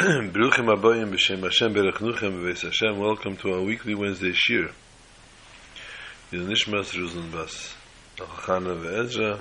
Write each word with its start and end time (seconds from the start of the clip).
Bruchim 0.32 0.74
Abayim 0.74 1.12
B'Shem 1.12 1.42
Hashem 1.42 1.74
Berechnuchem 1.74 2.32
B'Beis 2.32 2.62
Hashem. 2.62 2.98
Welcome 2.98 3.36
to 3.36 3.52
our 3.52 3.60
weekly 3.60 3.94
Wednesday 3.94 4.32
Shir. 4.32 4.70
Yil 6.32 6.46
Nishmas 6.46 6.94
Ruzan 6.96 7.30
Bas. 7.30 7.74
Achana 8.16 8.80
Ve'ezra. 8.80 9.40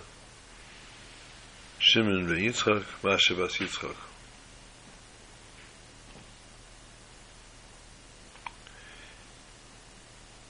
Shimon 1.79 2.27
Ve'Yitzchak. 2.27 2.83
Mashe 3.03 3.37
Bas 3.37 3.55
Yitzchak. 3.57 3.95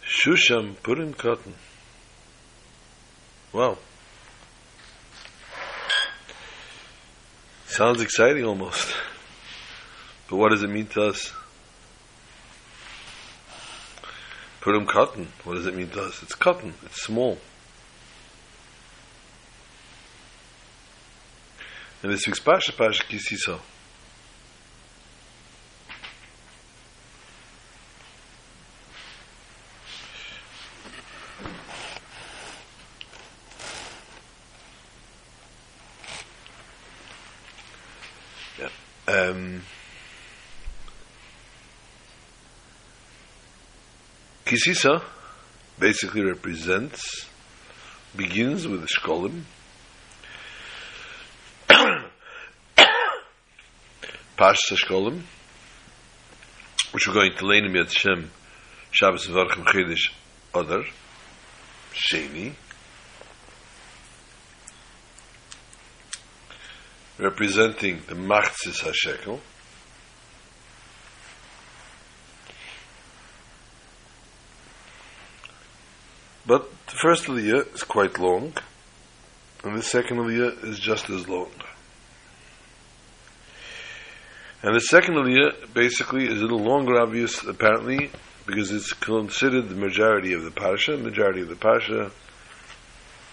Shushan 0.07 0.75
Purim 0.81 1.13
Katan. 1.13 1.53
Wow. 3.53 3.77
Sounds 7.67 8.01
exciting 8.01 8.45
almost. 8.45 8.95
But 10.29 10.37
what 10.37 10.51
does 10.51 10.61
it 10.61 10.69
mean 10.69 10.85
to 10.87 11.05
us? 11.05 11.33
Purim 14.61 14.85
Katan. 14.85 15.25
What 15.43 15.55
does 15.55 15.65
it 15.65 15.73
mean 15.73 15.89
to 15.89 16.03
us? 16.03 16.21
It's 16.21 16.35
Katan. 16.35 16.73
It's 16.85 17.01
small. 17.01 17.39
And 22.03 22.13
this 22.13 22.27
week's 22.27 22.39
Pasha, 22.39 22.71
Pasha 22.73 23.03
Kisisa. 23.03 23.59
Yeah. 38.59 38.69
Um, 39.07 39.61
Kisisa 44.59 45.01
basically 45.77 46.21
represents, 46.21 47.27
begins 48.15 48.67
with 48.67 48.81
the 48.81 48.87
Shkolim. 48.87 49.43
Pashta 54.37 54.75
Shkolim, 54.75 55.21
which 56.91 57.07
we're 57.07 57.13
going 57.13 57.35
to 57.37 57.45
learn 57.45 57.65
in 57.65 57.73
Yad 57.73 57.89
Shem, 57.89 58.31
Shabbos 58.91 59.27
Varchim 59.27 59.65
Chidish 59.65 60.11
Adar, 60.53 60.83
Sheni, 61.93 62.53
representing 67.17 68.01
the 68.07 68.15
Machzis 68.15 68.81
HaShekel, 68.81 69.39
But 76.49 76.67
the 76.87 76.95
first 76.95 77.25
aliyah 77.25 77.75
is 77.75 77.83
quite 77.83 78.17
long, 78.17 78.53
and 79.63 79.77
the 79.77 79.83
second 79.83 80.17
aliyah 80.17 80.63
is 80.63 80.79
just 80.79 81.07
as 81.11 81.29
long. 81.29 81.51
And 84.63 84.75
the 84.75 84.79
second 84.79 85.13
aliyah 85.13 85.71
basically 85.75 86.25
is 86.25 86.41
a 86.41 86.45
little 86.45 86.63
longer, 86.63 86.99
obvious, 86.99 87.43
apparently, 87.43 88.09
because 88.47 88.71
it's 88.71 88.93
considered 88.93 89.69
the 89.69 89.75
majority 89.75 90.33
of 90.33 90.41
the 90.41 90.49
parsha. 90.49 90.99
Majority 90.99 91.41
of 91.41 91.49
the 91.49 91.55
parsha. 91.55 92.11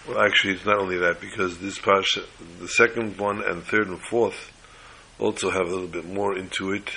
Well, 0.07 0.21
actually, 0.21 0.53
it's 0.53 0.65
not 0.67 0.77
only 0.77 0.99
that 0.99 1.19
because 1.19 1.57
this 1.57 1.79
parsha, 1.79 2.23
the 2.59 2.67
second 2.67 3.17
one 3.17 3.41
and 3.43 3.63
third 3.63 3.87
and 3.87 3.99
fourth, 3.99 4.51
also 5.17 5.49
have 5.49 5.65
a 5.65 5.71
little 5.71 5.87
bit 5.87 6.05
more 6.05 6.37
into 6.37 6.71
it, 6.71 6.91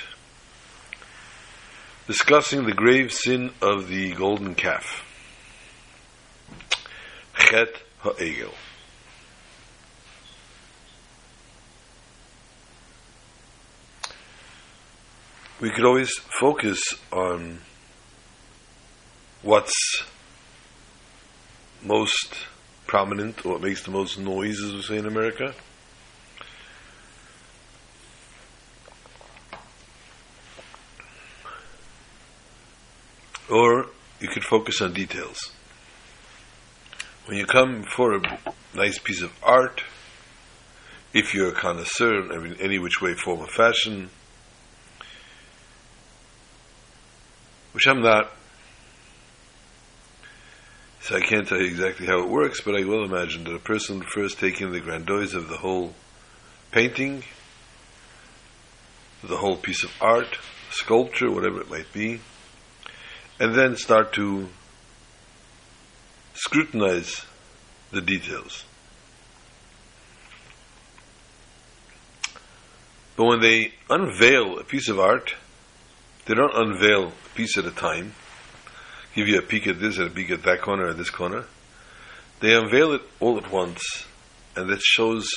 discussing 2.05 2.67
the 2.67 2.73
grave 2.73 3.11
sin 3.11 3.49
of 3.59 3.87
the 3.87 4.13
golden 4.13 4.53
calf. 4.53 5.03
Chet 7.41 7.73
Ha'egel. 7.99 8.53
We 15.59 15.69
could 15.69 15.85
always 15.85 16.11
focus 16.39 16.81
on 17.11 17.59
what's 19.41 19.75
most 21.83 22.35
prominent 22.87 23.45
or 23.45 23.53
what 23.53 23.61
makes 23.61 23.83
the 23.83 23.91
most 23.91 24.17
noise, 24.17 24.59
as 24.61 24.73
we 24.73 24.81
say 24.81 24.97
in 24.97 25.05
America. 25.05 25.53
Or 33.49 33.87
you 34.19 34.27
could 34.29 34.43
focus 34.43 34.81
on 34.81 34.93
details 34.93 35.51
when 37.31 37.39
you 37.39 37.45
come 37.45 37.83
for 37.83 38.15
a 38.15 38.39
nice 38.73 38.99
piece 38.99 39.21
of 39.21 39.31
art, 39.41 39.81
if 41.13 41.33
you're 41.33 41.47
a 41.47 41.53
connoisseur 41.53 42.29
in 42.33 42.55
any 42.59 42.77
which 42.77 43.01
way, 43.01 43.13
form, 43.13 43.39
or 43.39 43.47
fashion, 43.47 44.09
which 47.71 47.87
I'm 47.87 48.01
not, 48.01 48.29
so 50.99 51.15
I 51.15 51.21
can't 51.21 51.47
tell 51.47 51.57
you 51.57 51.67
exactly 51.67 52.05
how 52.05 52.21
it 52.21 52.27
works, 52.27 52.59
but 52.59 52.75
I 52.75 52.83
will 52.83 53.05
imagine 53.05 53.45
that 53.45 53.55
a 53.55 53.59
person 53.59 54.01
first 54.01 54.37
take 54.37 54.59
in 54.59 54.73
the 54.73 54.81
grandiose 54.81 55.33
of 55.33 55.47
the 55.47 55.55
whole 55.55 55.93
painting, 56.71 57.23
the 59.23 59.37
whole 59.37 59.55
piece 59.55 59.85
of 59.85 59.91
art, 60.01 60.37
sculpture, 60.69 61.31
whatever 61.31 61.61
it 61.61 61.69
might 61.69 61.93
be, 61.93 62.19
and 63.39 63.55
then 63.55 63.77
start 63.77 64.11
to 64.15 64.49
scrutinize 66.33 67.25
the 67.91 68.01
details. 68.01 68.65
But 73.15 73.25
when 73.25 73.41
they 73.41 73.73
unveil 73.89 74.57
a 74.57 74.63
piece 74.63 74.89
of 74.89 74.99
art, 74.99 75.35
they 76.25 76.33
don't 76.33 76.55
unveil 76.55 77.09
a 77.09 77.35
piece 77.35 77.57
at 77.57 77.65
a 77.65 77.71
time, 77.71 78.13
give 79.13 79.27
you 79.27 79.37
a 79.37 79.41
peek 79.41 79.67
at 79.67 79.79
this 79.79 79.97
and 79.97 80.07
a 80.07 80.09
peek 80.09 80.31
at 80.31 80.43
that 80.43 80.61
corner 80.61 80.87
and 80.87 80.97
this 80.97 81.09
corner. 81.09 81.45
They 82.39 82.55
unveil 82.55 82.93
it 82.93 83.01
all 83.19 83.37
at 83.37 83.51
once, 83.51 83.81
and 84.55 84.69
that 84.69 84.81
shows 84.81 85.27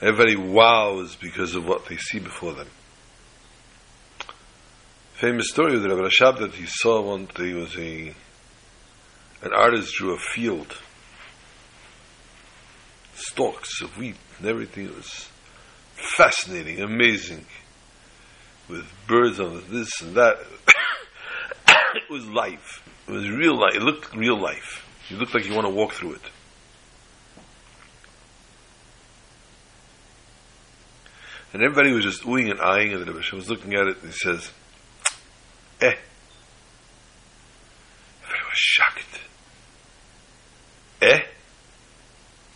everybody 0.00 0.36
wows 0.36 1.16
because 1.16 1.54
of 1.54 1.66
what 1.66 1.86
they 1.86 1.96
see 1.96 2.18
before 2.18 2.54
them. 2.54 2.68
Famous 5.14 5.50
story 5.50 5.76
of 5.76 5.82
the 5.82 5.88
Rabbi 5.88 6.08
Rashab 6.08 6.38
that 6.40 6.54
he 6.54 6.66
saw 6.66 7.00
one 7.00 7.28
day 7.36 7.52
was 7.52 7.76
a 7.76 8.12
an 9.42 9.52
artist 9.52 9.94
drew 9.94 10.14
a 10.14 10.18
field, 10.18 10.76
stalks 13.14 13.82
of 13.82 13.96
wheat 13.98 14.16
and 14.38 14.46
everything. 14.46 14.86
It 14.86 14.96
was 14.96 15.28
fascinating, 16.16 16.80
amazing, 16.80 17.44
with 18.68 18.86
birds 19.06 19.40
on 19.40 19.64
this 19.68 20.00
and 20.00 20.14
that. 20.14 20.38
it 21.94 22.08
was 22.08 22.26
life. 22.26 22.82
It 23.08 23.12
was 23.12 23.28
real 23.28 23.58
life. 23.58 23.74
It 23.74 23.82
looked 23.82 24.14
real 24.14 24.40
life. 24.40 24.88
It 25.10 25.18
looked 25.18 25.34
like 25.34 25.46
you 25.46 25.54
want 25.54 25.66
to 25.66 25.74
walk 25.74 25.92
through 25.92 26.14
it. 26.14 26.22
And 31.52 31.62
everybody 31.62 31.92
was 31.92 32.04
just 32.04 32.22
oohing 32.22 32.50
and 32.50 32.60
eyeing, 32.60 32.92
and 32.92 33.02
the 33.02 33.12
Rebbe 33.12 33.36
was 33.36 33.50
looking 33.50 33.74
at 33.74 33.86
it, 33.86 33.98
and 34.02 34.10
he 34.10 34.16
says, 34.16 34.50
"Eh." 35.82 35.94
Everybody 38.22 38.42
was 38.48 38.56
shocked. 38.56 39.31
Eh? 41.02 41.20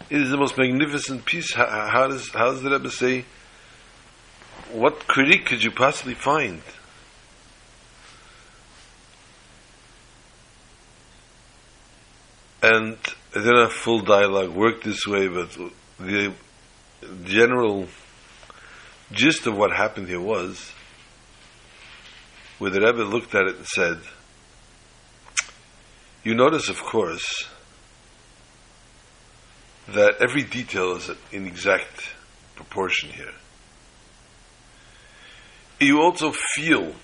It 0.08 0.20
is 0.20 0.30
the 0.30 0.36
most 0.36 0.56
magnificent 0.56 1.24
piece. 1.24 1.52
How, 1.52 1.88
how 1.90 2.06
does 2.06 2.28
how 2.28 2.52
does 2.52 2.62
the 2.62 2.70
Rebbe 2.70 2.90
say? 2.90 3.24
What 4.72 5.08
critique 5.08 5.46
could 5.46 5.64
you 5.64 5.72
possibly 5.72 6.14
find? 6.14 6.62
And 12.62 12.96
then 13.32 13.54
a 13.54 13.68
full 13.68 14.00
dialogue 14.00 14.50
worked 14.50 14.84
this 14.84 15.06
way, 15.06 15.26
but 15.26 15.56
the 15.98 16.32
general 17.24 17.88
gist 19.10 19.46
of 19.46 19.56
what 19.56 19.72
happened 19.72 20.08
here 20.08 20.20
was 20.20 20.72
where 22.58 22.70
the 22.70 22.80
Rebbe 22.80 23.02
looked 23.02 23.34
at 23.34 23.46
it 23.46 23.56
and 23.56 23.66
said, 23.66 23.98
You 26.24 26.34
notice, 26.34 26.68
of 26.68 26.80
course, 26.82 27.48
that 29.88 30.16
every 30.20 30.42
detail 30.42 30.96
is 30.96 31.10
in 31.32 31.46
exact 31.46 32.14
proportion 32.56 33.10
here. 33.10 33.32
You 35.78 36.00
also 36.00 36.32
feel 36.54 36.94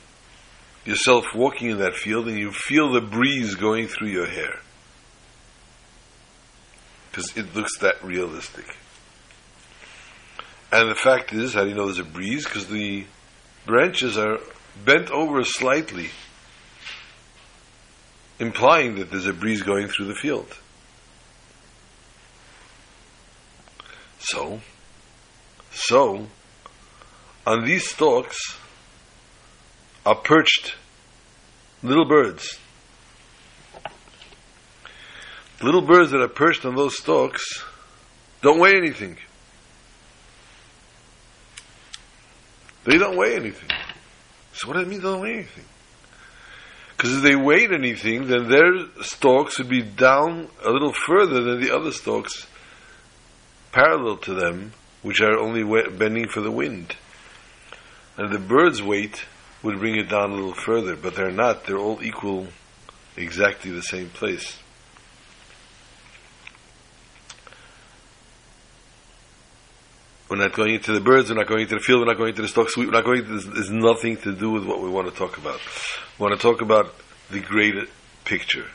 yourself 0.84 1.26
walking 1.34 1.70
in 1.70 1.78
that 1.78 1.94
field 1.94 2.26
and 2.28 2.38
you 2.38 2.50
feel 2.50 2.92
the 2.92 3.00
breeze 3.00 3.54
going 3.54 3.86
through 3.86 4.08
your 4.08 4.26
hair. 4.26 4.60
Because 7.10 7.36
it 7.36 7.54
looks 7.54 7.78
that 7.78 8.02
realistic. 8.02 8.64
And 10.72 10.90
the 10.90 10.94
fact 10.94 11.32
is, 11.34 11.52
how 11.52 11.64
do 11.64 11.68
you 11.68 11.74
know 11.74 11.84
there's 11.84 11.98
a 11.98 12.04
breeze? 12.04 12.44
Because 12.44 12.66
the 12.66 13.04
branches 13.66 14.16
are 14.16 14.38
bent 14.84 15.10
over 15.10 15.44
slightly, 15.44 16.08
implying 18.38 18.94
that 18.96 19.10
there's 19.10 19.26
a 19.26 19.34
breeze 19.34 19.62
going 19.62 19.88
through 19.88 20.06
the 20.06 20.14
field. 20.14 20.56
So, 24.32 24.60
so, 25.72 26.26
on 27.46 27.66
these 27.66 27.86
stalks 27.86 28.38
are 30.06 30.14
perched 30.14 30.74
little 31.82 32.06
birds. 32.06 32.58
Little 35.60 35.82
birds 35.82 36.12
that 36.12 36.22
are 36.22 36.28
perched 36.28 36.64
on 36.64 36.76
those 36.76 36.96
stalks 36.96 37.62
don't 38.40 38.58
weigh 38.58 38.74
anything. 38.74 39.18
They 42.84 42.96
don't 42.96 43.18
weigh 43.18 43.36
anything. 43.36 43.68
So 44.54 44.68
what 44.68 44.74
does 44.78 44.84
it 44.84 44.88
mean 44.88 45.00
they 45.00 45.08
don't 45.08 45.20
weigh 45.20 45.34
anything? 45.34 45.64
Because 46.96 47.18
if 47.18 47.22
they 47.22 47.36
weighed 47.36 47.70
anything, 47.70 48.28
then 48.28 48.48
their 48.48 48.86
stalks 49.02 49.58
would 49.58 49.68
be 49.68 49.82
down 49.82 50.48
a 50.64 50.70
little 50.70 50.94
further 50.94 51.42
than 51.42 51.60
the 51.60 51.76
other 51.76 51.90
stalks 51.90 52.46
parallel 53.72 54.18
to 54.18 54.34
them, 54.34 54.72
which 55.02 55.20
are 55.20 55.38
only 55.38 55.64
bending 55.90 56.28
for 56.28 56.40
the 56.40 56.50
wind. 56.50 56.94
And 58.16 58.32
the 58.32 58.38
bird's 58.38 58.82
weight 58.82 59.24
would 59.62 59.78
bring 59.78 59.96
it 59.96 60.08
down 60.08 60.30
a 60.30 60.34
little 60.34 60.54
further, 60.54 60.96
but 60.96 61.14
they're 61.14 61.30
not. 61.30 61.64
They're 61.64 61.78
all 61.78 62.02
equal, 62.02 62.48
exactly 63.16 63.70
the 63.70 63.82
same 63.82 64.10
place. 64.10 64.58
We're 70.28 70.38
not 70.38 70.54
going 70.54 70.74
into 70.74 70.92
the 70.92 71.00
birds, 71.00 71.28
we're 71.28 71.36
not 71.36 71.46
going 71.46 71.60
into 71.60 71.74
the 71.74 71.80
field, 71.80 72.00
we're 72.00 72.06
not 72.06 72.16
going 72.16 72.30
into 72.30 72.40
the 72.40 72.48
stalks, 72.48 72.74
we're 72.74 72.90
not 72.90 73.04
going 73.04 73.22
to, 73.22 73.38
there's, 73.38 73.70
nothing 73.70 74.16
to 74.18 74.32
do 74.32 74.50
with 74.50 74.64
what 74.64 74.80
we 74.80 74.88
want 74.88 75.06
to 75.10 75.14
talk 75.14 75.36
about. 75.36 75.60
We 76.18 76.22
want 76.22 76.34
to 76.34 76.40
talk 76.40 76.62
about 76.62 76.94
the 77.30 77.40
greater 77.40 77.84
picture. 78.24 78.66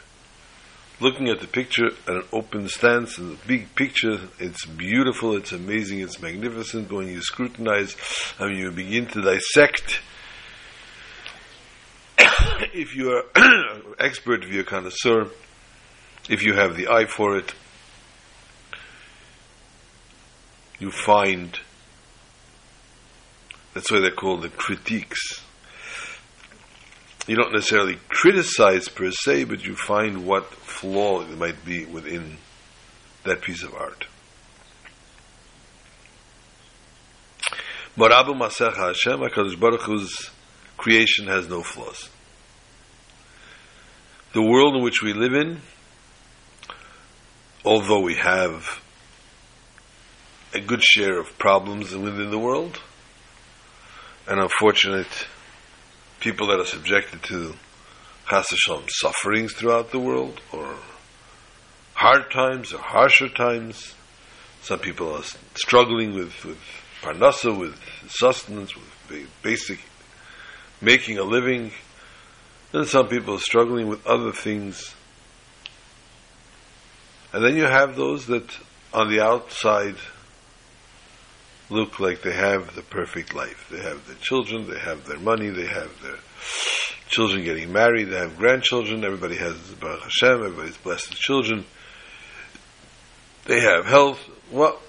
Looking 1.00 1.30
at 1.30 1.40
the 1.40 1.48
picture 1.48 1.88
at 2.08 2.16
an 2.16 2.24
open 2.34 2.68
stance 2.70 3.20
and 3.20 3.34
the 3.34 3.48
big 3.48 3.76
picture, 3.76 4.20
it's 4.40 4.66
beautiful, 4.66 5.36
it's 5.36 5.52
amazing, 5.52 6.00
it's 6.00 6.20
magnificent. 6.20 6.90
But 6.90 6.96
When 6.96 7.08
you 7.08 7.22
scrutinize 7.22 7.96
and 8.40 8.58
you 8.58 8.72
begin 8.72 9.06
to 9.08 9.22
dissect, 9.22 10.00
if 12.74 12.96
you 12.96 13.12
are 13.12 13.24
an 13.36 13.84
expert, 14.00 14.44
if 14.44 14.50
you're 14.50 14.62
a 14.64 14.66
connoisseur, 14.66 15.28
if 16.30 16.44
you 16.44 16.56
have 16.56 16.76
the 16.76 16.88
eye 16.88 17.06
for 17.06 17.38
it, 17.38 17.54
you 20.80 20.90
find 20.92 21.60
that's 23.74 23.92
why 23.92 24.00
they're 24.00 24.10
called 24.10 24.42
the 24.42 24.50
critiques. 24.50 25.44
You 27.28 27.36
don't 27.36 27.52
necessarily 27.52 27.98
criticize 28.08 28.88
per 28.88 29.12
se, 29.12 29.44
but 29.44 29.66
you 29.66 29.76
find 29.76 30.26
what 30.26 30.46
flaw 30.46 31.24
there 31.24 31.36
might 31.36 31.66
be 31.66 31.86
within 31.86 32.38
that 33.26 33.42
piece 33.42 33.64
of 33.64 33.74
art. 33.74 34.08
Marabu 37.98 38.34
Masech 38.34 38.76
Hashem, 38.76 39.20
Baruch 39.60 39.82
Hu's 39.82 40.32
creation 40.78 41.28
has 41.28 41.50
no 41.50 41.64
flaws. 41.64 42.10
The 44.34 44.42
world 44.42 44.76
in 44.76 44.84
which 44.84 45.02
we 45.02 45.14
live 45.14 45.34
in, 45.34 45.62
although 47.66 48.02
we 48.02 48.16
have 48.16 48.82
a 50.54 50.62
good 50.62 50.82
share 50.82 51.20
of 51.20 51.38
problems 51.38 51.94
within 51.94 52.30
the 52.30 52.40
world, 52.40 52.80
and 54.28 54.40
unfortunate 54.40 55.28
people 56.20 56.48
that 56.48 56.60
are 56.60 56.66
subjected 56.66 57.24
to 57.24 57.56
chasasham 58.28 58.90
sufferings 58.90 59.54
throughout 59.54 59.92
the 59.92 60.00
world, 60.00 60.42
or 60.52 60.76
hard 61.94 62.30
times 62.32 62.74
or 62.74 62.80
harsher 62.80 63.30
times. 63.30 63.94
Some 64.62 64.80
people 64.80 65.14
are 65.16 65.24
struggling 65.56 66.14
with, 66.14 66.44
with 66.44 66.60
parnasa, 67.02 67.58
with 67.58 67.80
sustenance, 68.08 68.76
with 68.76 69.30
basic 69.42 69.80
making 70.82 71.18
a 71.18 71.24
living. 71.24 71.72
And 72.74 72.86
some 72.86 73.08
people 73.08 73.36
are 73.36 73.40
struggling 73.40 73.88
with 73.88 74.06
other 74.06 74.32
things. 74.32 74.94
And 77.34 77.44
then 77.44 77.56
you 77.56 77.64
have 77.64 77.96
those 77.96 78.28
that 78.28 78.58
on 78.94 79.10
the 79.10 79.22
outside 79.22 79.96
look 81.70 82.00
like 82.00 82.22
they 82.22 82.34
have 82.34 82.76
the 82.76 82.82
perfect 82.82 83.34
life. 83.34 83.68
They 83.70 83.82
have 83.82 84.08
their 84.08 84.16
children, 84.18 84.70
they 84.70 84.80
have 84.80 85.06
their 85.06 85.20
money, 85.20 85.50
they 85.50 85.68
have 85.68 86.02
their 86.02 86.18
children 87.08 87.44
getting 87.44 87.72
married, 87.72 88.06
they 88.06 88.18
have 88.18 88.38
grandchildren, 88.38 89.04
everybody 89.04 89.36
has 89.36 89.56
Baruch 89.80 90.04
Hashem, 90.04 90.44
everybody's 90.44 90.78
blessed 90.78 91.10
with 91.10 91.20
children. 91.20 91.66
They 93.46 93.62
have 93.62 93.86
health. 93.86 94.20
Well, 94.52 94.80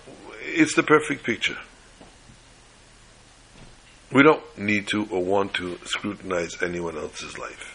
it's 0.41 0.75
the 0.75 0.83
perfect 0.83 1.25
picture. 1.25 1.59
We 4.13 4.23
don't 4.23 4.59
need 4.59 4.89
to 4.89 5.07
or 5.11 5.23
want 5.23 5.55
to 5.55 5.79
scrutinize 5.85 6.63
anyone 6.63 6.97
else's 6.97 7.39
life. 7.39 7.75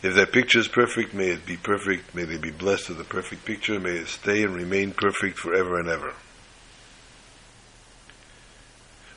If 0.00 0.14
that 0.14 0.32
picture 0.32 0.60
is 0.60 0.68
perfect, 0.68 1.12
may 1.12 1.30
it 1.30 1.44
be 1.44 1.56
perfect. 1.56 2.14
May 2.14 2.22
they 2.22 2.38
be 2.38 2.52
blessed 2.52 2.90
with 2.90 2.98
the 2.98 3.04
perfect 3.04 3.44
picture. 3.44 3.80
May 3.80 3.96
it 3.96 4.06
stay 4.06 4.44
and 4.44 4.54
remain 4.54 4.92
perfect 4.92 5.38
forever 5.38 5.80
and 5.80 5.88
ever. 5.88 6.14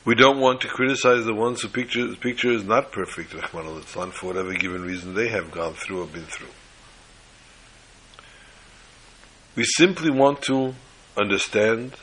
We 0.03 0.15
don't 0.15 0.39
want 0.39 0.61
to 0.61 0.67
criticize 0.67 1.25
the 1.25 1.33
ones 1.33 1.61
who 1.61 1.67
picture 1.67 2.07
picture 2.15 2.51
is 2.51 2.63
not 2.63 2.91
perfect, 2.91 3.35
Rahman 3.35 3.67
al 3.67 3.81
for 3.81 4.27
whatever 4.27 4.53
given 4.53 4.81
reason 4.81 5.13
they 5.13 5.27
have 5.29 5.51
gone 5.51 5.73
through 5.73 6.01
or 6.01 6.07
been 6.07 6.23
through. 6.23 6.47
We 9.55 9.63
simply 9.63 10.09
want 10.09 10.41
to 10.43 10.73
understand. 11.19 11.93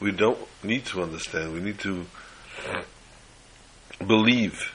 We 0.00 0.12
don't 0.12 0.38
need 0.62 0.86
to 0.86 1.02
understand. 1.02 1.52
We 1.52 1.60
need 1.60 1.78
to 1.80 2.06
believe, 4.06 4.72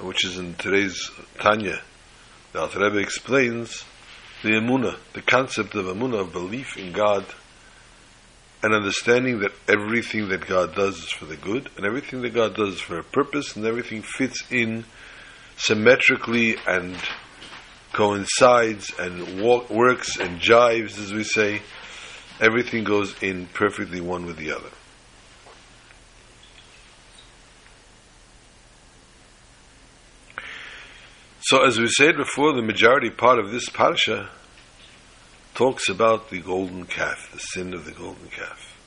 which 0.00 0.24
is 0.24 0.38
in 0.38 0.54
today's 0.54 1.10
Tanya. 1.38 1.82
The 2.52 2.60
Alter 2.60 2.80
Rebbe 2.80 2.98
explains 2.98 3.84
the 4.42 4.50
Emunah, 4.50 4.96
the 5.12 5.22
concept 5.22 5.74
of 5.74 5.84
Emunah, 5.84 6.20
of 6.20 6.32
belief 6.32 6.78
in 6.78 6.92
God 6.92 7.26
and 8.62 8.74
understanding 8.74 9.40
that 9.40 9.52
everything 9.68 10.28
that 10.28 10.46
God 10.46 10.74
does 10.74 10.98
is 10.98 11.10
for 11.10 11.24
the 11.24 11.36
good, 11.36 11.70
and 11.76 11.86
everything 11.86 12.22
that 12.22 12.34
God 12.34 12.54
does 12.54 12.74
is 12.74 12.80
for 12.80 12.98
a 12.98 13.04
purpose, 13.04 13.56
and 13.56 13.64
everything 13.64 14.02
fits 14.02 14.42
in 14.50 14.84
symmetrically 15.56 16.56
and 16.66 16.96
coincides 17.92 18.92
and 18.98 19.40
walk, 19.40 19.70
works 19.70 20.18
and 20.18 20.40
jives, 20.40 20.98
as 20.98 21.12
we 21.12 21.24
say. 21.24 21.62
Everything 22.40 22.84
goes 22.84 23.14
in 23.22 23.46
perfectly 23.46 24.00
one 24.00 24.26
with 24.26 24.36
the 24.36 24.52
other. 24.52 24.70
So, 31.42 31.64
as 31.64 31.78
we 31.78 31.88
said 31.88 32.16
before, 32.16 32.52
the 32.52 32.62
majority 32.62 33.10
part 33.10 33.38
of 33.38 33.50
this 33.50 33.68
parsha 33.68 34.28
talks 35.60 35.90
about 35.90 36.30
the 36.30 36.40
golden 36.40 36.86
calf, 36.86 37.28
the 37.34 37.38
sin 37.38 37.74
of 37.74 37.84
the 37.84 37.92
golden 37.92 38.26
calf. 38.28 38.78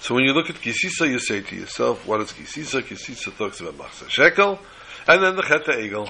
So 0.00 0.16
when 0.16 0.24
you 0.24 0.32
look 0.32 0.50
at 0.50 0.56
Kisisa, 0.56 1.08
you 1.08 1.20
say 1.20 1.42
to 1.42 1.54
yourself, 1.54 2.04
what 2.08 2.20
is 2.22 2.32
Kisisa? 2.32 2.82
Kisisa 2.82 3.32
talks 3.38 3.60
about 3.60 3.78
Machsa 3.78 4.10
Shekel, 4.10 4.58
and 5.06 5.22
then 5.22 5.36
the 5.36 5.42
Chet 5.42 5.64
Ha'egel. 5.64 6.08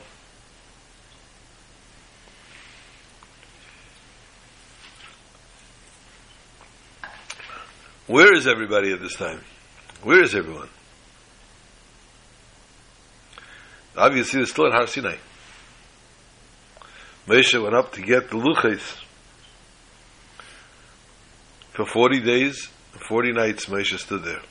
Where 8.06 8.34
is 8.34 8.46
everybody 8.46 8.94
at 8.94 9.02
this 9.02 9.16
time? 9.16 9.42
Where 10.04 10.22
is 10.22 10.34
everyone? 10.34 10.70
Obviously, 13.94 14.38
they're 14.38 14.46
still 14.46 14.68
at 14.68 14.72
Har 14.72 14.86
Sinai. 14.86 15.16
Moshe 17.26 17.60
went 17.60 17.74
up 17.74 17.92
to 17.92 18.02
get 18.02 18.30
the 18.30 18.36
luchas. 18.36 19.02
For 21.72 21.84
40 21.84 22.20
days, 22.20 22.68
40 23.08 23.32
nights, 23.32 23.66
Moshe 23.66 23.98
stood 23.98 24.22
there. 24.22 24.42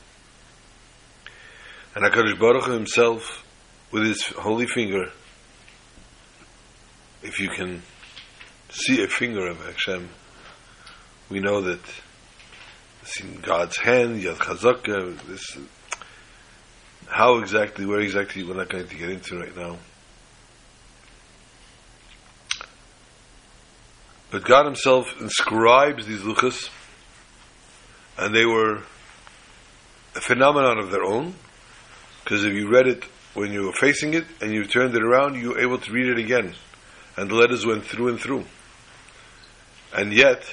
And 1.95 2.03
HaKadosh 2.03 2.37
Baruch 2.37 2.65
Hu 2.65 2.73
himself, 2.73 3.45
with 3.91 4.03
his 4.03 4.25
holy 4.27 4.67
finger, 4.67 5.05
if 7.23 7.39
you 7.39 7.49
can 7.49 7.81
see 8.69 9.01
a 9.01 9.07
finger 9.07 9.47
of 9.47 9.57
Hashem, 9.65 10.09
we 11.29 11.39
know 11.39 11.61
that 11.61 11.79
it's 13.01 13.19
in 13.21 13.39
God's 13.39 13.77
hand, 13.77 14.21
Yad 14.21 14.35
Chazaka, 14.35 15.17
this, 15.27 15.57
how 17.07 17.37
exactly, 17.37 17.85
where 17.85 18.01
exactly, 18.01 18.43
we're 18.43 18.55
not 18.55 18.69
going 18.69 18.87
to 18.87 18.95
get 18.95 19.09
into 19.09 19.37
right 19.37 19.55
now. 19.55 19.77
But 24.35 24.43
God 24.43 24.65
Himself 24.65 25.21
inscribes 25.21 26.07
these 26.07 26.19
luchas, 26.19 26.69
and 28.17 28.35
they 28.35 28.45
were 28.45 28.81
a 30.13 30.19
phenomenon 30.19 30.77
of 30.77 30.91
their 30.91 31.05
own. 31.05 31.35
Because 32.21 32.43
if 32.43 32.51
you 32.51 32.69
read 32.69 32.85
it 32.85 33.05
when 33.33 33.53
you 33.53 33.63
were 33.63 33.71
facing 33.71 34.13
it 34.13 34.25
and 34.41 34.51
you 34.51 34.65
turned 34.65 34.93
it 34.93 35.01
around, 35.01 35.35
you 35.35 35.51
were 35.51 35.59
able 35.61 35.77
to 35.77 35.89
read 35.89 36.07
it 36.07 36.17
again. 36.17 36.53
And 37.15 37.31
the 37.31 37.35
letters 37.35 37.65
went 37.65 37.85
through 37.85 38.09
and 38.09 38.19
through. 38.19 38.43
And 39.95 40.11
yet, 40.11 40.43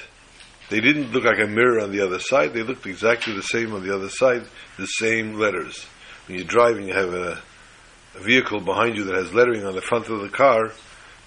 they 0.69 0.79
didn't 0.79 1.11
look 1.11 1.25
like 1.25 1.39
a 1.39 1.47
mirror 1.47 1.81
on 1.81 1.91
the 1.91 2.05
other 2.05 2.19
side. 2.19 2.53
They 2.53 2.63
looked 2.63 2.85
exactly 2.85 3.35
the 3.35 3.41
same 3.41 3.73
on 3.73 3.85
the 3.85 3.93
other 3.93 4.07
side, 4.07 4.43
the 4.77 4.85
same 4.85 5.33
letters. 5.33 5.85
When 6.25 6.37
you're 6.37 6.47
driving, 6.47 6.87
you 6.87 6.93
have 6.93 7.13
a, 7.13 7.41
a 8.15 8.19
vehicle 8.21 8.61
behind 8.61 8.95
you 8.95 9.03
that 9.03 9.15
has 9.15 9.33
lettering 9.33 9.65
on 9.65 9.75
the 9.75 9.81
front 9.81 10.07
of 10.07 10.21
the 10.21 10.29
car. 10.29 10.71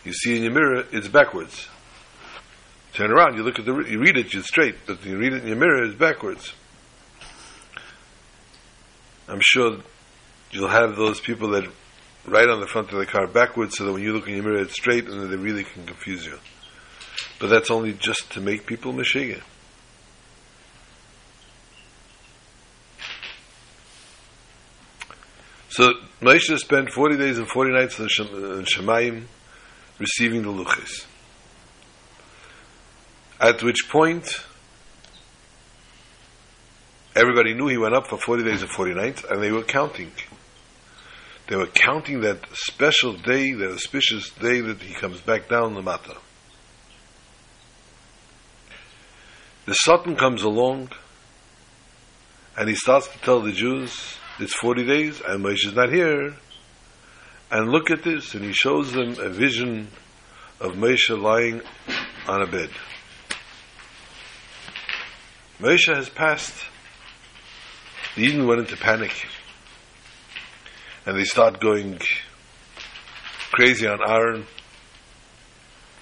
You 0.05 0.15
see 0.15 0.39
in 0.39 0.43
your 0.43 0.53
mirror, 0.53 0.87
it's 0.91 1.09
backwards. 1.09 1.69
Turn 2.97 3.13
around, 3.13 3.37
you 3.37 3.43
look 3.43 3.59
at 3.59 3.67
the, 3.67 3.75
you 3.87 3.99
read 3.99 4.17
it, 4.17 4.35
it's 4.35 4.49
straight, 4.49 4.75
but 4.87 5.05
you 5.05 5.19
read 5.19 5.35
it 5.35 5.43
in 5.43 5.49
your 5.49 5.57
mirror, 5.59 5.85
it's 5.85 5.95
backwards. 5.95 6.55
I'm 9.29 9.41
sure 9.43 9.81
you'll 10.51 10.71
have 10.71 10.97
those 10.97 11.21
people 11.21 11.51
that 11.51 11.69
write 12.27 12.49
on 12.49 12.61
the 12.61 12.67
front 12.67 12.91
of 12.93 12.99
the 12.99 13.05
car 13.05 13.27
backwards 13.27 13.77
so 13.77 13.85
that 13.85 13.93
when 13.93 14.03
you 14.03 14.15
look 14.15 14.27
in 14.29 14.37
your 14.37 14.45
mirror 14.45 14.63
it's 14.63 14.73
straight 14.73 15.07
and 15.09 15.31
they 15.31 15.37
really 15.37 15.63
can 15.63 15.85
confuse 15.85 16.25
you. 16.25 16.39
But 17.39 17.49
that's 17.49 17.71
only 17.71 17.93
just 17.93 18.31
to 18.33 18.41
make 18.41 18.65
people 18.65 18.95
Meshiga. 18.95 19.43
So 25.69 25.93
Moshe 26.23 26.57
spent 26.57 26.89
40 26.93 27.19
days 27.19 27.37
and 27.37 27.47
40 27.47 27.73
nights 27.73 27.99
in 27.99 28.07
Shemayim 28.07 29.25
receiving 29.99 30.41
the 30.41 30.49
luchis. 30.49 31.05
At 33.41 33.63
which 33.63 33.89
point, 33.91 34.27
everybody 37.15 37.53
knew 37.53 37.69
he 37.69 37.77
went 37.77 37.95
up 37.95 38.07
for 38.07 38.17
40 38.17 38.45
days 38.45 38.63
and 38.63 38.71
40 38.71 38.95
nights, 38.95 39.25
and 39.29 39.43
they 39.43 39.53
were 39.53 39.63
counting. 39.63 40.13
They 41.49 41.57
were 41.57 41.67
counting 41.67 42.23
that 42.23 42.41
special 42.55 43.13
day, 43.13 43.53
that 43.53 43.71
auspicious 43.71 44.31
day 44.31 44.61
that 44.61 44.81
he 44.81 44.95
comes 44.95 45.21
back 45.21 45.49
down 45.49 45.75
the 45.75 45.83
matter. 45.83 46.15
The 49.67 49.75
Satan 49.75 50.17
comes 50.17 50.43
along, 50.43 50.91
and 52.57 52.69
he 52.69 52.75
starts 52.75 53.09
to 53.09 53.19
tell 53.19 53.41
the 53.41 53.53
Jews, 53.53 54.17
it's 54.39 54.55
40 54.55 54.87
days, 54.87 55.21
and 55.21 55.45
Moshe 55.45 55.67
is 55.67 55.75
not 55.75 55.93
here. 55.93 56.35
And 57.51 57.71
look 57.71 57.91
at 57.91 58.03
this, 58.03 58.35
and 58.35 58.45
he 58.45 58.53
shows 58.53 58.93
them 58.93 59.17
a 59.21 59.29
vision 59.29 59.89
of 60.59 60.73
Moshe 60.73 61.11
lying 61.11 61.61
on 62.27 62.43
a 62.43 62.47
bed. 62.47 62.71
Moshe 65.61 65.95
has 65.95 66.09
passed. 66.09 66.55
The 68.15 68.27
Yidden 68.27 68.47
went 68.47 68.61
into 68.61 68.77
panic. 68.77 69.27
And 71.07 71.17
they 71.17 71.25
start 71.25 71.61
going 71.61 72.01
crazy 73.53 73.87
on 73.87 74.01
Aaron 74.07 74.45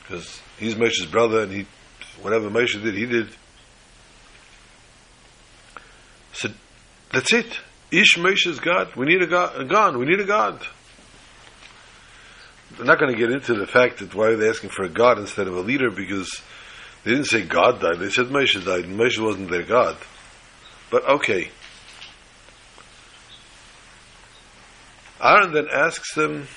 because 0.02 0.40
he's 0.58 0.75
Moshe's 0.75 1.06
brother 1.06 1.42
and 1.42 1.52
he, 1.52 1.66
whatever 2.23 2.50
Moshe 2.50 2.82
did, 2.82 2.94
he 2.94 3.06
did. 3.06 3.28
So 6.32 6.49
that's 7.12 7.32
it. 7.32 7.61
Ish 7.90 8.16
Moshe's 8.16 8.58
God. 8.58 8.96
We 8.96 9.06
need 9.06 9.23
a 9.23 9.26
God. 9.26 9.61
A 9.61 9.64
God. 9.64 9.96
We 9.96 10.04
need 10.04 10.20
a 10.20 10.25
God. 10.25 10.61
I'm 12.78 12.87
not 12.87 12.99
going 12.99 13.12
to 13.12 13.18
get 13.18 13.30
into 13.30 13.54
the 13.54 13.68
fact 13.68 13.99
that 13.99 14.14
why 14.14 14.28
are 14.28 14.37
they 14.37 14.49
asking 14.49 14.70
for 14.70 14.84
a 14.84 14.88
God 14.88 15.18
instead 15.18 15.46
of 15.46 15.56
a 15.56 15.61
leader 15.61 15.90
because 15.90 16.42
they 17.04 17.11
didn't 17.11 17.26
say 17.26 17.42
God 17.42 17.80
died. 17.80 17.99
They 17.99 18.08
said 18.08 18.26
Moshe 18.26 18.64
died. 18.64 18.84
Moshe 18.84 19.18
wasn't 19.18 19.50
their 19.50 19.62
God. 19.62 19.96
But 20.90 21.06
okay. 21.06 21.50
Aaron 25.23 25.52
then 25.52 25.68
asks 25.70 26.14
them, 26.14 26.49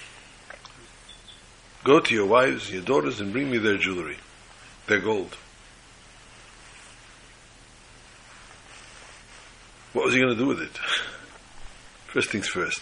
Go 1.84 2.00
to 2.00 2.14
your 2.14 2.26
wives, 2.26 2.72
your 2.72 2.82
daughters, 2.82 3.22
and 3.22 3.32
bring 3.32 3.50
me 3.50 3.58
their 3.58 3.78
jewelry, 3.78 4.18
their 4.88 5.00
gold. 5.00 5.38
What 9.94 10.06
was 10.06 10.14
he 10.14 10.20
going 10.20 10.34
to 10.34 10.40
do 10.40 10.48
with 10.48 10.62
it? 10.62 10.78
First 12.08 12.30
things 12.30 12.48
first. 12.48 12.82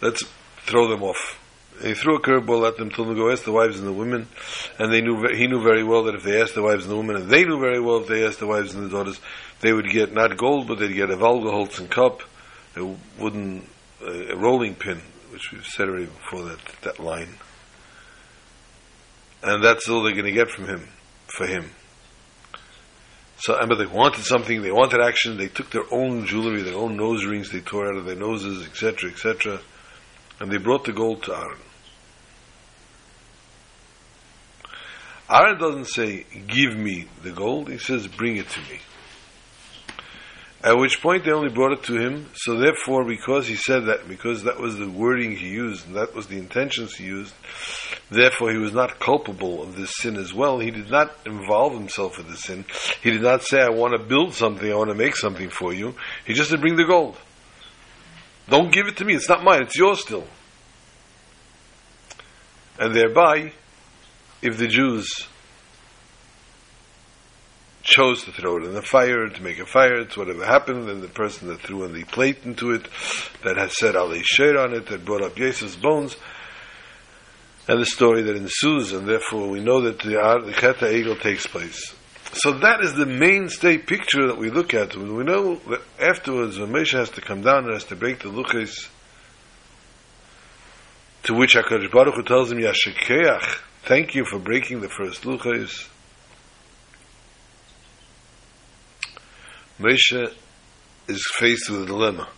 Let's 0.00 0.22
throw 0.66 0.88
them 0.88 1.02
off. 1.02 1.38
He 1.82 1.94
threw 1.94 2.16
a 2.16 2.20
curveball 2.20 2.66
at 2.66 2.76
them, 2.76 2.90
told 2.90 3.08
them 3.08 3.16
to 3.16 3.22
go 3.22 3.30
ask 3.30 3.44
the 3.44 3.52
wives 3.52 3.78
and 3.78 3.86
the 3.86 3.92
women, 3.92 4.26
and 4.78 4.92
they 4.92 5.00
knew 5.00 5.28
he 5.28 5.46
knew 5.46 5.62
very 5.62 5.84
well 5.84 6.04
that 6.04 6.14
if 6.14 6.24
they 6.24 6.40
asked 6.40 6.54
the 6.54 6.62
wives 6.62 6.84
and 6.84 6.92
the 6.92 6.96
women, 6.96 7.16
and 7.16 7.30
they 7.30 7.44
knew 7.44 7.58
very 7.60 7.80
well 7.80 7.98
if 7.98 8.08
they 8.08 8.26
asked 8.26 8.40
the 8.40 8.46
wives 8.46 8.74
and 8.74 8.84
the 8.84 8.90
daughters, 8.90 9.20
they 9.60 9.72
would 9.72 9.88
get 9.90 10.12
not 10.12 10.36
gold, 10.36 10.66
but 10.66 10.78
they'd 10.78 10.94
get 10.94 11.10
a 11.10 11.16
Volga 11.16 11.86
cup, 11.88 12.22
a 12.76 12.96
wooden 13.18 13.66
a 14.00 14.36
rolling 14.36 14.74
pin, 14.74 15.00
which 15.30 15.52
we've 15.52 15.66
said 15.66 15.88
already 15.88 16.06
before 16.06 16.44
that 16.44 16.58
that 16.82 16.98
line, 16.98 17.36
and 19.42 19.62
that's 19.62 19.88
all 19.88 20.02
they're 20.02 20.12
going 20.12 20.24
to 20.24 20.32
get 20.32 20.50
from 20.50 20.66
him 20.66 20.88
for 21.26 21.46
him. 21.46 21.70
So, 23.40 23.56
but 23.68 23.78
they 23.78 23.86
wanted 23.86 24.24
something, 24.24 24.62
they 24.62 24.72
wanted 24.72 25.00
action. 25.00 25.36
They 25.36 25.46
took 25.46 25.70
their 25.70 25.84
own 25.92 26.26
jewelry, 26.26 26.62
their 26.62 26.74
own 26.74 26.96
nose 26.96 27.24
rings, 27.24 27.52
they 27.52 27.60
tore 27.60 27.86
out 27.88 27.96
of 27.96 28.04
their 28.04 28.16
noses, 28.16 28.66
etc., 28.66 29.10
etc., 29.10 29.60
and 30.40 30.50
they 30.50 30.56
brought 30.56 30.84
the 30.84 30.92
gold 30.92 31.22
to 31.24 31.36
Aaron. 31.36 31.58
Aaron 35.30 35.58
doesn't 35.58 35.88
say, 35.88 36.24
"Give 36.46 36.76
me 36.76 37.06
the 37.22 37.32
gold." 37.32 37.68
He 37.68 37.78
says, 37.78 38.06
"Bring 38.06 38.36
it 38.36 38.48
to 38.50 38.60
me." 38.60 38.80
At 40.62 40.76
which 40.76 41.00
point 41.00 41.24
they 41.24 41.30
only 41.30 41.50
brought 41.50 41.72
it 41.72 41.84
to 41.84 41.94
him. 41.94 42.26
So 42.34 42.58
therefore, 42.58 43.04
because 43.04 43.46
he 43.46 43.54
said 43.54 43.86
that, 43.86 44.08
because 44.08 44.42
that 44.42 44.58
was 44.58 44.76
the 44.76 44.88
wording 44.88 45.36
he 45.36 45.48
used, 45.48 45.86
and 45.86 45.94
that 45.94 46.16
was 46.16 46.26
the 46.26 46.36
intentions 46.36 46.96
he 46.96 47.04
used, 47.04 47.32
therefore 48.10 48.50
he 48.50 48.58
was 48.58 48.72
not 48.72 48.98
culpable 48.98 49.62
of 49.62 49.76
this 49.76 49.94
sin 49.96 50.16
as 50.16 50.34
well. 50.34 50.58
He 50.58 50.72
did 50.72 50.90
not 50.90 51.14
involve 51.24 51.74
himself 51.74 52.18
in 52.18 52.26
the 52.28 52.36
sin. 52.36 52.64
He 53.02 53.12
did 53.12 53.22
not 53.22 53.44
say, 53.44 53.60
I 53.60 53.68
want 53.68 53.92
to 53.96 54.02
build 54.04 54.34
something, 54.34 54.70
I 54.70 54.74
want 54.74 54.90
to 54.90 54.96
make 54.96 55.14
something 55.14 55.48
for 55.48 55.72
you. 55.72 55.94
He 56.26 56.34
just 56.34 56.50
said, 56.50 56.60
bring 56.60 56.76
the 56.76 56.84
gold. 56.84 57.16
Don't 58.48 58.72
give 58.72 58.88
it 58.88 58.96
to 58.96 59.04
me, 59.04 59.14
it's 59.14 59.28
not 59.28 59.44
mine, 59.44 59.62
it's 59.62 59.76
yours 59.76 60.00
still. 60.00 60.26
And 62.80 62.94
thereby, 62.94 63.52
if 64.42 64.56
the 64.56 64.68
Jews 64.68 65.26
chose 67.82 68.22
to 68.24 68.32
throw 68.32 68.58
it 68.58 68.64
in 68.64 68.74
the 68.74 68.82
fire, 68.82 69.28
to 69.28 69.42
make 69.42 69.58
a 69.58 69.66
fire, 69.66 70.04
to 70.04 70.18
whatever 70.20 70.44
happened, 70.44 70.88
then 70.88 71.00
the 71.00 71.08
person 71.08 71.48
that 71.48 71.60
threw 71.60 71.84
in 71.84 71.94
the 71.94 72.04
plate 72.04 72.38
into 72.44 72.72
it, 72.72 72.86
that 73.44 73.56
had 73.56 73.72
said 73.72 73.96
Ali 73.96 74.22
Sher 74.22 74.58
on 74.58 74.74
it, 74.74 74.86
that 74.86 75.04
brought 75.04 75.22
up 75.22 75.36
Jesus' 75.36 75.74
bones, 75.74 76.16
and 77.66 77.80
the 77.80 77.86
story 77.86 78.22
that 78.22 78.36
ensues, 78.36 78.92
and 78.92 79.08
therefore 79.08 79.48
we 79.48 79.60
know 79.60 79.82
that 79.82 79.98
the, 80.00 80.42
the 80.44 80.52
Chet 80.52 80.76
Ha'egel 80.76 81.16
takes 81.16 81.46
place. 81.46 81.94
So 82.32 82.52
that 82.58 82.82
is 82.82 82.94
the 82.94 83.06
mainstay 83.06 83.78
picture 83.78 84.26
that 84.26 84.36
we 84.36 84.50
look 84.50 84.74
at. 84.74 84.94
When 84.94 85.16
we 85.16 85.24
know 85.24 85.56
that 85.70 85.80
afterwards, 85.98 86.58
when 86.58 86.70
Moshe 86.70 86.92
has 86.92 87.10
to 87.10 87.22
come 87.22 87.40
down 87.40 87.64
and 87.64 87.72
has 87.72 87.84
to 87.84 87.96
break 87.96 88.20
the 88.20 88.28
luchas, 88.28 88.88
to 91.24 91.34
which 91.34 91.54
HaKadosh 91.54 91.90
Baruch 91.90 92.14
Hu 92.14 92.22
tells 92.22 92.52
him, 92.52 92.58
Yasher 92.58 92.94
koach, 92.94 93.60
thank 93.84 94.14
you 94.14 94.24
for 94.24 94.38
breaking 94.38 94.80
the 94.80 94.88
first 94.88 95.22
luchas. 95.22 95.88
Moshe 99.78 100.32
is 101.06 101.26
faced 101.34 101.70
with 101.70 101.82
a 101.82 101.86
dilemma. 101.86 102.28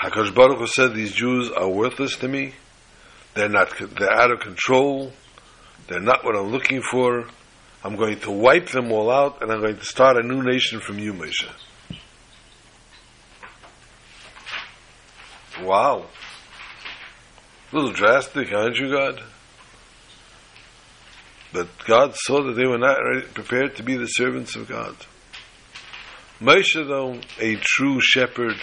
Hakadosh 0.00 0.34
Baruch 0.34 0.58
Hu 0.58 0.66
said, 0.66 0.94
"These 0.94 1.12
Jews 1.12 1.50
are 1.50 1.68
worthless 1.68 2.16
to 2.16 2.28
me. 2.28 2.54
They're 3.34 3.48
not. 3.48 3.72
They're 3.78 4.12
out 4.12 4.30
of 4.30 4.40
control. 4.40 5.12
They're 5.86 6.00
not 6.00 6.24
what 6.24 6.36
I'm 6.36 6.50
looking 6.50 6.82
for. 6.82 7.26
I'm 7.84 7.96
going 7.96 8.18
to 8.20 8.30
wipe 8.30 8.68
them 8.70 8.90
all 8.90 9.10
out, 9.10 9.42
and 9.42 9.52
I'm 9.52 9.60
going 9.60 9.76
to 9.76 9.84
start 9.84 10.16
a 10.16 10.22
new 10.22 10.42
nation 10.42 10.80
from 10.80 10.98
you, 10.98 11.14
Moshe." 11.14 11.48
Wow. 15.62 16.06
A 17.72 17.76
little 17.76 17.92
drastic, 17.92 18.52
aren't 18.52 18.76
you, 18.76 18.90
God? 18.90 19.22
But 21.54 21.68
God 21.86 22.16
saw 22.16 22.42
that 22.42 22.54
they 22.56 22.66
were 22.66 22.78
not 22.78 22.98
prepared 23.32 23.76
to 23.76 23.84
be 23.84 23.96
the 23.96 24.06
servants 24.06 24.56
of 24.56 24.68
God. 24.68 24.96
Moshe, 26.40 26.74
though, 26.74 27.20
a 27.38 27.54
true 27.54 28.00
shepherd, 28.00 28.56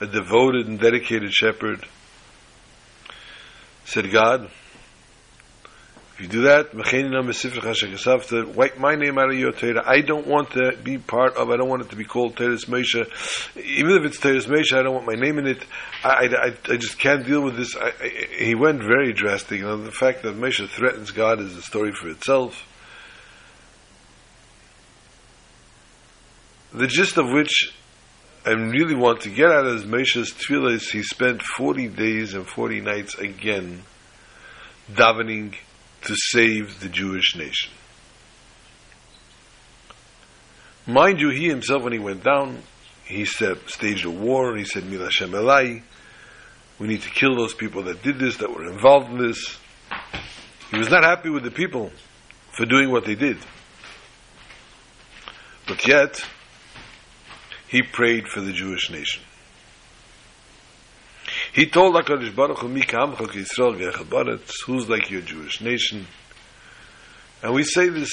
a 0.00 0.06
devoted 0.06 0.66
and 0.66 0.80
dedicated 0.80 1.30
shepherd, 1.30 1.84
said, 3.84 4.10
God, 4.10 4.50
if 6.16 6.22
you 6.22 6.28
do 6.28 6.42
that, 6.42 6.74
wipe 8.54 8.78
my 8.78 8.94
name 8.94 9.18
out 9.18 9.30
of 9.30 9.38
your 9.38 9.52
Torah. 9.52 9.82
I 9.86 10.00
don't 10.00 10.26
want 10.26 10.52
to 10.52 10.74
be 10.82 10.96
part 10.96 11.36
of, 11.36 11.50
I 11.50 11.58
don't 11.58 11.68
want 11.68 11.82
it 11.82 11.90
to 11.90 11.96
be 11.96 12.04
called 12.04 12.36
Toras 12.36 12.64
Moshe. 12.64 13.06
Even 13.56 13.92
if 13.98 14.04
it's 14.06 14.18
Toras 14.18 14.46
Moshe, 14.46 14.72
I 14.72 14.82
don't 14.82 14.94
want 14.94 15.06
my 15.06 15.14
name 15.14 15.38
in 15.38 15.46
it. 15.46 15.62
I, 16.02 16.26
I, 16.26 16.72
I 16.72 16.76
just 16.78 16.98
can't 16.98 17.26
deal 17.26 17.42
with 17.42 17.56
this. 17.56 17.76
I, 17.76 17.92
I, 18.00 18.26
he 18.38 18.54
went 18.54 18.80
very 18.80 19.12
drastic. 19.12 19.60
Know, 19.60 19.76
the 19.76 19.92
fact 19.92 20.22
that 20.22 20.34
Moshe 20.36 20.66
threatens 20.70 21.10
God 21.10 21.38
is 21.38 21.54
a 21.54 21.60
story 21.60 21.92
for 21.92 22.08
itself. 22.08 22.66
the 26.76 26.86
gist 26.86 27.16
of 27.16 27.30
which 27.30 27.74
I 28.44 28.50
really 28.50 28.94
want 28.94 29.22
to 29.22 29.30
get 29.30 29.50
at 29.50 29.66
is 29.66 29.82
his 29.82 29.90
Moshe's 29.90 30.32
tefillahs, 30.32 30.90
he 30.92 31.02
spent 31.02 31.42
40 31.42 31.88
days 31.88 32.34
and 32.34 32.46
40 32.46 32.80
nights 32.80 33.16
again 33.16 33.82
davening 34.92 35.56
to 36.06 36.14
save 36.16 36.80
the 36.80 36.88
Jewish 36.88 37.36
nation. 37.36 37.72
Mind 40.86 41.20
you, 41.20 41.30
he 41.30 41.48
himself, 41.48 41.82
when 41.82 41.92
he 41.92 41.98
went 41.98 42.22
down, 42.22 42.62
he 43.04 43.24
said, 43.24 43.58
staged 43.66 44.04
a 44.04 44.10
war, 44.10 44.56
he 44.56 44.64
said, 44.64 44.86
Mila 44.86 45.10
Shem 45.10 45.32
Elai, 45.32 45.82
we 46.78 46.88
need 46.88 47.02
to 47.02 47.10
kill 47.10 47.34
those 47.36 47.54
people 47.54 47.82
that 47.84 48.02
did 48.02 48.18
this, 48.18 48.36
that 48.36 48.50
were 48.50 48.70
involved 48.70 49.10
in 49.10 49.18
this. 49.18 49.58
He 50.70 50.78
was 50.78 50.90
not 50.90 51.04
happy 51.04 51.30
with 51.30 51.42
the 51.42 51.50
people 51.50 51.90
for 52.52 52.66
doing 52.66 52.90
what 52.90 53.04
they 53.04 53.14
did. 53.14 53.38
But 55.66 55.86
yet, 55.88 56.24
he 57.68 57.82
prayed 57.82 58.28
for 58.28 58.40
the 58.40 58.52
Jewish 58.52 58.90
nation. 58.90 59.22
He 61.56 61.64
told 61.64 61.94
HaKadosh 61.94 62.36
Baruch 62.36 62.58
Hu, 62.58 62.68
Mika 62.68 62.96
Amcha 62.96 63.28
Yisrael 63.28 63.80
Gechabaretz, 63.80 64.52
who's 64.66 64.90
like 64.90 65.10
your 65.10 65.22
Jewish 65.22 65.62
nation? 65.62 66.06
And 67.42 67.54
we 67.54 67.62
say 67.62 67.88
this 67.88 68.12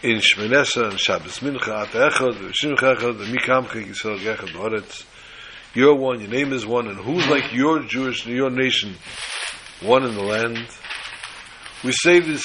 in 0.00 0.18
Shmonesa 0.18 0.90
and 0.90 1.00
Shabbos 1.00 1.40
Mincha, 1.40 1.70
Ata 1.70 2.08
Echad, 2.08 2.52
Shimcha 2.52 2.94
Echad, 2.94 3.18
Mika 3.32 3.50
Amcha 3.50 3.84
Yisrael 3.84 4.20
Gechabaretz. 4.20 5.06
You're 5.74 5.96
one, 5.96 6.20
your 6.20 6.30
name 6.30 6.52
is 6.52 6.64
one, 6.64 6.86
and 6.86 6.98
who's 6.98 7.26
like 7.26 7.52
your 7.52 7.80
Jewish, 7.80 8.24
your 8.28 8.50
nation, 8.50 8.94
one 9.82 10.04
in 10.04 10.14
the 10.14 10.22
land? 10.22 10.68
We 11.82 11.90
say 11.90 12.20
this 12.20 12.44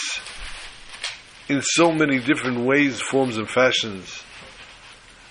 in 1.47 1.61
so 1.61 1.91
many 1.91 2.17
different 2.17 2.61
ways, 2.61 2.99
forms, 2.99 3.37
and 3.37 3.47
fashions. 3.47 4.23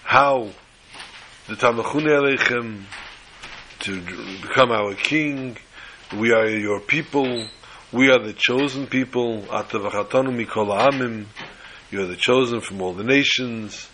How 0.04 0.50
the 1.49 1.56
Tamachune 1.56 2.06
Aleichem 2.06 2.85
to 3.80 4.00
become 4.42 4.70
our 4.70 4.94
king, 4.94 5.56
we 6.16 6.32
are 6.32 6.49
your 6.49 6.80
people, 6.80 7.46
we 7.92 8.10
are 8.10 8.18
the 8.18 8.32
chosen 8.32 8.87
people, 8.87 9.42
Mikol 9.42 10.90
Amim, 10.90 11.26
you 11.90 12.00
are 12.02 12.06
the 12.06 12.16
chosen 12.16 12.60
from 12.60 12.80
all 12.82 12.92
the 12.92 13.04
nations. 13.04 13.88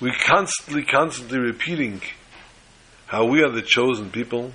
We 0.00 0.12
constantly, 0.12 0.84
constantly 0.84 1.38
repeating 1.38 2.02
how 3.06 3.24
we 3.24 3.42
are 3.42 3.50
the 3.50 3.62
chosen 3.62 4.10
people. 4.10 4.52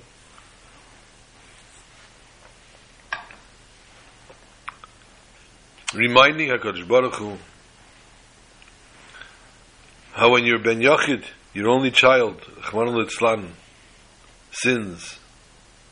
Reminding 5.92 6.48
HaKadosh 6.48 6.88
Baruch 6.88 7.14
Hu 7.16 7.36
how 10.14 10.30
when 10.30 10.44
you're 10.44 10.60
Ben 10.60 10.80
Yachid, 10.80 11.24
your 11.54 11.68
only 11.68 11.92
child, 11.92 12.40
Chman 12.68 12.88
Litzlan, 12.88 13.50
sins, 14.50 15.18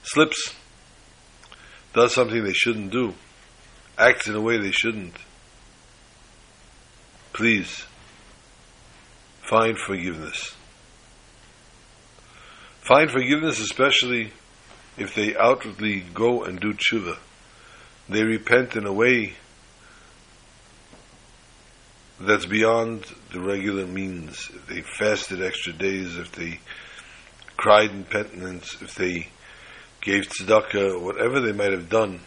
slips, 0.02 0.54
does 1.94 2.12
something 2.12 2.42
they 2.42 2.52
shouldn't 2.52 2.90
do, 2.90 3.14
acts 3.96 4.26
in 4.26 4.34
a 4.34 4.40
way 4.40 4.58
they 4.58 4.72
shouldn't, 4.72 5.14
please 7.32 7.84
find 9.42 9.78
forgiveness. 9.78 10.54
Find 12.80 13.10
forgiveness, 13.10 13.60
especially 13.60 14.32
if 14.98 15.14
they 15.14 15.36
outwardly 15.36 16.00
go 16.00 16.42
and 16.42 16.58
do 16.58 16.74
tshuva. 16.74 17.16
They 18.08 18.24
repent 18.24 18.74
in 18.74 18.86
a 18.86 18.92
way 18.92 19.34
that's 22.26 22.46
beyond 22.46 23.04
the 23.32 23.40
regular 23.40 23.86
means. 23.86 24.50
If 24.52 24.66
they 24.66 24.82
fasted 24.82 25.42
extra 25.42 25.72
days, 25.72 26.16
if 26.16 26.32
they 26.32 26.60
cried 27.56 27.90
in 27.90 28.04
penitence, 28.04 28.80
if 28.80 28.94
they 28.94 29.28
gave 30.00 30.28
tzedakah, 30.28 31.00
whatever 31.00 31.40
they 31.40 31.52
might 31.52 31.72
have 31.72 31.88
done. 31.88 32.20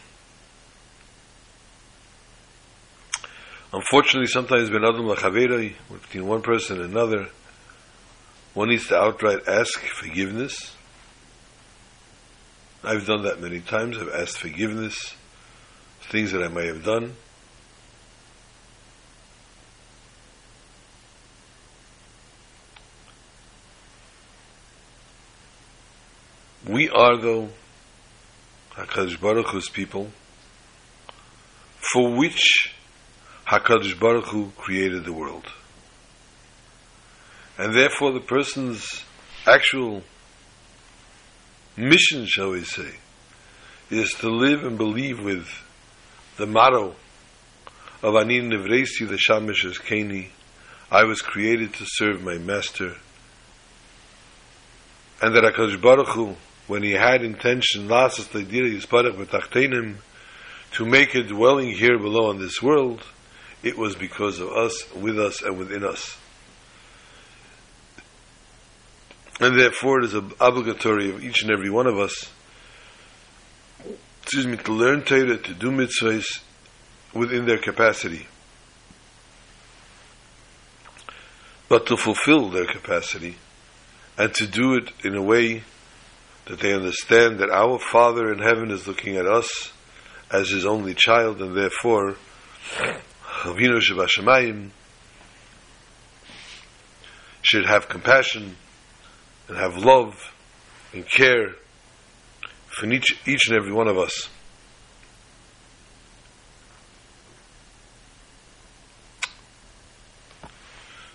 Unfortunately, 3.74 4.28
sometimes 4.28 4.70
between 4.70 6.28
one 6.28 6.42
person 6.42 6.82
and 6.82 6.92
another, 6.92 7.28
one 8.54 8.70
needs 8.70 8.88
to 8.88 8.96
outright 8.98 9.40
ask 9.48 9.80
forgiveness. 9.80 10.74
I've 12.86 13.06
done 13.06 13.24
that 13.24 13.42
many 13.42 13.60
times. 13.60 13.98
I've 13.98 14.14
asked 14.14 14.38
forgiveness, 14.38 15.16
things 16.10 16.32
that 16.32 16.42
I 16.42 16.48
may 16.48 16.68
have 16.68 16.86
done. 16.86 17.16
We 26.68 26.90
are, 26.90 27.16
though, 27.18 27.50
HaKadosh 28.72 29.22
Baruch 29.22 29.48
Hu's 29.48 29.70
people, 29.70 30.10
for 31.78 32.16
which 32.16 32.74
HaKadosh 33.48 34.00
Baruch 34.00 34.26
Hu 34.26 34.52
created 34.58 35.06
the 35.06 35.14
world. 35.14 35.46
And 37.60 37.76
therefore 37.76 38.14
the 38.14 38.20
person's 38.20 39.04
actual 39.46 40.02
mission, 41.78 42.26
shall 42.26 42.50
we 42.50 42.64
say, 42.64 42.96
is 43.92 44.10
to 44.20 44.30
live 44.30 44.64
and 44.64 44.76
believe 44.76 45.24
with 45.24 45.48
the 46.38 46.48
motto 46.48 46.96
of 48.02 48.16
Anin 48.16 48.50
Nevresi, 48.50 49.08
the 49.08 49.18
Shamish 49.18 49.80
Keni, 49.82 50.30
I 50.90 51.04
was 51.04 51.22
created 51.22 51.76
to 51.76 51.86
serve 51.86 52.24
my 52.24 52.40
master. 52.40 52.96
And 55.22 55.36
that 55.36 55.44
HaKadosh 55.44 55.80
Baruch 55.80 56.08
Hu 56.08 56.36
when 56.68 56.84
he 56.84 56.92
had 56.92 57.24
intention 57.24 57.88
lasas 57.88 58.28
leidira 58.30 58.72
yisparach 58.74 59.16
v'tachtenim 59.16 59.98
to 60.72 60.86
make 60.86 61.16
a 61.16 61.24
dwelling 61.24 61.70
here 61.72 61.98
below 61.98 62.32
in 62.32 62.40
this 62.40 62.62
world, 62.62 63.02
it 63.64 63.78
was 63.78 63.96
because 63.96 64.40
of 64.40 64.50
us, 64.50 64.94
with 64.94 65.18
us, 65.18 65.42
and 65.42 65.58
within 65.58 65.84
us. 65.84 66.18
And 69.40 69.60
therefore 69.60 70.00
it 70.00 70.06
is 70.06 70.14
obligatory 70.14 71.10
of 71.10 71.24
each 71.24 71.44
and 71.44 71.52
every 71.52 71.70
one 71.70 71.88
of 71.88 71.98
us, 71.98 72.30
excuse 74.22 74.48
me, 74.48 74.58
to 74.58 74.72
learn 74.74 75.04
Torah, 75.04 75.38
to 75.38 75.54
do 75.54 75.72
mitzvahs 75.72 76.42
within 77.14 77.46
their 77.46 77.58
capacity. 77.58 78.28
But 81.70 81.86
to 81.88 81.98
fulfill 81.98 82.50
their 82.50 82.66
capacity, 82.66 83.38
and 84.18 84.34
to 84.36 84.48
do 84.48 84.76
it 84.76 84.92
in 85.04 85.16
a 85.16 85.22
way 85.22 85.64
that 86.46 86.60
they 86.60 86.74
understand 86.74 87.40
that 87.40 87.50
our 87.50 87.80
Father 87.80 88.32
in 88.32 88.40
heaven 88.40 88.72
is 88.72 88.88
looking 88.88 89.18
at 89.18 89.26
us 89.26 89.72
as 90.32 90.50
his 90.50 90.66
only 90.66 90.94
child, 90.94 91.42
and 91.42 91.56
therefore, 91.56 92.16
Avinu 93.44 93.80
Shebashamayim 93.80 94.70
should 97.42 97.66
have 97.66 97.88
compassion 97.88 98.56
and 99.48 99.58
have 99.58 99.78
love 99.78 100.34
and 100.94 101.08
care 101.08 101.56
for 102.68 102.92
each, 102.92 103.20
each 103.28 103.48
and 103.48 103.58
every 103.58 103.72
one 103.72 103.88
of 103.88 103.98
us. 103.98 104.30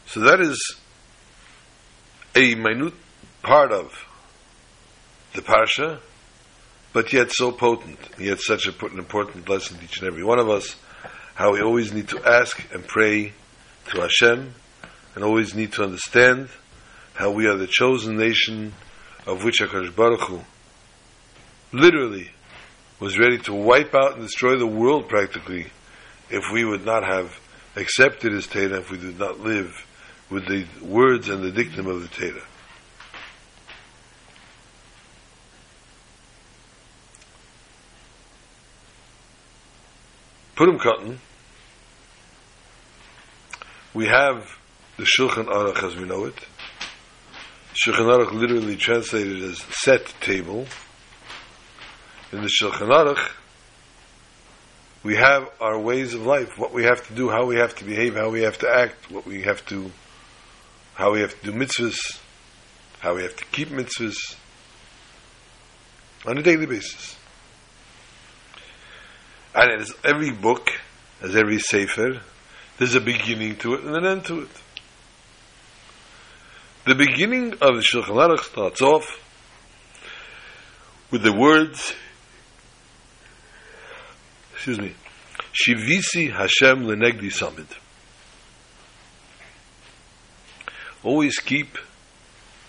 So 0.07 0.21
that 0.21 0.41
is 0.41 0.77
a 2.35 2.55
minute 2.57 2.95
part 3.43 3.71
of 3.71 3.93
the 5.35 5.43
Parsha, 5.43 6.01
but 6.93 7.13
yet 7.13 7.31
so 7.31 7.53
potent, 7.53 7.99
yet 8.19 8.41
such 8.41 8.67
a, 8.67 8.87
an 8.87 8.99
important 8.99 9.49
lesson 9.49 9.79
to 9.79 9.85
each 9.85 9.99
and 9.99 10.09
every 10.09 10.25
one 10.25 10.39
of 10.39 10.49
us, 10.49 10.77
how 11.35 11.53
we 11.53 11.61
always 11.61 11.93
need 11.93 12.09
to 12.09 12.23
ask 12.27 12.63
and 12.73 12.87
pray 12.87 13.33
to 13.91 14.01
Hashem, 14.01 14.55
and 15.15 15.25
always 15.25 15.55
need 15.55 15.73
to 15.75 15.83
understand 15.83 16.49
how 17.15 17.31
we 17.31 17.47
are 17.47 17.57
the 17.57 17.67
chosen 17.67 18.17
nation 18.17 18.73
of 19.27 19.45
which 19.45 19.61
HaKadosh 19.61 19.95
Baruch 19.95 20.21
Hu 20.21 20.41
literally 21.73 22.31
was 22.99 23.19
ready 23.19 23.39
to 23.39 23.55
wipe 23.55 23.95
out 23.95 24.15
and 24.15 24.23
destroy 24.23 24.57
the 24.57 24.67
world 24.67 25.09
practically 25.09 25.67
if 26.29 26.45
we 26.53 26.65
would 26.65 26.85
not 26.85 27.05
have 27.05 27.39
accepted 27.77 28.33
his 28.33 28.47
Torah, 28.47 28.79
if 28.79 28.91
we 28.91 28.99
did 28.99 29.19
not 29.19 29.41
live 29.41 29.87
with 30.29 30.47
the 30.47 30.67
words 30.85 31.29
and 31.29 31.43
the 31.43 31.51
dictum 31.51 31.87
of 31.87 32.03
the 32.03 32.09
Torah. 32.09 32.43
Purim 40.61 40.79
Katan, 40.79 41.17
we 43.95 44.05
have 44.05 44.47
the 44.99 45.05
Shulchan 45.05 45.47
Aruch 45.47 45.83
as 45.83 45.97
we 45.97 46.05
know 46.05 46.27
it. 46.27 46.35
Shulchan 47.73 48.05
Aruch 48.05 48.33
literally 48.33 48.77
translated 48.77 49.43
as 49.43 49.57
set 49.71 50.13
table. 50.21 50.67
In 52.31 52.43
the 52.43 52.51
Shulchan 52.61 52.91
Aruch, 52.91 53.31
we 55.03 55.17
have 55.17 55.51
our 55.63 55.79
ways 55.79 56.13
of 56.13 56.27
life, 56.27 56.59
what 56.59 56.75
we 56.75 56.85
have 56.85 57.07
to 57.09 57.15
do, 57.15 57.31
how 57.31 57.47
we 57.47 57.57
have 57.57 57.75
to 57.77 57.85
behave, 57.87 58.17
how 58.17 58.29
we 58.29 58.43
have 58.43 58.59
to 58.59 58.69
act, 58.69 59.11
what 59.11 59.25
we 59.25 59.41
have 59.45 59.65
to 59.69 59.91
how 60.93 61.13
we 61.13 61.23
have 61.23 61.41
to 61.41 61.53
do 61.53 61.59
mitzvahs, 61.59 62.21
how 62.99 63.15
we 63.15 63.23
have 63.23 63.35
to 63.35 63.47
keep 63.47 63.71
mitzvahs 63.71 64.37
on 66.27 66.37
a 66.37 66.43
daily 66.43 66.67
basis. 66.67 67.17
And 69.55 69.81
as 69.81 69.93
every 70.05 70.31
book, 70.31 70.69
as 71.23 71.35
every 71.35 71.59
sefer, 71.59 72.21
there's 72.79 72.95
a 72.95 73.01
beginning 73.01 73.57
to 73.57 73.75
it 73.75 73.85
and 73.85 73.97
an 73.97 74.07
end 74.07 74.25
to 74.27 74.43
it. 74.43 74.49
The 76.87 76.95
beginning 76.95 77.53
of 77.53 77.77
the 77.77 77.83
Shulchan 77.83 78.17
Aruch 78.17 78.45
starts 78.45 78.81
off 78.81 79.05
with 81.11 81.23
the 81.23 81.33
words, 81.33 81.93
excuse 84.55 84.79
me, 84.79 84.95
Shivisi 85.53 86.33
Hashem 86.33 86.85
lenegdi 86.85 87.31
samid. 87.31 87.67
Always 91.03 91.39
keep 91.39 91.77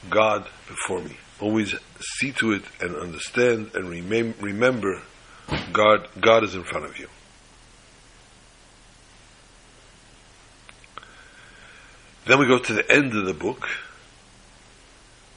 God 0.09 0.47
before 0.67 1.01
me. 1.01 1.17
Always 1.39 1.75
see 1.99 2.31
to 2.33 2.53
it 2.53 2.63
and 2.81 2.95
understand 2.95 3.71
and 3.75 3.85
remem- 3.85 4.41
remember 4.41 5.01
God, 5.73 6.07
God 6.19 6.43
is 6.43 6.55
in 6.55 6.63
front 6.63 6.85
of 6.85 6.97
you. 6.97 7.07
Then 12.25 12.39
we 12.39 12.47
go 12.47 12.59
to 12.59 12.73
the 12.73 12.89
end 12.91 13.15
of 13.15 13.25
the 13.25 13.33
book. 13.33 13.67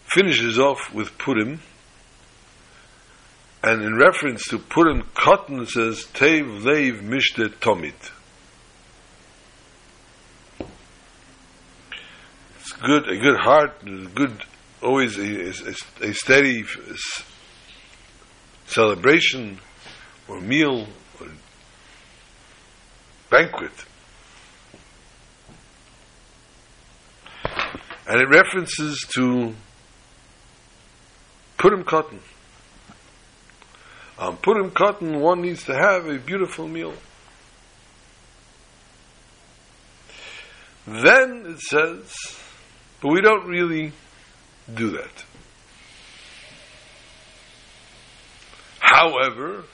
Finishes 0.06 0.58
off 0.58 0.92
with 0.92 1.16
Purim. 1.18 1.60
And 3.62 3.82
in 3.82 3.96
reference 3.96 4.44
to 4.48 4.58
Purim, 4.58 5.02
Katan 5.14 5.66
says, 5.66 6.04
Tev 6.12 6.62
Leiv 6.62 7.00
Mishte 7.02 7.58
Tomit. 7.60 7.94
It's 12.60 12.72
good, 12.72 13.08
a 13.08 13.16
good 13.16 13.38
heart, 13.38 13.82
a 13.82 14.06
good, 14.08 14.42
always 14.82 15.18
a, 15.18 15.48
a, 16.02 16.08
a 16.10 16.14
steady 16.14 16.64
celebration 18.66 19.58
or 20.28 20.40
meal 20.40 20.86
or 21.20 21.28
banquet. 23.30 23.72
And 28.06 28.20
it 28.20 28.28
references 28.28 29.06
to 29.14 29.54
Purim 31.56 31.84
Katan. 31.84 32.20
On 34.18 34.36
Purim 34.36 34.70
Katan, 34.70 35.20
one 35.20 35.40
needs 35.42 35.64
to 35.64 35.74
have 35.74 36.06
a 36.06 36.18
beautiful 36.18 36.68
meal. 36.68 36.94
Then 40.86 41.46
it 41.46 41.60
says, 41.60 42.14
but 43.00 43.08
we 43.08 43.22
don't 43.22 43.46
really 43.46 43.92
do 44.72 44.90
that. 44.90 45.24
However, 48.80 49.64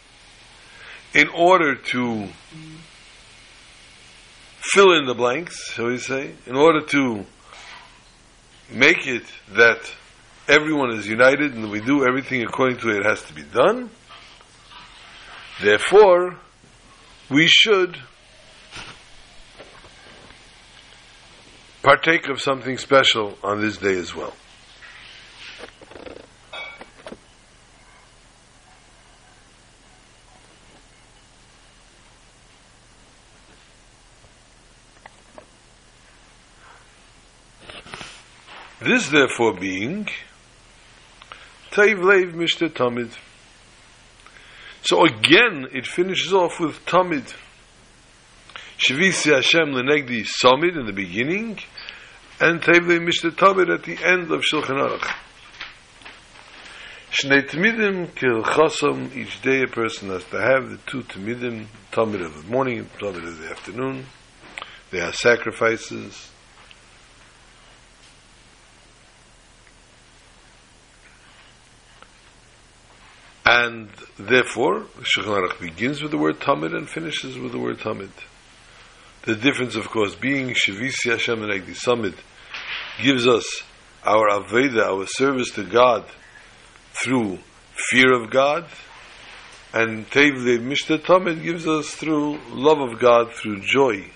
in 1.14 1.28
order 1.28 1.74
to 1.74 2.28
fill 4.60 4.92
in 4.92 5.06
the 5.06 5.14
blanks, 5.14 5.72
shall 5.72 5.86
we 5.86 5.98
say, 5.98 6.32
in 6.46 6.56
order 6.56 6.80
to 6.80 7.24
make 8.70 9.06
it 9.06 9.24
that 9.52 9.92
everyone 10.48 10.90
is 10.90 11.06
united 11.06 11.54
and 11.54 11.70
we 11.70 11.80
do 11.80 12.06
everything 12.06 12.42
according 12.42 12.76
to 12.78 12.90
it 12.90 13.04
has 13.04 13.22
to 13.22 13.34
be 13.34 13.42
done, 13.42 13.90
therefore, 15.60 16.36
we 17.28 17.46
should 17.48 17.96
partake 21.82 22.28
of 22.28 22.40
something 22.40 22.76
special 22.76 23.36
on 23.42 23.60
this 23.60 23.78
day 23.78 23.96
as 23.96 24.14
well. 24.14 24.34
This 38.80 39.10
therefore 39.10 39.52
being 39.58 40.06
Taiv 41.70 41.98
Leiv 41.98 42.32
Mishte 42.32 42.70
Tamid. 42.70 43.14
So 44.82 45.04
again 45.04 45.68
it 45.72 45.86
finishes 45.86 46.32
off 46.32 46.58
with 46.58 46.84
Tamid. 46.86 47.34
Shivisi 48.78 49.34
Hashem 49.34 49.74
Lenegdi 49.74 50.26
Samid 50.42 50.78
in 50.78 50.86
the 50.86 50.94
beginning 50.94 51.58
and 52.40 52.62
Taiv 52.62 52.86
Leiv 52.86 53.06
Mishte 53.06 53.30
Tamid 53.32 53.72
at 53.72 53.84
the 53.84 54.02
end 54.02 54.30
of 54.30 54.40
Shulchan 54.40 54.80
Aruch. 54.80 55.14
Shnei 57.12 57.46
Tamidim 57.46 58.14
Kil 58.14 58.42
Chasam, 58.42 59.14
each 59.14 59.42
day 59.42 59.62
a 59.62 59.66
person 59.66 60.08
has 60.08 60.24
to 60.24 60.40
have 60.40 60.70
the 60.70 60.78
two 60.86 61.02
Tamidim, 61.02 61.66
Tamid 61.92 62.24
of 62.24 62.42
the 62.42 62.50
morning 62.50 62.78
and 62.78 62.92
Tamid 62.94 63.28
of 63.28 63.38
the 63.38 63.50
afternoon. 63.50 64.06
They 64.90 65.00
are 65.00 65.12
sacrifices. 65.12 66.29
And 73.60 73.90
therefore, 74.18 74.86
Shulchan 75.02 75.60
begins 75.60 76.00
with 76.00 76.12
the 76.12 76.16
word 76.16 76.40
Tamid 76.40 76.74
and 76.74 76.88
finishes 76.88 77.38
with 77.38 77.52
the 77.52 77.58
word 77.58 77.78
Tamid. 77.78 78.08
The 79.24 79.34
difference, 79.34 79.76
of 79.76 79.90
course, 79.90 80.14
being 80.14 80.54
Shavisi 80.54 81.10
Hashem 81.10 81.42
and 81.42 81.52
Egdi 81.52 81.76
Samid 81.76 82.14
gives 83.02 83.26
us 83.26 83.44
our 84.02 84.30
Avodah, 84.30 84.86
our 84.86 85.06
service 85.06 85.50
to 85.50 85.64
God 85.64 86.06
through 87.04 87.38
fear 87.90 88.14
of 88.14 88.30
God, 88.30 88.64
and 89.74 90.08
Tevle 90.10 90.58
Mishta 90.60 90.98
Tamid 90.98 91.42
gives 91.42 91.68
us 91.68 91.90
through 91.90 92.38
love 92.48 92.80
of 92.80 92.98
God, 92.98 93.34
through 93.34 93.60
joy. 93.60 94.10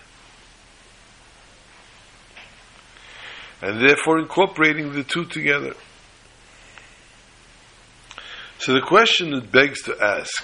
And 3.60 3.86
therefore 3.86 4.20
incorporating 4.20 4.92
the 4.92 5.04
two 5.04 5.26
together. 5.26 5.74
So 8.64 8.72
the 8.72 8.80
question 8.80 9.32
that 9.32 9.52
begs 9.52 9.82
to 9.82 9.94
ask 10.02 10.42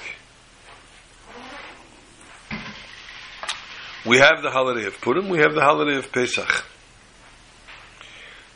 we 4.04 4.18
have 4.18 4.42
the 4.42 4.50
holiday 4.50 4.85
of 4.85 5.00
Purim, 5.00 5.30
we 5.30 5.38
have 5.38 5.54
the 5.54 5.62
holiday 5.62 5.96
of 5.96 6.12
Pesach. 6.12 6.66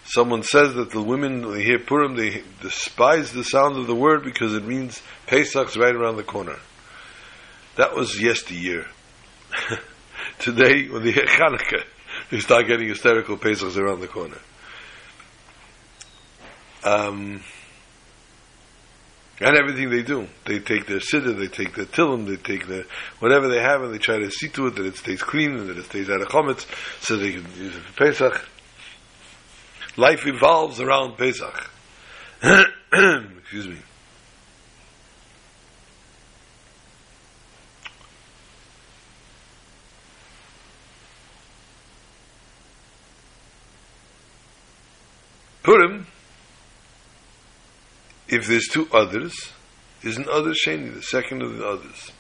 Someone 0.04 0.42
says 0.42 0.74
that 0.74 0.90
the 0.90 1.00
women, 1.00 1.46
when 1.46 1.56
they 1.56 1.64
hear 1.64 1.78
Purim, 1.78 2.14
they 2.14 2.42
despise 2.60 3.32
the 3.32 3.42
sound 3.42 3.78
of 3.78 3.86
the 3.86 3.94
word 3.94 4.22
because 4.22 4.52
it 4.52 4.66
means 4.66 5.00
Pesach's 5.26 5.78
right 5.78 5.94
around 5.94 6.16
the 6.16 6.24
corner. 6.24 6.58
That 7.76 7.94
was 7.94 8.20
yesteryear. 8.20 8.84
Today, 10.40 10.90
when 10.90 11.04
they 11.04 11.12
hear 11.12 11.24
Chanukah, 11.24 11.84
they 12.30 12.40
start 12.40 12.66
getting 12.66 12.88
hysterical 12.88 13.38
Pesach's 13.38 13.78
around 13.78 14.00
the 14.00 14.08
corner. 14.08 14.38
Um, 16.84 17.40
and 19.40 19.56
everything 19.56 19.90
they 19.90 20.02
do. 20.02 20.28
They 20.46 20.58
take 20.60 20.86
their 20.86 20.98
siddur, 20.98 21.36
they 21.36 21.48
take 21.48 21.74
their 21.74 21.86
tillim, 21.86 22.26
they 22.26 22.36
take 22.36 22.66
their 22.66 22.84
whatever 23.18 23.48
they 23.48 23.60
have, 23.60 23.82
and 23.82 23.92
they 23.92 23.98
try 23.98 24.18
to 24.18 24.30
see 24.30 24.48
to 24.50 24.68
it 24.68 24.76
that 24.76 24.86
it 24.86 24.96
stays 24.96 25.22
clean 25.22 25.56
and 25.56 25.68
that 25.68 25.78
it 25.78 25.84
stays 25.86 26.08
out 26.08 26.20
of 26.20 26.28
chometz, 26.28 26.66
so 27.00 27.16
they 27.16 27.32
can 27.32 27.44
use 27.56 27.74
it 27.74 27.82
for 27.82 28.04
Pesach. 28.04 28.48
Life 29.96 30.26
evolves 30.26 30.80
around 30.80 31.16
Pesach. 31.16 31.70
Excuse 32.92 33.68
me. 33.68 33.78
Purim 45.62 46.06
if 48.34 48.48
there's 48.48 48.66
two 48.66 48.88
others, 48.92 49.52
is 50.02 50.16
an 50.16 50.24
Adar 50.24 50.54
sheni, 50.66 50.92
the 50.92 51.02
second 51.02 51.40
of 51.40 51.56
the 51.56 51.64
others. 51.64 52.10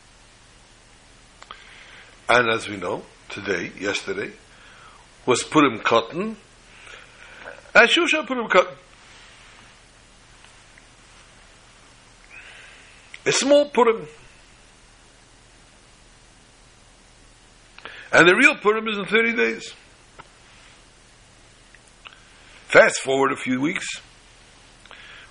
And 2.28 2.48
as 2.48 2.68
we 2.68 2.76
know, 2.76 3.02
today, 3.28 3.72
yesterday, 3.78 4.30
was 5.26 5.42
Purim 5.42 5.80
Katan, 5.80 6.36
and 7.74 7.88
Shushan 7.88 8.26
Purim 8.28 8.48
Katan. 8.48 8.76
A 13.26 13.32
small 13.32 13.68
Purim. 13.70 14.06
And 18.12 18.28
the 18.28 18.36
real 18.36 18.54
Purim 18.56 18.86
is 18.86 18.98
in 18.98 19.06
30 19.06 19.34
days. 19.34 19.74
Fast 22.68 23.00
forward 23.00 23.32
a 23.32 23.36
few 23.36 23.60
weeks 23.60 24.00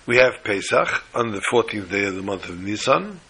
we 0.06 0.18
have 0.18 0.44
Pesach 0.44 1.02
on 1.14 1.32
the 1.32 1.40
14th 1.40 1.90
day 1.90 2.04
of 2.04 2.14
the 2.14 2.22
month 2.22 2.48
of 2.48 2.60
Nisan. 2.60 3.20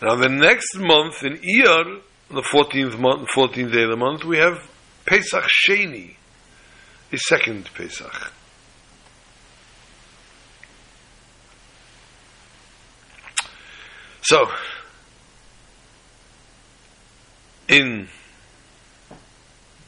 And 0.00 0.10
on 0.10 0.20
the 0.20 0.28
next 0.28 0.76
month 0.76 1.22
in 1.22 1.38
Iyar, 1.38 2.00
the 2.30 2.42
14th 2.42 2.98
month, 2.98 3.28
14th 3.36 3.72
day 3.72 3.82
of 3.82 3.90
the 3.90 3.96
month, 3.96 4.24
we 4.24 4.38
have 4.38 4.58
Pesach 5.04 5.44
Sheni. 5.68 6.14
a 7.12 7.18
second 7.18 7.68
Pesach. 7.74 8.32
So, 14.22 14.46
in 17.68 18.08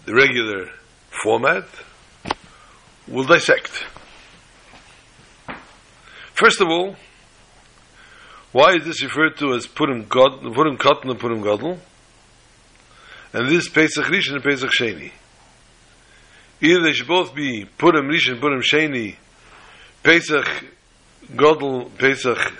the 0.04 0.14
regular 0.14 0.70
format, 1.22 1.64
we'll 3.06 3.24
dissect. 3.24 3.84
First 6.34 6.60
of 6.60 6.68
all, 6.68 6.96
why 8.50 8.74
is 8.74 8.84
this 8.84 9.02
referred 9.02 9.36
to 9.38 9.54
as 9.54 9.66
Purim, 9.68 10.06
God, 10.08 10.40
Purim 10.42 10.76
Katan 10.76 11.10
and 11.10 11.18
Purim 11.18 11.42
Gadol? 11.42 11.78
And 13.32 13.48
this 13.48 13.68
Pesach 13.68 14.04
Rishon 14.06 14.34
and 14.34 14.42
Pesach 14.42 14.70
Sheni. 14.70 15.12
Either 16.60 16.82
they 16.82 16.92
should 16.92 17.06
both 17.06 17.34
be 17.34 17.64
Purim 17.78 18.08
Rishon, 18.08 18.40
Purim 18.40 18.62
Sheni, 18.62 19.16
Pesach 20.02 20.64
Gadol, 21.36 21.90
Pesach 21.98 22.52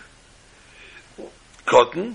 Katan. 1.66 2.14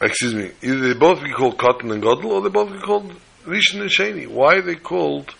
Excuse 0.00 0.34
me. 0.34 0.50
Either 0.62 0.88
they 0.88 0.94
both 0.94 1.22
be 1.22 1.32
called 1.32 1.56
Katan 1.56 1.90
and 1.92 2.02
Gadol, 2.02 2.32
or 2.32 2.42
they 2.42 2.50
both 2.50 2.70
be 2.70 2.78
called 2.78 3.14
Rishon 3.44 3.80
and 3.80 3.90
Sheni. 3.90 4.26
Why 4.26 4.56
are 4.56 4.62
they 4.62 4.76
called 4.76 5.34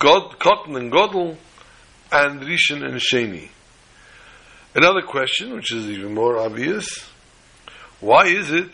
God, 0.00 0.38
Katan 0.40 0.76
and 0.76 0.90
Gadol 0.90 1.36
and 2.12 2.40
Rishon 2.40 2.84
and 2.84 3.00
Sheni? 3.00 3.48
Another 4.74 5.02
question, 5.02 5.54
which 5.54 5.72
is 5.72 5.86
even 5.86 6.14
more 6.14 6.38
obvious, 6.38 7.08
why 8.00 8.26
is 8.26 8.50
it 8.50 8.72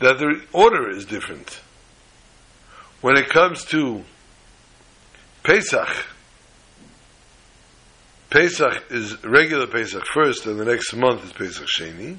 that 0.00 0.18
the 0.18 0.44
order 0.52 0.90
is 0.90 1.04
different? 1.04 1.60
When 3.00 3.16
it 3.16 3.28
comes 3.28 3.64
to 3.66 4.02
Pesach, 5.44 5.88
Pesach 8.30 8.84
is 8.90 9.24
regular 9.24 9.66
Pesach 9.66 10.04
first, 10.12 10.46
and 10.46 10.58
the 10.58 10.64
next 10.64 10.94
month 10.94 11.24
is 11.24 11.32
Pesach 11.32 11.66
Sheni. 11.66 12.18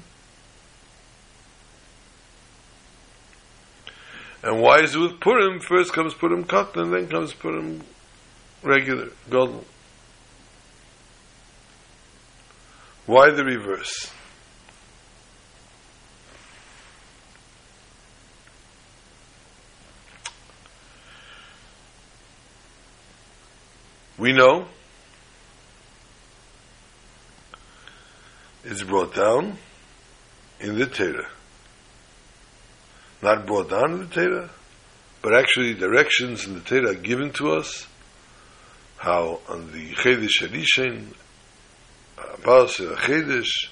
And 4.42 4.60
why 4.60 4.80
is 4.80 4.94
it 4.94 4.98
with 4.98 5.20
Purim? 5.20 5.60
First 5.60 5.92
comes 5.92 6.14
Purim 6.14 6.44
Katan, 6.44 6.92
then 6.92 7.08
comes 7.08 7.34
Purim 7.34 7.82
regular, 8.62 9.10
Gadol. 9.28 9.64
Why 13.10 13.30
the 13.30 13.44
reverse? 13.44 14.08
We 24.16 24.32
know 24.32 24.66
it's 28.62 28.84
brought 28.84 29.16
down 29.16 29.58
in 30.60 30.78
the 30.78 30.86
Torah. 30.86 31.26
Not 33.22 33.44
brought 33.44 33.70
down 33.70 33.90
in 33.90 33.98
the 33.98 34.06
Torah, 34.06 34.50
but 35.20 35.34
actually 35.34 35.74
directions 35.74 36.46
in 36.46 36.54
the 36.54 36.60
Torah 36.60 36.94
given 36.94 37.32
to 37.32 37.54
us 37.54 37.88
how 38.98 39.40
on 39.48 39.72
the 39.72 39.94
Chedesh 39.94 40.42
Harishin 40.42 41.12
Parasha 42.42 42.94
Chedesh. 42.96 43.68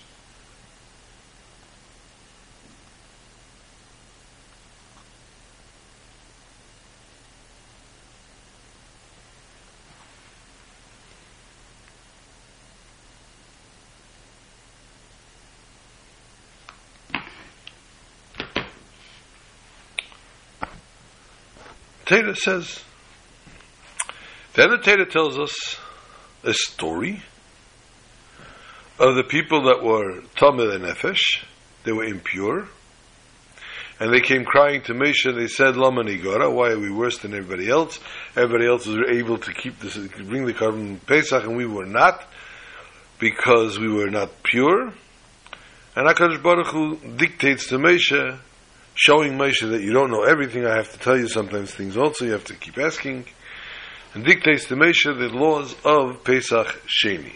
Taylor 22.09 22.35
says, 22.35 22.83
then 24.55 24.71
the 24.71 24.79
Taylor 24.79 25.05
tells 25.05 25.39
us 25.39 25.77
a 26.43 26.55
story 26.55 27.23
of 28.99 29.15
the 29.15 29.25
people 29.25 29.65
that 29.65 29.83
were 29.83 30.23
Tamil 30.37 30.73
and 30.73 30.85
Nefesh, 30.85 31.45
they 31.85 31.93
were 31.93 32.05
impure, 32.05 32.69
and 34.01 34.13
they 34.13 34.21
came 34.21 34.45
crying 34.45 34.83
to 34.83 34.93
Moshe, 34.93 35.27
and 35.27 35.39
they 35.39 35.49
said, 35.49 35.77
Lama 35.77 36.03
Nigara, 36.03 36.53
why 36.53 36.71
are 36.71 36.79
we 36.79 36.91
worse 36.91 37.19
than 37.19 37.35
everybody 37.35 37.69
else? 37.69 37.99
Everybody 38.37 38.67
else 38.67 38.87
was 38.87 38.99
able 39.09 39.39
to 39.39 39.53
keep 39.53 39.79
this, 39.81 39.97
bring 39.97 40.47
the 40.47 40.55
korban 40.55 41.05
Pesach, 41.07 41.45
and 41.45 41.57
we 41.57 41.67
were 41.67 41.87
not, 41.87 42.25
because 43.19 43.79
we 43.79 43.93
were 43.93 44.11
not 44.11 44.43
pure. 44.43 44.93
And 45.97 46.09
HaKadosh 46.09 46.43
Baruch 46.43 46.69
Hu 46.69 46.97
dictates 47.17 47.69
to 47.69 47.79
Moshe, 47.79 48.39
showing 48.95 49.33
Moshe 49.33 49.69
that 49.69 49.81
you 49.81 49.93
don't 49.93 50.11
know 50.11 50.23
everything, 50.25 50.65
I 50.65 50.77
have 50.77 50.93
to 50.93 50.99
tell 50.99 51.17
you 51.17 51.29
sometimes 51.29 51.73
things 51.73 51.97
also, 51.97 52.25
you 52.25 52.33
have 52.33 52.45
to 52.45 52.55
keep 52.55 52.79
asking, 52.79 53.27
and 54.15 54.25
dictates 54.25 54.67
to 54.67 54.77
Moshe 54.77 55.05
the 55.05 55.29
laws 55.29 55.75
of 55.85 56.23
Pesach 56.25 56.67
Sheni. 56.87 57.35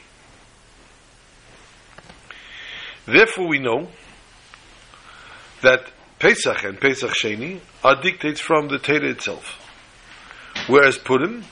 Therefore, 3.06 3.48
we 3.48 3.58
know 3.58 3.88
that 5.62 5.90
Pesach 6.18 6.64
and 6.64 6.80
Pesach 6.80 7.10
Sheni 7.10 7.60
are 7.82 8.00
dictates 8.00 8.40
from 8.40 8.68
the 8.68 8.78
Torah 8.78 9.10
itself, 9.10 9.58
whereas 10.68 10.98
Purim 10.98 11.44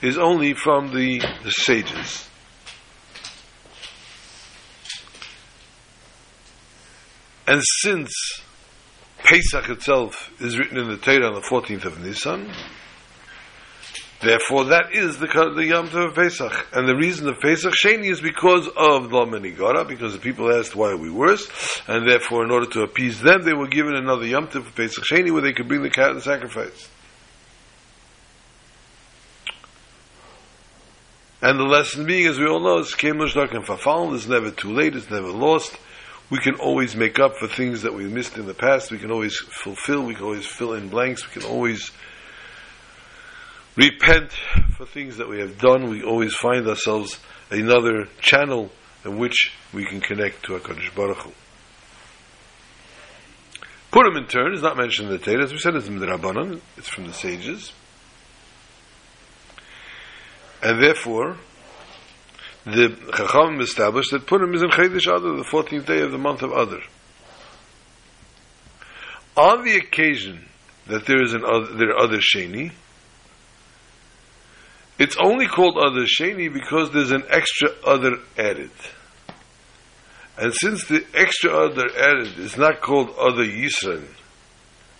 is 0.00 0.16
only 0.16 0.54
from 0.54 0.94
the, 0.94 1.20
the 1.42 1.50
sages. 1.50 2.28
And 7.48 7.62
since 7.80 8.12
Pesach 9.18 9.68
itself 9.70 10.30
is 10.40 10.58
written 10.58 10.78
in 10.78 10.88
the 10.88 10.96
Torah 10.96 11.28
on 11.28 11.34
the 11.34 11.40
14th 11.40 11.84
of 11.84 12.00
Nisan, 12.00 12.52
Therefore, 14.20 14.64
that 14.66 14.94
is 14.94 15.18
the 15.18 15.26
the 15.26 15.66
Yom 15.66 15.88
Tov 15.88 16.08
of 16.08 16.14
Pesach, 16.14 16.68
and 16.72 16.88
the 16.88 16.96
reason 16.96 17.28
of 17.28 17.38
Pesach 17.40 17.74
Sheni 17.74 18.10
is 18.10 18.20
because 18.20 18.66
of 18.66 19.10
the 19.10 19.26
Menigara, 19.26 19.86
because 19.86 20.14
the 20.14 20.18
people 20.18 20.50
asked 20.50 20.74
why 20.74 20.90
are 20.90 20.96
we 20.96 21.10
worse, 21.10 21.46
and 21.86 22.08
therefore, 22.08 22.42
in 22.44 22.50
order 22.50 22.66
to 22.66 22.80
appease 22.80 23.20
them, 23.20 23.42
they 23.42 23.52
were 23.52 23.68
given 23.68 23.94
another 23.94 24.26
Yom 24.26 24.48
Tov 24.48 24.66
of 24.66 24.74
Pesach 24.74 25.04
Sheni 25.04 25.30
where 25.30 25.42
they 25.42 25.52
could 25.52 25.68
bring 25.68 25.82
the 25.82 25.90
cat 25.90 26.12
and 26.12 26.22
sacrifice. 26.22 26.88
And 31.42 31.60
the 31.60 31.64
lesson 31.64 32.06
being, 32.06 32.26
as 32.26 32.38
we 32.38 32.46
all 32.46 32.60
know, 32.60 32.78
is 32.78 32.94
Kemushdak 32.94 33.54
and 33.54 33.66
Fafal, 33.66 34.14
it's 34.14 34.26
never 34.26 34.50
too 34.50 34.72
late, 34.72 34.96
it's 34.96 35.10
never 35.10 35.28
lost. 35.28 35.76
We 36.30 36.38
can 36.38 36.54
always 36.54 36.96
make 36.96 37.20
up 37.20 37.36
for 37.38 37.46
things 37.46 37.82
that 37.82 37.94
we 37.94 38.06
missed 38.06 38.38
in 38.38 38.46
the 38.46 38.54
past, 38.54 38.90
we 38.90 38.98
can 38.98 39.12
always 39.12 39.36
fulfill, 39.36 40.02
we 40.04 40.14
can 40.14 40.24
always 40.24 40.46
fill 40.46 40.72
in 40.72 40.88
blanks, 40.88 41.26
we 41.26 41.40
can 41.40 41.48
always 41.48 41.92
repent 43.76 44.32
for 44.76 44.86
things 44.86 45.18
that 45.18 45.28
we 45.28 45.40
have 45.40 45.58
done, 45.58 45.90
we 45.90 46.02
always 46.02 46.34
find 46.34 46.66
ourselves 46.66 47.18
another 47.50 48.08
channel 48.20 48.70
in 49.04 49.18
which 49.18 49.52
we 49.72 49.84
can 49.84 50.00
connect 50.00 50.44
to 50.44 50.58
HaKadosh 50.58 50.94
Baruch 50.94 51.18
Hu. 51.18 51.32
Purim 53.92 54.16
in 54.16 54.26
turn 54.26 54.52
is 54.52 54.62
not 54.62 54.76
mentioned 54.76 55.08
in 55.08 55.18
the 55.18 55.24
Torah, 55.24 55.44
as 55.44 55.52
we 55.52 55.58
said, 55.58 55.74
it's 55.74 55.88
Rabbanon, 55.88 56.60
it's 56.76 56.88
from 56.88 57.06
the 57.06 57.12
sages. 57.12 57.72
And 60.62 60.82
therefore, 60.82 61.36
the 62.64 62.88
Chacham 63.16 63.60
established 63.60 64.10
that 64.10 64.26
Purim 64.26 64.54
is 64.54 64.62
in 64.62 64.70
Chedesh 64.70 65.06
Adar, 65.06 65.36
the 65.36 65.44
14th 65.44 65.86
day 65.86 66.00
of 66.00 66.10
the 66.10 66.18
month 66.18 66.42
of 66.42 66.50
Adar. 66.50 66.80
On 69.36 69.64
the 69.64 69.76
occasion 69.76 70.48
that 70.88 71.06
there 71.06 71.22
is 71.22 71.32
an 71.32 71.44
other, 71.44 71.66
there 71.74 71.90
are 71.90 72.06
Adar 72.06 72.18
Sheni, 72.18 72.72
it's 74.98 75.16
only 75.22 75.46
called 75.46 75.76
Adar 75.76 76.06
sheni 76.06 76.52
because 76.52 76.90
there's 76.92 77.10
an 77.10 77.24
extra 77.28 77.70
other 77.84 78.18
added. 78.38 78.70
And 80.38 80.52
since 80.54 80.84
the 80.86 81.04
extra 81.14 81.50
other 81.50 81.86
added 81.98 82.38
is 82.38 82.56
not 82.56 82.80
called 82.80 83.10
other 83.18 83.44
Yisrael, 83.44 84.06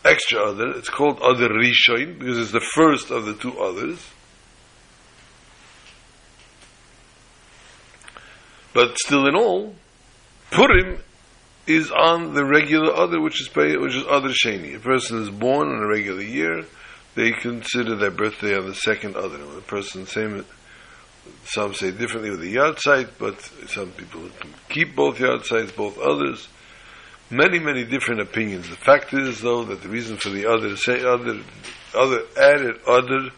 extra 0.05 0.43
other, 0.43 0.71
it's 0.71 0.89
called 0.89 1.19
Adar 1.19 1.49
Rishon 1.49 2.19
because 2.19 2.39
it's 2.39 2.53
the 2.53 2.61
first 2.61 3.11
of 3.11 3.27
the 3.27 3.35
two 3.35 3.59
others. 3.59 3.99
But 8.73 8.99
still 8.99 9.27
in 9.27 9.35
all, 9.35 9.75
Purim 10.51 11.03
is 11.67 11.91
on 11.91 12.35
the 12.35 12.45
regular 12.45 12.95
other, 12.95 13.21
which 13.21 13.41
is 13.41 13.49
which 13.55 13.95
is 13.95 14.03
Adar 14.03 14.31
sheni. 14.31 14.77
A 14.77 14.81
person 14.81 15.23
is 15.23 15.31
born 15.31 15.71
in 15.71 15.77
a 15.77 15.87
regular 15.87 16.23
year, 16.23 16.65
they 17.17 17.33
consider 17.33 17.97
their 17.97 18.11
birthday 18.11 18.57
on 18.57 18.67
the 18.67 18.75
second 18.75 19.17
other. 19.17 19.39
The 19.39 19.63
person, 19.63 20.07
same, 20.07 20.45
some 21.45 21.75
say 21.75 21.91
differently 21.91 22.31
with 22.31 22.41
the 22.41 22.55
yahrzeit, 22.55 23.11
but 23.19 23.41
some 23.69 23.91
people 23.93 24.29
keep 24.69 24.95
both 24.95 25.19
yahrzeits, 25.19 25.75
both 25.75 25.99
others. 25.99 26.47
many, 27.31 27.59
many 27.59 27.85
different 27.85 28.21
opinions. 28.21 28.69
The 28.69 28.77
fact 28.77 29.13
is, 29.15 29.41
though, 29.41 29.65
that 29.65 29.83
the 29.83 29.89
reason 29.89 30.19
for 30.19 30.29
the 30.29 30.47
other 30.47 30.77
say 30.77 31.03
other, 31.03 31.41
other 31.95 32.23
added 32.37 32.77
other 32.87 33.31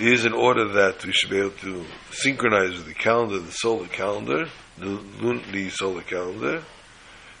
is 0.00 0.26
in 0.26 0.32
order 0.32 0.72
that 0.72 1.04
we 1.06 1.12
should 1.12 1.30
be 1.30 1.38
able 1.38 1.50
to 1.50 1.84
synchronize 2.10 2.72
with 2.72 2.86
the 2.86 2.94
calendar, 2.94 3.38
the 3.38 3.52
solar 3.52 3.86
calendar, 3.86 4.46
the, 4.76 5.40
the 5.52 5.70
solar 5.70 6.02
calendar, 6.02 6.62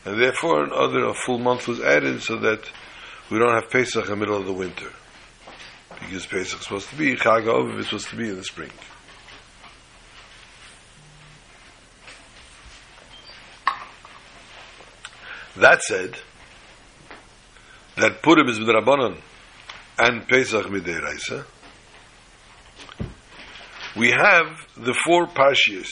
and 0.04 0.22
therefore 0.22 0.62
an 0.62 0.70
other 0.72 1.04
a 1.04 1.14
full 1.14 1.38
month 1.38 1.66
was 1.66 1.80
added 1.80 2.22
so 2.22 2.36
that 2.36 2.62
we 3.28 3.38
don't 3.38 3.54
have 3.54 3.70
Pesach 3.70 4.04
in 4.04 4.10
the 4.10 4.16
middle 4.16 4.36
of 4.36 4.46
the 4.46 4.52
winter, 4.52 4.90
because 6.00 6.26
Pesach 6.26 6.58
is 6.58 6.64
supposed 6.64 6.88
to 6.90 6.96
be 6.96 7.16
Chag 7.16 7.44
Aviv 7.44 7.78
is 7.78 7.86
supposed 7.86 8.08
to 8.08 8.16
be 8.16 8.28
in 8.28 8.36
the 8.36 8.44
spring. 8.44 8.70
That 15.56 15.82
said, 15.82 16.16
that 17.96 18.22
Purim 18.22 18.48
is 18.48 18.58
Rabbanon 18.58 19.20
and 19.98 20.26
Pesach 20.26 20.66
Midiraisa, 20.66 21.44
we 23.96 24.10
have 24.10 24.66
the 24.76 24.94
four 25.04 25.28
Parshias. 25.28 25.90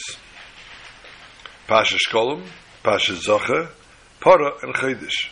Pasha 1.67 1.97
Shkolem, 1.97 2.45
Pasha 2.83 3.13
Zocher, 3.13 3.69
Para, 4.19 4.51
and 4.61 4.75
Chaydish. 4.75 5.29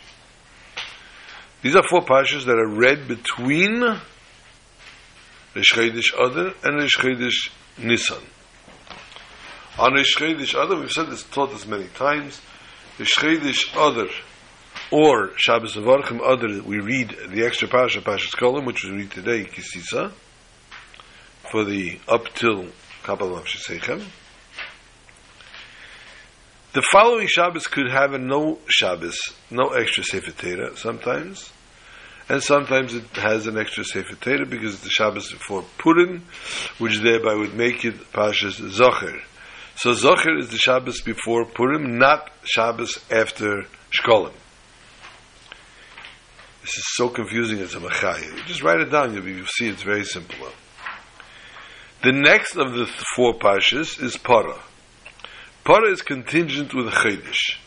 These 1.61 1.75
are 1.75 1.83
four 1.87 2.01
Pashas 2.01 2.45
that 2.45 2.57
are 2.57 2.67
read 2.67 3.07
between 3.07 3.83
Rish 5.53 6.13
Adar 6.17 6.53
and 6.63 6.77
Rish 6.77 7.51
Nisan. 7.77 8.23
On 9.79 9.93
Rish 9.93 10.15
Chaydish 10.15 10.53
Adar, 10.53 10.79
we've 10.79 10.91
said 10.91 11.07
this, 11.07 11.23
taught 11.23 11.51
this 11.51 11.65
many 11.65 11.87
times, 11.87 12.41
Rish 12.99 13.15
Chaydish 13.15 13.73
Adar, 13.73 14.09
or 14.91 15.31
Shabbos 15.37 15.75
Avarchim 15.75 16.19
Adar, 16.19 16.61
we 16.63 16.79
read 16.79 17.15
the 17.29 17.45
extra 17.45 17.67
Pasha, 17.67 18.01
Pasha 18.01 18.29
Shkolem, 18.29 18.65
which 18.65 18.83
we 18.83 18.91
read 18.91 19.11
today, 19.11 19.45
Kisisa, 19.45 20.11
for 21.49 21.63
the 21.63 21.99
up 22.07 22.33
till 22.33 22.67
Kapal 23.03 23.37
of 23.37 23.45
Shesechem. 23.45 24.05
The 26.73 26.81
following 26.91 27.27
Shabbos 27.27 27.67
could 27.67 27.89
have 27.91 28.13
a 28.13 28.17
no 28.17 28.59
Shabbos, 28.67 29.17
no 29.49 29.69
extra 29.69 30.03
Sefer 30.03 30.75
sometimes, 30.75 31.51
and 32.29 32.41
sometimes 32.41 32.93
it 32.93 33.05
has 33.13 33.47
an 33.47 33.57
extra 33.57 33.83
Sefer 33.83 34.15
Torah 34.15 34.45
because 34.45 34.75
it's 34.75 34.83
the 34.83 34.89
Shabbos 34.89 35.31
before 35.31 35.63
Purim, 35.77 36.25
which 36.77 36.99
thereby 36.99 37.33
would 37.33 37.53
make 37.53 37.83
it 37.85 37.95
Pashas 38.13 38.59
Zocher. 38.59 39.21
So 39.75 39.93
Zocher 39.93 40.39
is 40.39 40.49
the 40.49 40.57
Shabbos 40.57 41.01
before 41.01 41.45
Purim, 41.45 41.97
not 41.97 42.29
Shabbos 42.43 42.99
after 43.11 43.63
Shkolim. 43.91 44.33
This 46.61 46.77
is 46.77 46.85
so 46.95 47.09
confusing 47.09 47.59
as 47.59 47.73
a 47.73 47.79
Machaya. 47.79 48.45
Just 48.45 48.61
write 48.61 48.79
it 48.79 48.91
down, 48.91 49.13
you'll 49.13 49.45
see 49.47 49.67
it's 49.67 49.83
very 49.83 50.05
simple. 50.05 50.47
The 52.03 52.11
next 52.11 52.55
of 52.55 52.73
the 52.73 52.87
four 53.15 53.33
Pashas 53.33 54.01
is 54.01 54.15
Parah. 54.17 54.59
Para 55.63 55.91
is 55.91 56.01
contingent 56.01 56.73
with 56.73 56.87
Chedesh. 56.87 57.57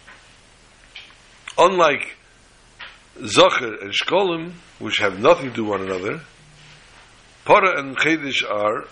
Unlike 1.57 2.17
Zocher 3.19 3.83
and 3.83 3.93
Shkolim, 3.93 4.53
which 4.79 4.99
have 4.99 5.19
nothing 5.19 5.51
to 5.51 5.57
do 5.57 5.65
one 5.65 5.83
another, 5.83 6.21
Para 7.45 7.79
and 7.79 7.97
Chedesh 7.97 8.43
are 8.49 8.87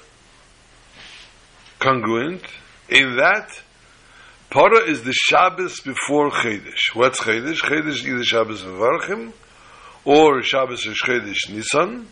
congruent 1.79 2.43
in 2.89 3.17
that 3.17 3.63
Para 4.53 4.81
is 4.81 5.03
the 5.03 5.15
Shabbos 5.15 5.81
before 5.81 6.31
Chedesh. 6.31 6.95
What's 6.95 7.21
Chedesh? 7.21 7.61
Chedesh 7.61 7.89
is 7.89 8.07
either 8.07 8.23
Shabbos 8.23 8.63
Varchim 8.63 9.33
or 10.05 10.43
Shabbos 10.43 10.85
Chedesh 10.85 11.49
Nisan, 11.49 12.07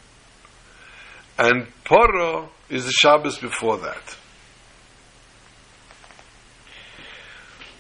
and 1.38 1.66
Para 1.85 2.49
is 2.70 2.87
the 2.87 2.92
Shabbos 2.92 3.37
before 3.37 3.77
that. 3.79 4.16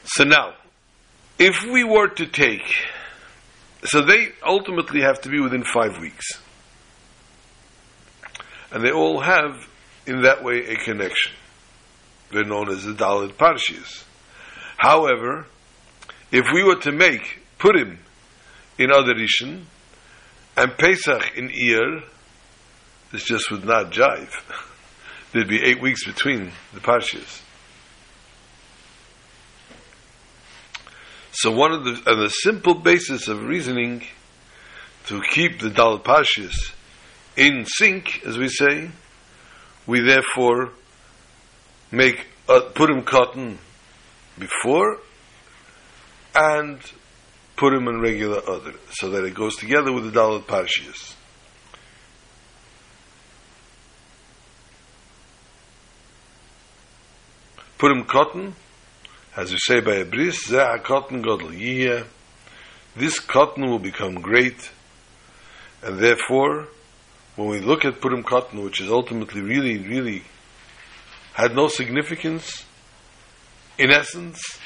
So 0.04 0.24
now, 0.24 0.52
if 1.38 1.64
we 1.64 1.82
were 1.82 2.08
to 2.08 2.26
take, 2.26 2.70
so 3.84 4.02
they 4.02 4.28
ultimately 4.46 5.00
have 5.00 5.20
to 5.22 5.28
be 5.28 5.40
within 5.40 5.64
five 5.64 5.98
weeks. 5.98 6.26
And 8.72 8.84
they 8.84 8.92
all 8.92 9.20
have, 9.20 9.68
in 10.06 10.22
that 10.22 10.44
way, 10.44 10.66
a 10.66 10.76
connection. 10.76 11.32
They're 12.30 12.44
known 12.44 12.70
as 12.70 12.84
the 12.84 12.92
Dalit 12.92 13.34
Parshas. 13.34 14.04
However, 14.76 15.46
if 16.30 16.46
we 16.52 16.62
were 16.62 16.76
to 16.76 16.92
make 16.92 17.40
Purim 17.58 17.98
in 18.78 18.90
Adar 18.90 19.14
Rishon 19.14 19.64
and 20.56 20.78
Pesach 20.78 21.36
in 21.36 21.48
Iyar, 21.48 22.04
this 23.12 23.24
just 23.24 23.50
would 23.50 23.64
not 23.64 23.90
jive. 23.90 24.32
There'd 25.32 25.48
be 25.48 25.62
eight 25.62 25.80
weeks 25.80 26.04
between 26.04 26.52
the 26.72 26.80
Parshas. 26.80 27.42
So 31.32 31.52
one 31.52 31.72
of 31.72 31.84
the, 31.84 32.10
on 32.10 32.20
the 32.20 32.28
simple 32.28 32.74
basis 32.74 33.28
of 33.28 33.42
reasoning 33.42 34.04
to 35.06 35.22
keep 35.22 35.60
the 35.60 35.70
Dal 35.70 35.98
Pashas 35.98 36.72
in 37.36 37.64
sync, 37.66 38.24
as 38.26 38.36
we 38.36 38.48
say, 38.48 38.90
we 39.86 40.00
therefore 40.00 40.70
make 41.90 42.26
uh, 42.48 42.60
Purim 42.74 43.02
Katan 43.02 43.58
before 44.38 44.98
and 46.34 46.80
put 47.56 47.72
him 47.72 47.88
in 47.88 48.00
regular 48.00 48.40
other, 48.48 48.74
so 48.90 49.10
that 49.10 49.24
it 49.24 49.34
goes 49.34 49.56
together 49.56 49.92
with 49.92 50.04
the 50.04 50.18
Dalit 50.18 50.44
Parshias. 50.44 51.14
Put 57.78 57.92
him 57.92 58.04
Katan 58.04 58.54
as 59.40 59.50
we 59.50 59.56
say 59.58 59.80
by 59.80 59.94
a 59.94 60.04
bris, 60.04 60.48
Zeh 60.48 60.82
Katan 60.82 61.24
godel 61.24 61.58
yiyeh, 61.58 62.04
this 62.94 63.18
Katan 63.20 63.70
will 63.70 63.78
become 63.78 64.16
great, 64.16 64.70
and 65.82 65.98
therefore, 65.98 66.68
when 67.36 67.48
we 67.48 67.60
look 67.60 67.86
at 67.86 68.02
Purim 68.02 68.22
Katan, 68.22 68.62
which 68.62 68.82
is 68.82 68.90
ultimately 68.90 69.40
really, 69.40 69.78
really 69.78 70.24
had 71.32 71.56
no 71.56 71.68
significance, 71.68 72.66
in 73.78 73.90
essence, 73.90 74.58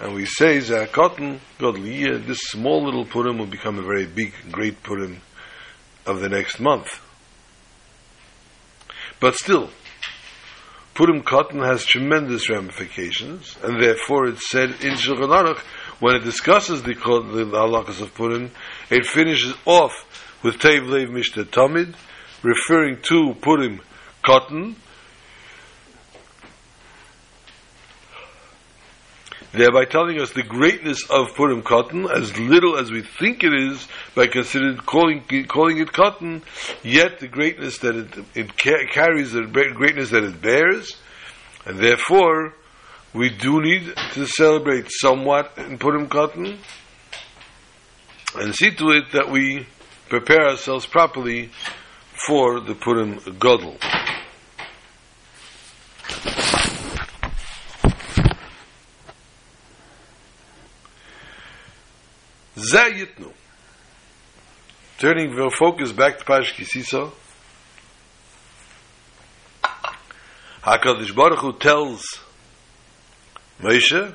and 0.00 0.14
we 0.14 0.24
say 0.24 0.56
Zeh 0.56 0.86
Katan 0.86 1.38
godel 1.58 1.84
yiyeh, 1.84 2.26
this 2.26 2.40
small 2.44 2.82
little 2.82 3.04
Purim 3.04 3.36
will 3.36 3.44
become 3.44 3.78
a 3.78 3.82
very 3.82 4.06
big, 4.06 4.32
great 4.50 4.82
Purim 4.82 5.20
of 6.06 6.20
the 6.20 6.30
next 6.30 6.60
month. 6.60 6.98
But 9.20 9.34
still, 9.34 9.68
Purim 10.94 11.22
Katan 11.22 11.66
has 11.66 11.84
tremendous 11.84 12.48
ramifications, 12.48 13.56
and 13.64 13.82
therefore 13.82 14.28
it's 14.28 14.48
said 14.48 14.70
in 14.70 14.94
Shulchan 14.94 15.28
Aruch, 15.28 15.58
when 15.98 16.14
it 16.14 16.22
discusses 16.22 16.84
the, 16.84 16.94
the, 16.94 17.44
the 17.44 17.58
halakas 17.58 18.00
of 18.00 18.14
Purim, 18.14 18.52
it 18.90 19.04
finishes 19.04 19.54
off 19.64 19.92
with 20.44 20.58
Teiv 20.58 20.88
Lev 20.88 21.08
Mishta 21.08 21.44
Tamid, 21.44 21.94
referring 22.44 23.00
to 23.02 23.34
Purim 23.40 23.80
cotton, 24.22 24.76
thereby 29.54 29.84
telling 29.84 30.20
us 30.20 30.32
the 30.32 30.42
greatness 30.42 31.02
of 31.08 31.34
Purim 31.34 31.62
Katan, 31.62 32.10
as 32.10 32.36
little 32.38 32.76
as 32.76 32.90
we 32.90 33.02
think 33.02 33.44
it 33.44 33.54
is, 33.54 33.86
by 34.14 34.26
considering 34.26 34.78
calling, 34.78 35.22
calling 35.48 35.78
it 35.78 35.88
Katan, 35.88 36.42
yet 36.82 37.20
the 37.20 37.28
greatness 37.28 37.78
that 37.78 37.94
it, 37.94 38.24
it 38.34 38.58
ca- 38.58 38.86
carries, 38.92 39.32
the 39.32 39.42
greatness 39.42 40.10
that 40.10 40.24
it 40.24 40.42
bears, 40.42 40.96
and 41.64 41.78
therefore 41.78 42.54
we 43.12 43.30
do 43.30 43.62
need 43.62 43.94
to 44.12 44.26
celebrate 44.26 44.90
somewhat 44.90 45.52
in 45.56 45.78
Purim 45.78 46.08
Katan, 46.08 46.58
and 48.36 48.54
see 48.54 48.72
to 48.72 48.90
it 48.90 49.12
that 49.12 49.30
we 49.30 49.66
prepare 50.08 50.48
ourselves 50.48 50.86
properly 50.86 51.50
for 52.26 52.60
the 52.60 52.74
Purim 52.74 53.18
Godel. 53.18 53.78
Zayitnu. 62.72 63.32
Turning 64.98 65.38
our 65.38 65.50
focus 65.50 65.92
back 65.92 66.18
to 66.18 66.24
Pash 66.24 66.54
Kisisa. 66.54 67.10
HaKadosh 70.62 71.14
Baruch 71.14 71.40
Hu 71.40 71.52
tells 71.58 72.02
Moshe 73.60 74.14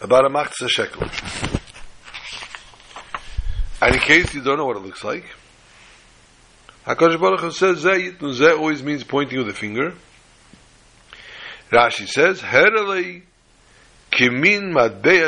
about 0.00 0.24
a 0.24 0.28
machzah 0.28 0.68
shekel. 0.68 1.02
And 3.80 3.94
in 3.94 4.00
case 4.00 4.34
you 4.34 4.42
don't 4.42 4.58
know 4.58 4.66
what 4.66 4.76
it 4.76 4.82
looks 4.82 5.04
like, 5.04 5.24
HaKadosh 6.86 7.20
Baruch 7.20 7.40
Hu 7.40 7.50
says, 7.50 7.84
Zayitnu, 7.84 8.32
Zay 8.32 8.52
always 8.52 8.82
means 8.82 9.04
pointing 9.04 9.38
with 9.38 9.48
the 9.48 9.54
finger. 9.54 9.94
Rashi 11.70 12.08
says, 12.08 12.40
Heralei 12.40 13.22
kimin 14.16 14.72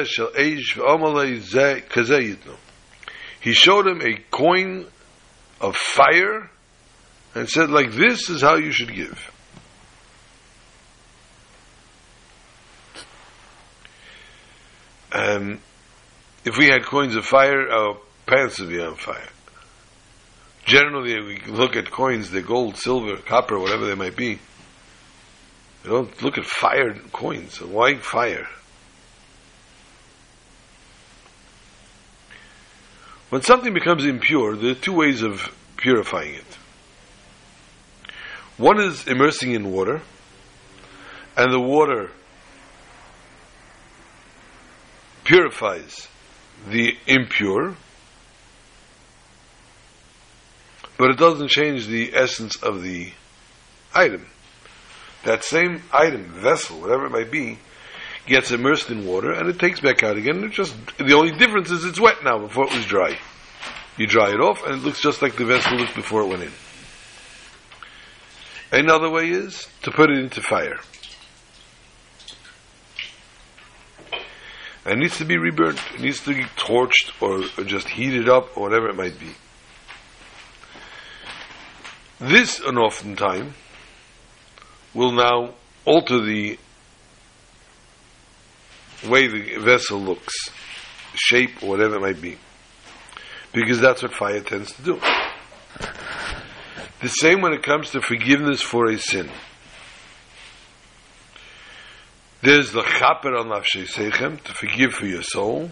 shel 0.07 0.29
eish 0.29 0.75
v'omalei 0.75 1.83
kazeh 1.89 2.37
yitnu. 2.37 2.57
He 3.41 3.53
showed 3.53 3.87
him 3.87 4.01
a 4.01 4.17
coin 4.31 4.87
of 5.61 5.77
fire 5.77 6.51
and 7.35 7.49
said, 7.49 7.71
like 7.71 7.93
this 7.93 8.31
is 8.31 8.41
how 8.41 8.57
you 8.57 8.73
should 8.73 8.95
give. 8.95 9.33
Um, 15.13 15.61
if 16.45 16.57
we 16.59 16.67
had 16.67 16.85
coins 16.85 17.17
of 17.17 17.25
fire, 17.25 17.71
our 17.71 17.99
pants 18.27 18.59
would 18.59 18.69
be 18.69 18.81
on 18.81 18.97
fire. 18.97 19.29
Generally, 20.65 21.21
we 21.23 21.53
look 21.53 21.77
at 21.77 21.91
coins, 21.91 22.31
they're 22.31 22.43
gold, 22.43 22.77
silver, 22.77 23.17
copper, 23.17 23.59
whatever 23.59 23.87
they 23.87 23.95
might 23.95 24.17
be. 24.17 24.39
We 25.85 25.91
don't 25.91 26.23
look 26.23 26.37
at 26.37 26.45
fire 26.45 26.95
coins. 27.13 27.61
Why 27.61 27.97
fire? 27.97 28.49
When 33.31 33.43
something 33.43 33.75
becomes 33.75 34.07
impure, 34.07 34.57
there 34.57 34.71
are 34.71 34.75
two 34.75 34.95
ways 34.95 35.23
of 35.23 35.55
purifying 35.77 36.35
it. 36.35 36.59
One 38.57 38.81
is 38.81 39.07
immersing 39.07 39.53
in 39.53 39.71
water, 39.71 40.01
and 41.37 41.53
the 41.53 41.61
water 41.61 42.11
purifies 45.25 46.09
the 46.69 46.97
impure, 47.07 47.77
but 50.97 51.11
it 51.11 51.19
doesn't 51.19 51.49
change 51.49 51.87
the 51.87 52.15
essence 52.15 52.57
of 52.57 52.83
the 52.83 53.13
item. 53.95 54.27
That 55.25 55.45
same 55.45 55.83
item, 55.93 56.25
vessel, 56.25 56.81
whatever 56.81 57.07
it 57.07 57.11
might 57.11 57.31
be, 57.31 57.59
gets 58.29 58.53
immersed 58.53 58.91
in 58.91 59.07
water 59.07 59.33
and 59.33 59.49
it 59.49 59.59
takes 59.59 59.81
back 59.81 60.03
out 60.03 60.17
again. 60.17 60.45
It 60.45 60.53
just 60.53 60.75
the 60.99 61.15
only 61.15 61.33
difference 61.33 61.71
is 61.71 61.85
it's 61.85 62.01
wet 62.01 62.23
now 62.23 62.39
before 62.39 62.67
it 62.67 62.75
was 62.75 62.87
dry. 62.87 63.19
You 63.97 64.07
dry 64.07 64.31
it 64.31 64.41
off 64.41 64.65
and 64.65 64.75
it 64.75 64.85
looks 64.85 65.01
just 65.01 65.23
like 65.23 65.37
the 65.37 65.45
vessel 65.45 65.77
looked 65.77 65.95
before 65.95 66.23
it 66.23 66.29
went 66.29 66.43
in. 66.43 66.53
Another 68.71 69.11
way 69.11 69.31
is 69.31 69.67
to 69.83 69.91
put 69.91 70.11
it 70.11 70.19
into 70.19 70.43
fire. 70.43 70.79
It 74.87 74.97
needs 74.97 75.19
to 75.19 75.25
be 75.25 75.37
reburnt. 75.37 75.81
It 75.95 76.01
needs 76.01 76.23
to 76.25 76.35
be 76.35 76.45
torched 76.57 77.13
or, 77.21 77.45
or 77.59 77.65
just 77.65 77.89
heated 77.89 78.29
up 78.29 78.57
or 78.57 78.63
whatever 78.63 78.89
it 78.89 78.97
might 78.97 79.19
be. 79.19 79.33
This, 82.21 82.59
an 82.61 82.79
often 82.79 83.15
time, 83.15 83.55
will 84.95 85.13
now 85.13 85.55
alter 85.85 86.21
the 86.21 86.59
way 89.07 89.27
the 89.27 89.59
vessel 89.59 90.01
looks, 90.01 90.35
shape, 91.15 91.63
whatever 91.63 91.97
it 91.97 92.01
might 92.01 92.21
be. 92.21 92.39
Because 93.53 93.81
that's 93.81 94.03
what 94.03 94.15
fire 94.15 94.41
tends 94.41 94.73
to 94.73 94.83
do. 94.83 95.01
The 97.01 97.09
same 97.09 97.41
when 97.41 97.53
it 97.53 97.63
comes 97.63 97.91
to 97.91 98.01
forgiveness 98.01 98.61
for 98.61 98.87
a 98.87 98.99
sin. 98.99 99.31
There's 102.43 102.73
the 102.73 102.83
chaper 102.83 103.37
on 103.37 103.49
nafshei 103.49 104.43
to 104.45 104.55
forgive 104.55 104.93
for 104.93 105.07
your 105.07 105.23
soul. 105.23 105.71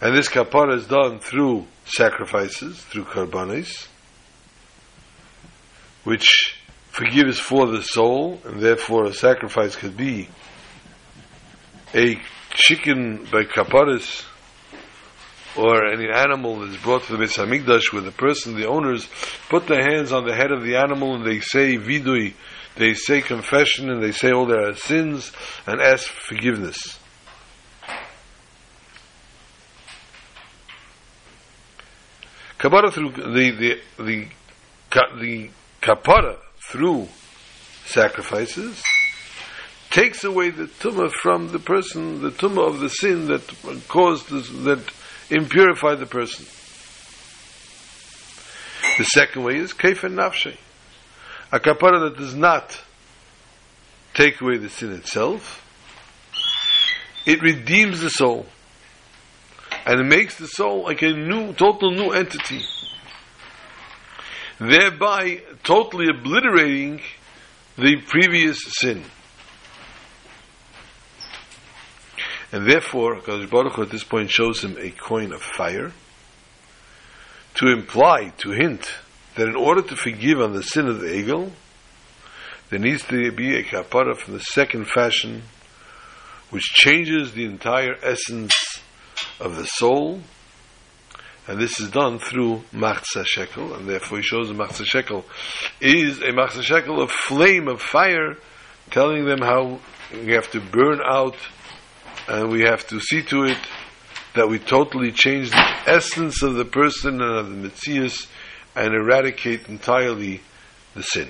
And 0.00 0.16
this 0.16 0.28
kapara 0.28 0.76
is 0.76 0.86
done 0.86 1.20
through 1.20 1.66
sacrifices, 1.86 2.78
through 2.78 3.04
karbanis, 3.04 3.88
which 6.04 6.58
forgives 6.94 7.40
for 7.40 7.66
the 7.66 7.82
soul, 7.82 8.40
and 8.44 8.60
therefore 8.60 9.06
a 9.06 9.12
sacrifice 9.12 9.74
could 9.74 9.96
be 9.96 10.28
a 11.92 12.16
chicken 12.50 13.26
by 13.32 13.42
kaparis, 13.42 14.24
or 15.56 15.86
any 15.86 16.08
animal 16.08 16.60
that 16.60 16.68
is 16.68 16.76
brought 16.76 17.02
to 17.02 17.16
the 17.16 17.18
Beis 17.18 17.36
Hamikdash, 17.36 17.92
where 17.92 18.02
the 18.02 18.12
person, 18.12 18.54
the 18.54 18.68
owners, 18.68 19.08
put 19.48 19.66
their 19.66 19.82
hands 19.82 20.12
on 20.12 20.24
the 20.24 20.34
head 20.34 20.52
of 20.52 20.62
the 20.62 20.76
animal 20.76 21.16
and 21.16 21.26
they 21.26 21.40
say 21.40 21.76
vidui, 21.76 22.34
they 22.76 22.94
say 22.94 23.20
confession 23.20 23.90
and 23.90 24.00
they 24.00 24.12
say 24.12 24.30
all 24.30 24.46
their 24.46 24.74
sins 24.76 25.32
and 25.66 25.80
ask 25.80 26.06
forgiveness. 26.08 26.96
Kapara 32.56 32.92
through 32.92 33.10
the 33.10 33.50
the 33.50 33.80
the 34.02 34.28
the 35.20 35.50
kapara 35.82 36.43
through 36.68 37.08
sacrifices 37.86 38.82
takes 39.90 40.24
away 40.24 40.50
the 40.50 40.64
tumah 40.64 41.12
from 41.22 41.52
the 41.52 41.58
person, 41.58 42.20
the 42.20 42.30
tumah 42.30 42.66
of 42.66 42.80
the 42.80 42.88
sin 42.88 43.26
that 43.28 43.42
caused 43.88 44.28
this, 44.28 44.48
that 44.64 44.80
impurified 45.30 46.00
the 46.00 46.06
person. 46.06 46.44
The 48.98 49.04
second 49.04 49.44
way 49.44 49.56
is 49.56 49.72
and 49.72 50.18
nafshe. 50.18 50.56
A 51.52 51.60
kapara 51.60 52.08
that 52.08 52.16
does 52.16 52.34
not 52.34 52.80
take 54.14 54.40
away 54.40 54.56
the 54.56 54.68
sin 54.68 54.92
itself, 54.92 55.60
it 57.26 57.42
redeems 57.42 58.00
the 58.00 58.10
soul. 58.10 58.46
And 59.86 60.00
it 60.00 60.04
makes 60.04 60.38
the 60.38 60.46
soul 60.46 60.84
like 60.84 61.02
a 61.02 61.12
new, 61.12 61.52
total 61.52 61.90
new 61.90 62.10
entity. 62.10 62.62
Thereby 64.58 65.42
totally 65.64 66.06
obliterating 66.08 67.00
the 67.76 67.96
previous 68.06 68.58
sin. 68.80 69.04
And 72.52 72.70
therefore, 72.70 73.16
HaKadosh 73.16 73.50
Baruch 73.50 73.78
at 73.80 73.90
this 73.90 74.04
point 74.04 74.30
shows 74.30 74.62
him 74.62 74.76
a 74.78 74.90
coin 74.90 75.32
of 75.32 75.42
fire 75.42 75.92
to 77.54 77.66
imply, 77.66 78.32
to 78.38 78.50
hint, 78.50 78.88
that 79.34 79.48
in 79.48 79.56
order 79.56 79.82
to 79.82 79.96
forgive 79.96 80.40
on 80.40 80.52
the 80.52 80.62
sin 80.62 80.86
of 80.86 81.00
the 81.00 81.08
egel, 81.08 81.50
there 82.70 82.78
needs 82.78 83.02
to 83.08 83.32
be 83.32 83.56
a 83.56 83.64
kapara 83.64 84.16
from 84.16 84.34
the 84.34 84.40
second 84.40 84.86
fashion, 84.86 85.42
which 86.50 86.62
changes 86.62 87.32
the 87.32 87.44
entire 87.44 87.96
essence 88.02 88.54
of 89.40 89.56
the 89.56 89.66
soul, 89.66 90.20
and 91.46 91.60
this 91.60 91.80
is 91.80 91.90
done 91.90 92.18
through 92.18 92.62
machza 92.72 93.24
shekel, 93.26 93.74
and 93.74 93.88
therefore 93.88 94.18
he 94.18 94.24
shows 94.24 94.48
the 94.48 94.54
machza 94.54 94.84
shekel 94.84 95.24
is 95.80 96.20
a 96.20 96.30
machza 96.32 96.62
shekel 96.62 97.02
of 97.02 97.10
flame 97.10 97.68
of 97.68 97.82
fire, 97.82 98.36
telling 98.90 99.24
them 99.24 99.40
how 99.40 99.80
we 100.12 100.32
have 100.32 100.50
to 100.50 100.60
burn 100.60 101.00
out, 101.04 101.36
and 102.28 102.50
we 102.50 102.62
have 102.62 102.86
to 102.88 103.00
see 103.00 103.22
to 103.22 103.44
it 103.44 103.58
that 104.34 104.48
we 104.48 104.58
totally 104.58 105.12
change 105.12 105.50
the 105.50 105.80
essence 105.86 106.42
of 106.42 106.54
the 106.54 106.64
person 106.64 107.20
and 107.20 107.38
of 107.38 107.50
the 107.50 107.68
mitzias 107.68 108.26
and 108.74 108.94
eradicate 108.94 109.68
entirely 109.68 110.40
the 110.94 111.02
sin. 111.02 111.28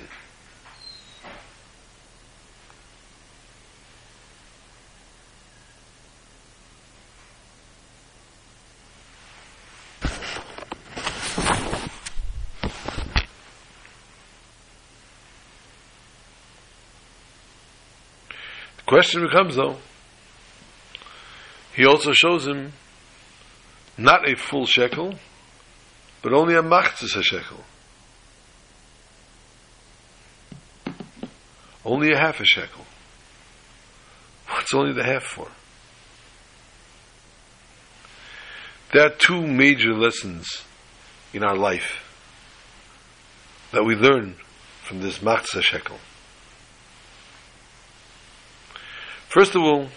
Question 18.95 19.23
becomes 19.23 19.57
though, 19.57 19.75
he 21.75 21.85
also 21.85 22.13
shows 22.13 22.47
him 22.47 22.71
not 23.97 24.25
a 24.25 24.37
full 24.37 24.65
shekel, 24.65 25.15
but 26.21 26.31
only 26.31 26.55
a 26.55 26.61
machzis 26.61 27.17
a 27.17 27.21
shekel. 27.21 27.59
Only 31.83 32.13
a 32.13 32.17
half 32.17 32.39
a 32.39 32.45
shekel. 32.45 32.85
What's 34.47 34.73
only 34.73 34.93
the 34.93 35.03
half 35.03 35.23
for? 35.23 35.49
There 38.93 39.05
are 39.05 39.13
two 39.13 39.45
major 39.45 39.93
lessons 39.93 40.63
in 41.33 41.43
our 41.43 41.57
life 41.57 42.01
that 43.73 43.83
we 43.83 43.93
learn 43.95 44.35
from 44.83 45.01
this 45.01 45.17
machzah 45.17 45.61
shekel. 45.61 45.97
First 49.35 49.53
of 49.53 49.63
all, 49.63 49.89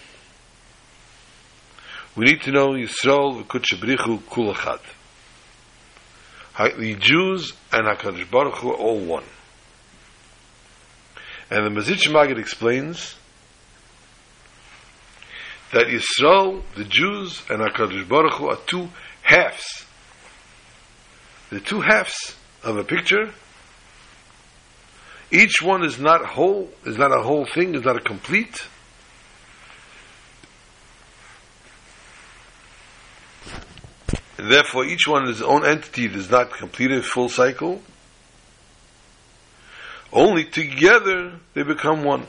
we 2.17 2.25
need 2.25 2.41
to 2.41 2.51
know 2.51 2.71
Yisrael 2.71 3.41
v'kutsh 3.41 4.19
kulachad. 4.27 4.81
The 6.57 6.95
Jews 6.95 7.53
and 7.71 7.87
HaKadosh 7.87 8.29
Baruch 8.29 8.55
Hu 8.55 8.71
are 8.71 8.75
all 8.75 8.99
one. 8.99 9.23
And 11.49 11.65
the 11.65 11.69
Mezritch 11.69 12.11
Maggid 12.11 12.37
explains 12.37 13.15
that 15.71 15.85
Yisrael, 15.85 16.61
the 16.75 16.83
Jews, 16.83 17.41
and 17.49 17.61
HaKadosh 17.61 18.09
Baruch 18.09 18.33
Hu 18.33 18.49
are 18.49 18.59
two 18.67 18.89
halves. 19.21 19.85
The 21.49 21.61
two 21.61 21.79
halves 21.79 22.35
of 22.61 22.75
a 22.75 22.83
picture. 22.83 23.31
Each 25.31 25.61
one 25.61 25.85
is 25.85 25.97
not 25.97 26.25
whole, 26.25 26.69
is 26.85 26.97
not 26.97 27.17
a 27.17 27.23
whole 27.23 27.45
thing, 27.45 27.73
is 27.75 27.85
not 27.85 27.95
a 27.95 28.01
complete. 28.01 28.67
And 34.39 34.49
therefore 34.49 34.85
each 34.85 35.05
one 35.05 35.27
is 35.27 35.39
his 35.39 35.41
own 35.41 35.65
entity 35.65 36.07
does 36.07 36.31
not 36.31 36.53
complete 36.53 36.91
a 36.91 37.01
full 37.01 37.27
cycle, 37.27 37.81
only 40.13 40.45
together 40.45 41.33
they 41.53 41.63
become 41.63 42.05
one. 42.05 42.25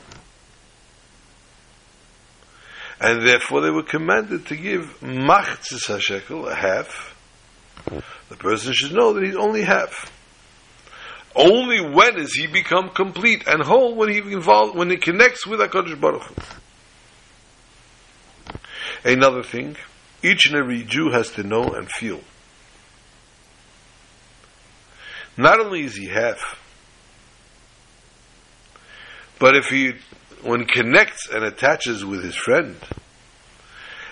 And 2.99 3.25
therefore 3.25 3.61
they 3.61 3.69
were 3.69 3.83
commanded 3.83 4.45
to 4.47 4.57
give 4.57 4.99
machzis 4.99 5.87
hashekel, 5.87 6.51
a 6.51 6.53
half. 6.53 7.15
The 8.27 8.35
person 8.35 8.73
should 8.73 8.91
know 8.91 9.13
that 9.13 9.23
he's 9.23 9.37
only 9.37 9.63
half. 9.63 10.11
Only 11.33 11.79
when 11.79 12.15
does 12.15 12.33
he 12.33 12.45
become 12.47 12.89
complete 12.89 13.47
and 13.47 13.63
whole 13.63 13.95
when 13.95 14.09
he 14.09 14.17
involved 14.17 14.75
when 14.75 14.89
he 14.89 14.97
connects 14.97 15.47
with 15.47 15.61
HaKadosh 15.61 15.99
Baruch 15.99 16.23
Hu. 16.23 16.35
Another 19.05 19.43
thing, 19.43 19.77
each 20.23 20.47
and 20.47 20.55
every 20.55 20.83
Jew 20.83 21.09
has 21.11 21.31
to 21.31 21.43
know 21.43 21.63
and 21.63 21.89
feel. 21.89 22.21
Not 25.37 25.59
only 25.59 25.83
is 25.83 25.95
he 25.95 26.07
half, 26.07 26.59
but 29.39 29.55
if 29.55 29.67
he, 29.67 29.93
when 30.43 30.65
connects 30.65 31.27
and 31.29 31.43
attaches 31.43 32.05
with 32.05 32.23
his 32.23 32.35
friend, 32.35 32.75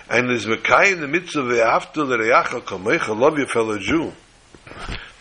and 0.08 0.30
is 0.30 0.46
Mekai 0.46 0.92
in 0.92 1.00
the 1.00 1.06
midst 1.06 1.36
of 1.36 1.48
the 1.48 1.64
after 1.64 2.04
the 2.04 2.16
Reyacha 2.16 2.62
Kamecha, 2.62 3.16
love 3.16 3.38
your 3.38 3.46
fellow 3.46 3.78
Jew, 3.78 4.12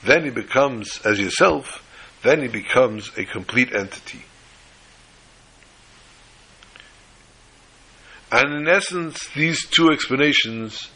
then 0.03 0.23
he 0.23 0.31
becomes, 0.31 0.99
as 1.05 1.19
yourself, 1.19 1.85
then 2.23 2.41
he 2.41 2.47
becomes 2.47 3.11
a 3.17 3.25
complete 3.25 3.73
entity. 3.73 4.23
And 8.31 8.53
in 8.53 8.67
essence, 8.67 9.27
these 9.35 9.67
two 9.67 9.89
explanations 9.89 10.89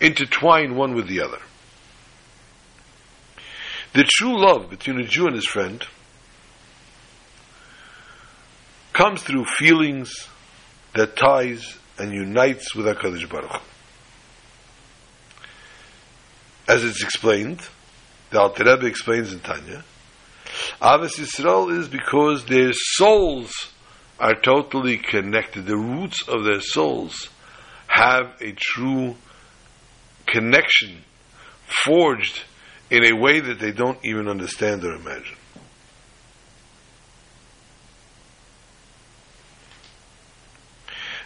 intertwine 0.00 0.76
one 0.76 0.94
with 0.94 1.08
the 1.08 1.20
other. 1.20 1.40
The 3.94 4.04
true 4.04 4.38
love 4.38 4.70
between 4.70 5.00
a 5.00 5.04
Jew 5.04 5.26
and 5.26 5.34
his 5.34 5.46
friend 5.46 5.84
comes 8.92 9.22
through 9.22 9.44
feelings 9.44 10.28
that 10.94 11.16
ties 11.16 11.78
and 11.98 12.12
unites 12.12 12.74
with 12.74 12.86
HaKadosh 12.86 13.28
Baruch. 13.28 13.62
As 16.68 16.84
it's 16.84 17.02
explained, 17.02 17.60
the 18.30 18.40
Alter 18.40 18.64
Rebbe 18.64 18.86
explains 18.86 19.32
in 19.32 19.40
Tanya, 19.40 19.84
Avos 20.80 21.18
Yisrael 21.18 21.76
is 21.76 21.88
because 21.88 22.44
their 22.44 22.72
souls 22.72 23.52
are 24.18 24.34
totally 24.34 24.98
connected. 24.98 25.66
The 25.66 25.76
roots 25.76 26.26
of 26.28 26.44
their 26.44 26.60
souls 26.60 27.28
have 27.86 28.36
a 28.40 28.52
true 28.52 29.16
connection 30.26 31.02
forged 31.84 32.42
in 32.90 33.04
a 33.04 33.16
way 33.16 33.40
that 33.40 33.58
they 33.58 33.72
don't 33.72 33.98
even 34.04 34.28
understand 34.28 34.84
or 34.84 34.94
imagine. 34.94 35.36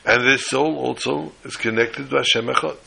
And 0.05 0.27
this 0.27 0.47
soul 0.47 0.77
also 0.77 1.33
is 1.45 1.57
connected 1.57 2.11
to 2.11 2.17
Hashem 2.17 2.47
Echad. 2.47 2.79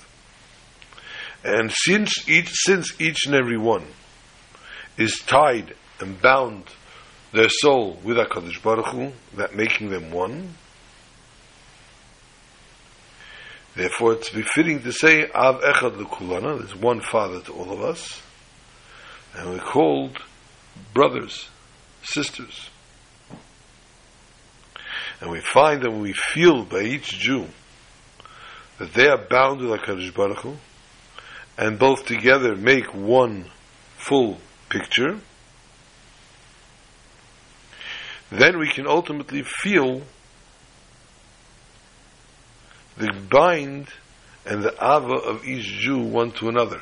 And 1.43 1.71
since 1.71 2.27
each, 2.27 2.49
since 2.51 2.99
each 2.99 3.25
and 3.25 3.35
every 3.35 3.57
one 3.57 3.85
is 4.97 5.19
tied 5.19 5.75
and 5.99 6.21
bound 6.21 6.65
their 7.35 7.49
soul 7.49 7.99
with 8.03 8.17
HaKadosh 8.17 8.63
Baruch 8.63 8.87
Hu, 8.87 9.11
that 9.35 9.55
making 9.55 9.89
them 9.89 10.11
one, 10.11 10.55
therefore 13.75 14.13
it's 14.13 14.29
befitting 14.29 14.81
to 14.83 14.91
say, 14.93 15.29
Av 15.31 15.61
Echad 15.61 15.97
L'Kulana, 15.97 16.57
there's 16.57 16.75
one 16.75 17.01
Father 17.01 17.41
to 17.41 17.53
all 17.53 17.71
of 17.71 17.81
us, 17.81 18.21
and 19.35 19.49
we're 19.49 19.59
called 19.59 20.17
brothers, 20.93 21.49
sisters. 22.03 22.69
And 25.19 25.29
we 25.29 25.41
find 25.41 25.83
and 25.83 26.01
we 26.01 26.13
feel 26.13 26.63
by 26.63 26.81
each 26.81 27.19
Jew 27.19 27.47
that 28.79 28.93
they 28.93 29.07
are 29.07 29.17
bound 29.29 29.61
with 29.61 29.79
HaKadosh 29.81 30.13
Baruch 30.13 30.39
Hu, 30.39 30.55
and 31.57 31.77
both 31.77 32.05
together 32.05 32.55
make 32.55 32.93
one 32.93 33.49
full 33.97 34.37
picture, 34.69 35.19
then 38.31 38.57
we 38.57 38.69
can 38.69 38.87
ultimately 38.87 39.43
feel 39.43 40.01
the 42.97 43.11
bind 43.29 43.87
and 44.45 44.63
the 44.63 44.73
ava 44.73 45.15
of 45.15 45.45
each 45.45 45.65
Jew 45.65 45.99
one 45.99 46.31
to 46.33 46.49
another, 46.49 46.81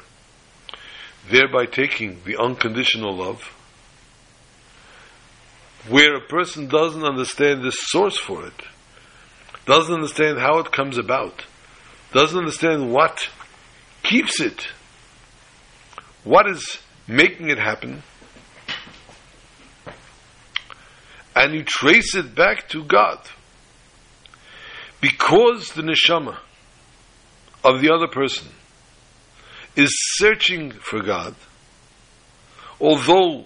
thereby 1.29 1.65
taking 1.65 2.21
the 2.25 2.37
unconditional 2.37 3.15
love, 3.15 3.41
where 5.89 6.15
a 6.15 6.21
person 6.21 6.67
doesn't 6.67 7.03
understand 7.03 7.63
the 7.63 7.71
source 7.71 8.17
for 8.17 8.45
it, 8.45 8.61
doesn't 9.65 9.93
understand 9.93 10.39
how 10.39 10.59
it 10.59 10.71
comes 10.71 10.97
about, 10.97 11.45
doesn't 12.13 12.37
understand 12.37 12.91
what 12.91 13.29
keeps 14.03 14.39
it, 14.39 14.67
what 16.23 16.47
is 16.47 16.77
making 17.07 17.49
it 17.49 17.57
happen, 17.57 18.03
and 21.43 21.53
you 21.53 21.61
trace 21.61 22.15
it 22.15 22.33
back 22.33 22.69
to 22.69 22.81
God. 22.85 23.19
Because 25.01 25.73
the 25.73 25.81
neshama 25.81 26.37
of 27.65 27.81
the 27.81 27.93
other 27.93 28.07
person 28.07 28.47
is 29.75 29.93
searching 30.15 30.71
for 30.71 31.01
God, 31.01 31.35
although 32.79 33.43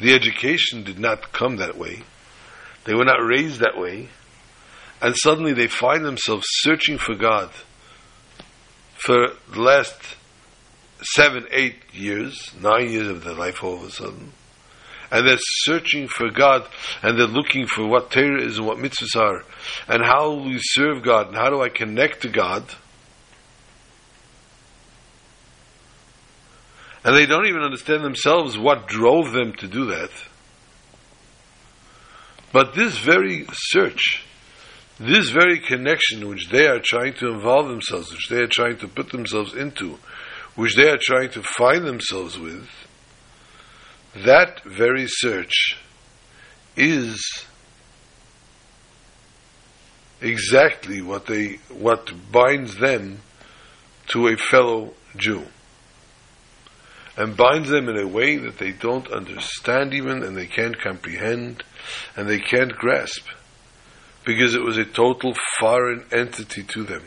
the 0.00 0.14
education 0.14 0.84
did 0.84 0.98
not 0.98 1.32
come 1.32 1.56
that 1.56 1.76
way, 1.76 2.02
they 2.84 2.94
were 2.94 3.04
not 3.04 3.22
raised 3.22 3.60
that 3.60 3.76
way, 3.76 4.08
and 5.02 5.14
suddenly 5.14 5.52
they 5.52 5.66
find 5.66 6.02
themselves 6.02 6.46
searching 6.48 6.96
for 6.96 7.14
God 7.14 7.50
for 8.94 9.34
the 9.52 9.60
last 9.60 10.00
seven, 11.02 11.46
eight 11.50 11.76
years, 11.92 12.52
nine 12.58 12.90
years 12.90 13.08
of 13.08 13.22
their 13.22 13.34
life 13.34 13.62
all 13.62 13.74
of 13.74 13.82
a 13.82 13.90
sudden 13.90 14.32
and 15.14 15.28
they're 15.28 15.36
searching 15.38 16.08
for 16.08 16.28
God, 16.28 16.66
and 17.00 17.16
they're 17.16 17.28
looking 17.28 17.68
for 17.68 17.86
what 17.86 18.10
Torah 18.10 18.42
is 18.42 18.58
and 18.58 18.66
what 18.66 18.78
mitzvahs 18.78 19.14
are, 19.16 19.44
and 19.86 20.04
how 20.04 20.42
we 20.44 20.58
serve 20.58 21.04
God, 21.04 21.28
and 21.28 21.36
how 21.36 21.50
do 21.50 21.62
I 21.62 21.68
connect 21.68 22.22
to 22.22 22.28
God. 22.28 22.64
And 27.04 27.14
they 27.14 27.26
don't 27.26 27.46
even 27.46 27.62
understand 27.62 28.02
themselves 28.02 28.58
what 28.58 28.88
drove 28.88 29.30
them 29.30 29.52
to 29.58 29.68
do 29.68 29.86
that. 29.86 30.10
But 32.52 32.74
this 32.74 32.98
very 32.98 33.46
search, 33.52 34.24
this 34.98 35.30
very 35.30 35.60
connection 35.60 36.28
which 36.28 36.48
they 36.50 36.66
are 36.66 36.80
trying 36.82 37.14
to 37.14 37.28
involve 37.28 37.68
themselves, 37.68 38.10
which 38.10 38.28
they 38.28 38.38
are 38.38 38.48
trying 38.48 38.78
to 38.78 38.88
put 38.88 39.12
themselves 39.12 39.54
into, 39.54 39.96
which 40.56 40.74
they 40.74 40.88
are 40.88 40.98
trying 41.00 41.30
to 41.30 41.42
find 41.44 41.86
themselves 41.86 42.36
with, 42.36 42.68
that 44.14 44.62
very 44.64 45.06
search 45.08 45.78
is 46.76 47.44
exactly 50.20 51.02
what 51.02 51.26
they 51.26 51.58
what 51.68 52.12
binds 52.30 52.78
them 52.78 53.20
to 54.08 54.28
a 54.28 54.36
fellow 54.36 54.94
Jew. 55.16 55.46
And 57.16 57.36
binds 57.36 57.68
them 57.68 57.88
in 57.88 57.96
a 57.96 58.08
way 58.08 58.36
that 58.38 58.58
they 58.58 58.72
don't 58.72 59.10
understand 59.10 59.94
even 59.94 60.24
and 60.24 60.36
they 60.36 60.46
can't 60.46 60.80
comprehend 60.80 61.62
and 62.16 62.28
they 62.28 62.40
can't 62.40 62.72
grasp 62.72 63.26
because 64.24 64.54
it 64.54 64.62
was 64.62 64.78
a 64.78 64.84
total 64.84 65.34
foreign 65.60 66.04
entity 66.10 66.64
to 66.64 66.82
them 66.82 67.02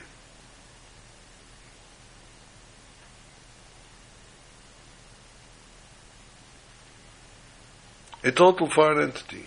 a 8.28 8.32
total 8.32 8.68
foreign 8.70 9.02
entity. 9.02 9.46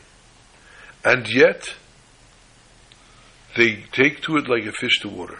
And 1.05 1.29
yet, 1.29 1.75
they 3.57 3.85
take 3.93 4.23
to 4.23 4.39
it 4.39 4.49
like 4.49 4.65
a 4.65 4.73
fish 4.73 5.01
to 5.01 5.09
water. 5.09 5.39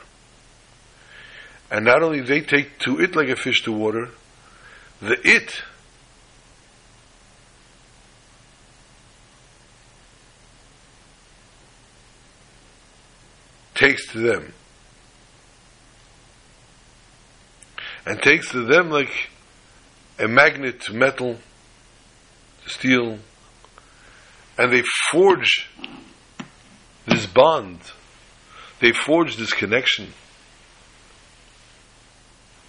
And 1.71 1.87
not 1.87 2.03
only 2.03 2.21
they 2.21 2.43
take 2.43 2.79
to 2.81 3.01
it 3.01 3.17
like 3.17 3.29
a 3.29 3.37
fish 3.37 3.63
to 3.63 3.73
water, 3.73 4.11
the 5.01 5.17
it 5.25 5.63
takes 13.75 14.07
to 14.13 14.19
them. 14.19 14.53
And 18.05 18.21
takes 18.21 18.51
to 18.51 18.65
them 18.65 18.91
like 18.91 19.31
a 20.19 20.29
magnet 20.29 20.81
to 20.83 20.95
metal, 20.95 21.39
to 22.65 22.69
steel, 22.69 23.19
and 24.61 24.71
they 24.71 24.83
forge 25.11 25.67
this 27.07 27.25
bond. 27.25 27.81
They 28.81 28.93
forge 28.93 29.37
this 29.37 29.53
connection. 29.53 30.13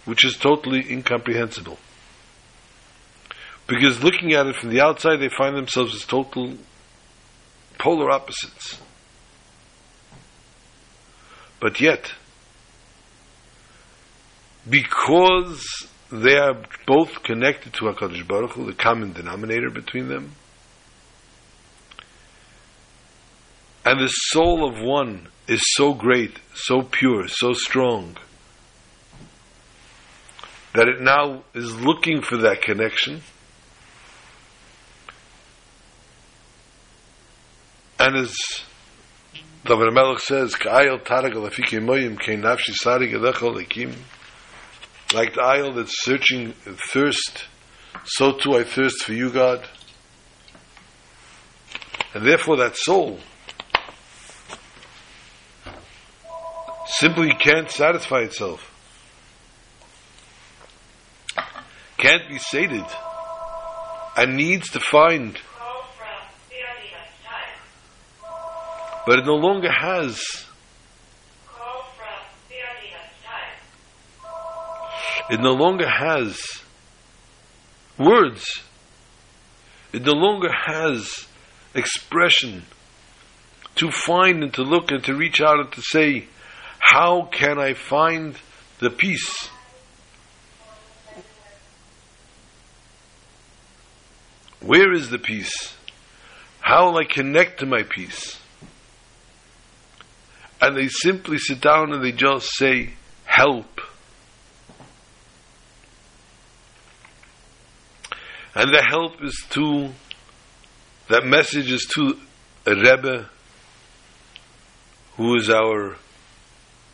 which 0.06 0.26
is 0.26 0.36
totally 0.36 0.84
incomprehensible. 0.92 1.78
Because 3.68 4.04
looking 4.04 4.34
at 4.34 4.48
it 4.48 4.56
from 4.56 4.70
the 4.70 4.82
outside, 4.82 5.18
they 5.18 5.30
find 5.30 5.56
themselves 5.56 5.94
as 5.94 6.06
total 6.06 6.56
polar 7.78 8.10
opposites. 8.10 8.82
But 11.60 11.80
yet, 11.80 12.14
because 14.68 15.88
they 16.12 16.36
are 16.36 16.64
both 16.88 17.22
connected 17.24 17.74
to 17.76 17.86
HaKadosh 17.86 18.28
Baruch 18.28 18.52
Hu, 18.54 18.66
the 18.66 18.74
common 18.74 19.14
denominator 19.14 19.70
between 19.70 20.08
them, 20.08 20.36
and 23.84 24.00
the 24.00 24.08
soul 24.08 24.68
of 24.68 24.82
one 24.82 25.28
is 25.48 25.62
so 25.76 25.94
great, 25.94 26.40
so 26.54 26.82
pure, 26.82 27.28
so 27.28 27.54
strong, 27.54 28.16
that 30.74 30.88
it 30.88 31.02
now 31.02 31.44
is 31.54 31.76
looking 31.82 32.22
for 32.22 32.38
that 32.38 32.62
connection. 32.62 33.22
And 38.00 38.16
as 38.16 38.36
David 39.66 39.94
Melech 39.94 40.20
says, 40.20 40.56
Ka'ayel 40.56 41.04
tarag 41.04 41.34
alafiki 41.34 41.80
moyim 41.80 42.20
kein 42.20 42.42
nafshi 42.42 42.74
sarig 42.84 43.14
like 45.14 45.34
the 45.34 45.42
isle 45.42 45.74
that's 45.74 46.04
searching 46.04 46.54
thirst, 46.92 47.46
so 48.06 48.32
too 48.32 48.56
I 48.56 48.64
thirst 48.64 49.04
for 49.04 49.14
you, 49.14 49.30
God. 49.30 49.68
And 52.14 52.26
therefore 52.26 52.58
that 52.58 52.78
soul 52.78 53.20
simply 57.00 57.34
can't 57.34 57.70
satisfy 57.70 58.22
itself. 58.22 58.68
Can't 61.98 62.28
be 62.30 62.38
sated. 62.38 62.86
And 64.18 64.36
needs 64.36 64.70
to 64.72 64.80
find. 64.80 65.40
But 69.06 69.20
it 69.20 69.26
no 69.26 69.36
longer 69.36 69.72
has 69.72 70.22
It 75.32 75.40
no 75.40 75.54
longer 75.54 75.88
has 75.88 76.42
words. 77.98 78.44
It 79.94 80.02
no 80.02 80.12
longer 80.12 80.50
has 80.52 81.26
expression 81.74 82.64
to 83.76 83.90
find 83.92 84.44
and 84.44 84.54
to 84.56 84.64
look 84.64 84.92
and 84.92 85.02
to 85.06 85.16
reach 85.16 85.40
out 85.40 85.60
and 85.60 85.72
to 85.72 85.82
say, 85.82 86.28
how 86.94 87.22
can 87.32 87.58
I 87.58 87.74
find 87.74 88.36
the 88.80 88.90
peace? 88.90 89.50
Where 94.60 94.92
is 94.92 95.10
the 95.10 95.18
peace? 95.18 95.74
How 96.60 96.88
will 96.88 96.98
I 96.98 97.06
connect 97.06 97.62
to 97.62 97.66
my 97.66 97.84
peace? 97.84 98.38
And 100.62 100.76
they 100.76 100.90
simply 100.90 101.38
sit 101.38 101.62
down 101.62 101.94
and 101.94 102.04
they 102.04 102.12
just 102.12 102.58
say, 102.58 102.90
help. 103.24 103.80
And 108.54 108.74
the 108.74 108.82
help 108.82 109.24
is 109.24 109.46
to, 109.52 109.92
that 111.08 111.24
message 111.24 111.72
is 111.72 111.86
to 111.96 112.18
a 112.66 112.76
Rebbe 112.76 113.30
who 115.16 115.38
is 115.38 115.50
our 115.50 115.96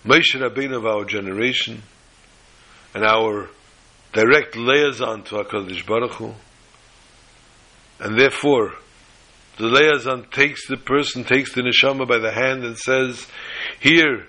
Moshe 0.06 0.36
Rabbeinu 0.36 0.78
of 0.78 0.86
our 0.86 1.06
generation 1.06 1.84
and 2.94 3.04
our 3.04 3.50
direct 4.14 4.56
liaison 4.56 5.24
to 5.24 5.36
HaKadosh 5.36 5.86
Baruch 5.86 6.14
Hu. 6.14 6.34
And 8.00 8.20
therefore, 8.20 8.74
the 9.58 9.66
liaison 9.66 10.28
takes 10.32 10.68
the 10.68 10.78
person, 10.78 11.24
takes 11.24 11.54
the 11.54 11.62
neshama 11.62 12.08
by 12.08 12.20
the 12.20 12.32
hand 12.32 12.64
and 12.64 12.78
says, 12.78 13.28
here, 13.80 14.28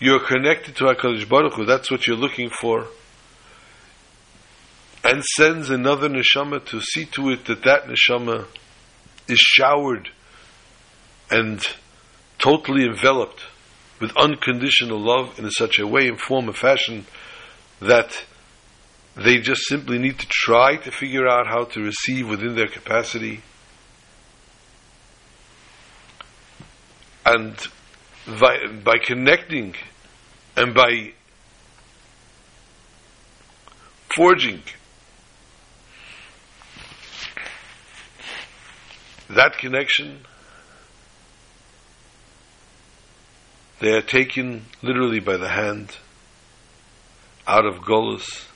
you're 0.00 0.26
connected 0.26 0.76
to 0.76 0.84
HaKadosh 0.84 1.28
Baruch 1.28 1.54
Hu, 1.54 1.64
that's 1.64 1.90
what 1.90 2.06
you're 2.06 2.16
looking 2.16 2.50
for 2.50 2.86
and 5.04 5.24
sends 5.24 5.70
another 5.70 6.08
neshama 6.08 6.64
to 6.64 6.80
see 6.80 7.04
to 7.04 7.30
it 7.30 7.46
that 7.46 7.64
that 7.64 7.86
neshama 7.86 8.46
is 9.28 9.38
showered 9.38 10.10
and 11.30 11.60
totally 12.38 12.84
enveloped 12.84 13.42
with 14.02 14.16
unconditional 14.16 14.98
love 14.98 15.38
in 15.38 15.48
such 15.48 15.78
a 15.78 15.86
way 15.86 16.08
and 16.08 16.20
form 16.20 16.48
and 16.48 16.56
fashion 16.56 17.06
that 17.80 18.24
they 19.14 19.38
just 19.38 19.62
simply 19.68 19.96
need 19.96 20.18
to 20.18 20.26
try 20.28 20.74
to 20.74 20.90
figure 20.90 21.28
out 21.28 21.46
how 21.46 21.62
to 21.62 21.80
receive 21.80 22.28
within 22.28 22.56
their 22.56 22.66
capacity. 22.66 23.40
And 27.24 27.56
by, 28.26 28.66
by 28.82 28.98
connecting 28.98 29.76
and 30.56 30.74
by 30.74 31.12
forging 34.16 34.62
that 39.30 39.56
connection, 39.58 40.26
they 43.82 43.90
are 43.90 44.00
taken 44.00 44.62
literally 44.80 45.18
by 45.18 45.36
the 45.36 45.48
hand 45.48 45.96
out 47.48 47.66
of 47.66 47.82
Golas, 47.82 48.46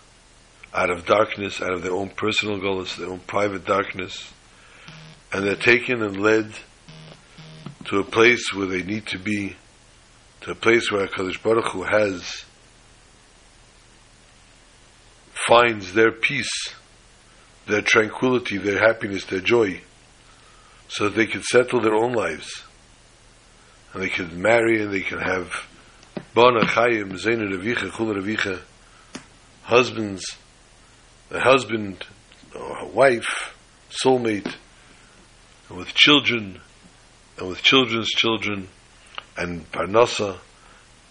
out 0.72 0.88
of 0.88 1.04
darkness, 1.04 1.60
out 1.60 1.72
of 1.72 1.82
their 1.82 1.94
own 1.94 2.10
personal 2.10 2.60
Golas, 2.60 2.96
their 2.96 3.10
own 3.10 3.18
private 3.18 3.64
darkness, 3.64 4.32
and 5.32 5.44
they're 5.44 5.56
taken 5.56 6.00
and 6.00 6.22
led 6.22 6.52
to 7.86 7.98
a 7.98 8.04
place 8.04 8.54
where 8.54 8.68
they 8.68 8.84
need 8.84 9.04
to 9.06 9.18
be, 9.18 9.56
to 10.42 10.52
a 10.52 10.54
place 10.54 10.92
where 10.92 11.08
HaKadosh 11.08 11.42
Baruch 11.42 11.72
Hu 11.72 11.82
has, 11.82 12.44
finds 15.48 15.92
their 15.92 16.12
peace, 16.12 16.72
their 17.66 17.82
tranquility, 17.82 18.58
their 18.58 18.78
happiness, 18.78 19.24
their 19.24 19.40
joy 19.40 19.80
so 20.86 21.08
that 21.08 21.16
they 21.16 21.26
can 21.26 21.42
settle 21.42 21.80
their 21.80 21.96
own 21.96 22.12
lives. 22.12 22.62
And 23.96 24.04
they 24.04 24.10
could 24.10 24.36
marry 24.36 24.82
and 24.82 24.92
they 24.92 25.00
can 25.00 25.20
have 25.20 25.50
Bana 26.34 26.66
Chayim, 26.66 27.12
Zaina 27.12 27.50
Ravicha, 27.50 27.88
Chul 27.88 28.14
Ravicha, 28.14 28.60
husbands, 29.62 30.36
a 31.30 31.40
husband, 31.40 32.04
or 32.54 32.80
a 32.80 32.86
wife, 32.86 33.56
soulmate, 33.88 34.54
and 35.70 35.78
with 35.78 35.94
children, 35.94 36.60
and 37.38 37.48
with 37.48 37.62
children's 37.62 38.10
children, 38.10 38.68
and 39.38 39.72
parnasa, 39.72 40.40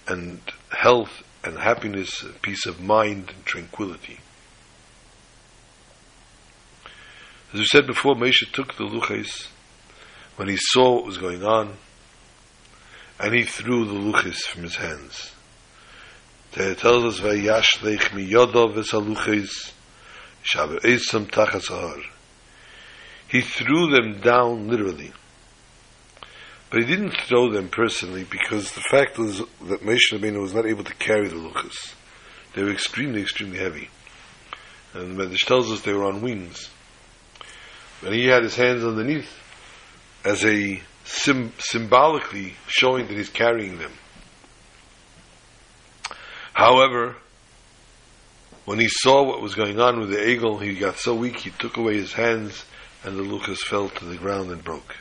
and 0.08 0.40
health, 0.70 1.24
and 1.44 1.58
happiness, 1.58 2.22
and 2.22 2.40
peace 2.44 2.68
of 2.68 2.80
mind, 2.80 3.32
and 3.36 3.46
tranquility. 3.46 4.20
As 7.52 7.62
we 7.62 7.66
said 7.66 7.88
before, 7.88 8.14
Moshe 8.14 8.52
took 8.54 8.76
the 8.76 8.84
luchais 8.84 9.48
when 10.36 10.48
he 10.48 10.58
saw 10.58 10.98
what 10.98 11.06
was 11.06 11.18
going 11.18 11.44
on, 11.44 11.78
and 13.20 13.34
he 13.34 13.44
threw 13.44 13.86
the 13.86 13.94
luchis 13.94 14.42
from 14.42 14.64
his 14.64 14.76
hands. 14.76 15.32
It 16.54 16.78
tells 16.78 17.04
us, 17.04 17.20
"Vayashlech 17.20 18.14
mi 18.14 18.30
yodov 18.30 18.76
v'saluchis 18.76 19.72
shaber 20.44 20.80
esam 20.82 21.30
tachas 21.30 22.02
He 23.28 23.42
threw 23.42 23.90
them 23.92 24.22
down 24.22 24.70
literally, 24.70 25.12
but 26.70 26.80
he 26.80 26.86
didn't 26.86 27.18
throw 27.28 27.52
them 27.52 27.70
personally 27.70 28.24
because 28.24 28.72
the 28.72 28.82
fact 28.82 29.18
was 29.18 29.40
that 29.40 29.82
Moshe 29.82 30.12
Rabbeinu 30.14 30.42
was 30.42 30.54
not 30.54 30.66
able 30.66 30.84
to 30.84 30.94
carry 30.96 31.28
the 31.28 31.36
luchis. 31.36 31.94
They 32.54 32.64
were 32.64 32.72
extremely, 32.72 33.22
extremely 33.22 33.58
heavy, 33.60 33.90
and 34.94 35.18
the 35.18 35.26
Medrash 35.26 35.46
tells 35.46 35.70
us 35.72 35.82
they 35.82 35.94
were 35.94 36.06
on 36.06 36.22
wings. 36.22 36.70
When 38.00 38.14
he 38.14 38.28
had 38.28 38.44
his 38.44 38.56
hands 38.56 38.84
underneath, 38.86 39.30
as 40.24 40.44
a 40.46 40.82
sim- 41.06 41.54
symbolically 41.60 42.56
showing 42.68 43.08
that 43.08 43.16
he's 43.16 43.30
carrying 43.30 43.78
them. 43.78 43.94
However, 46.54 47.16
when 48.66 48.80
he 48.80 48.88
saw 48.90 49.24
what 49.24 49.42
was 49.42 49.56
going 49.56 49.80
on 49.80 50.00
with 50.00 50.10
the 50.10 50.18
egel, 50.18 50.62
he 50.62 50.76
got 50.76 50.98
so 50.98 51.14
weak 51.14 51.38
he 51.38 51.52
took 51.52 51.78
away 51.78 51.96
his 51.96 52.14
hands 52.14 52.66
and 53.04 53.18
the 53.18 53.22
lucas 53.22 53.64
fell 53.64 53.90
to 53.90 54.06
the 54.06 54.18
ground 54.18 54.52
and 54.52 54.64
broke. 54.64 54.96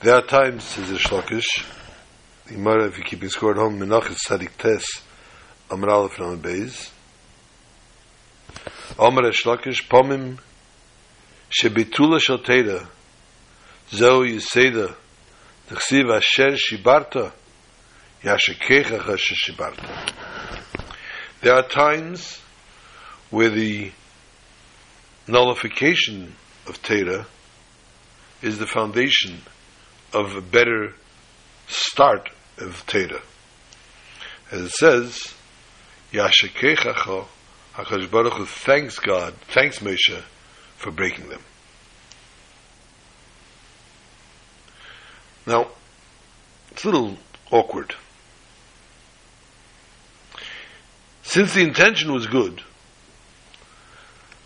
There 0.00 0.14
are 0.14 0.22
times, 0.22 0.62
says 0.62 0.90
the 0.90 0.98
Shlokish, 0.98 1.66
the 2.46 2.54
Gemara, 2.54 2.86
if 2.86 2.98
you 2.98 3.02
keep 3.02 3.24
score 3.30 3.52
at 3.52 3.56
home, 3.56 3.80
Menachis 3.80 4.18
Sadik 4.18 4.56
Tes, 4.56 4.84
Amr 5.70 5.88
Aleph 5.88 6.16
Beis, 6.16 6.90
Omer 8.98 9.30
Pomim 9.30 10.38
Shebitula 11.50 12.18
Zeu 13.90 14.40
Tachsiv 15.68 16.16
Asher 16.16 16.56
Shibarta 16.56 17.32
Shibarta 18.24 20.12
There 21.42 21.54
are 21.54 21.68
times 21.68 22.40
where 23.30 23.50
the 23.50 23.92
nullification 25.28 26.34
of 26.66 26.82
Teda 26.82 27.26
is 28.42 28.58
the 28.58 28.66
foundation 28.66 29.40
of 30.12 30.36
a 30.36 30.40
better 30.40 30.94
start 31.68 32.30
of 32.58 32.86
Teda. 32.86 33.20
As 34.50 34.60
it 34.62 34.70
says, 34.70 35.34
Yashikechacho 36.12 37.26
HaKadosh 37.76 38.10
Baruch 38.10 38.32
Hu 38.32 38.46
thanks 38.46 38.98
God, 38.98 39.34
thanks 39.48 39.80
Moshe 39.80 40.22
for 40.78 40.90
breaking 40.90 41.28
them. 41.28 41.42
Now, 45.46 45.68
it's 46.70 46.84
a 46.84 46.88
little 46.88 47.18
awkward. 47.50 47.94
Since 51.22 51.52
the 51.52 51.60
intention 51.60 52.14
was 52.14 52.26
good, 52.26 52.62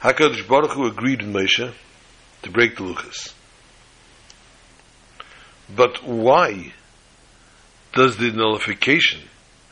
HaKadosh 0.00 0.48
Baruch 0.48 0.72
Hu 0.72 0.86
agreed 0.86 1.22
with 1.22 1.32
Moshe 1.32 1.72
to 2.42 2.50
break 2.50 2.76
the 2.76 2.82
luchas. 2.82 3.32
But 5.68 6.02
why 6.02 6.72
does 7.92 8.16
the 8.16 8.32
nullification 8.32 9.20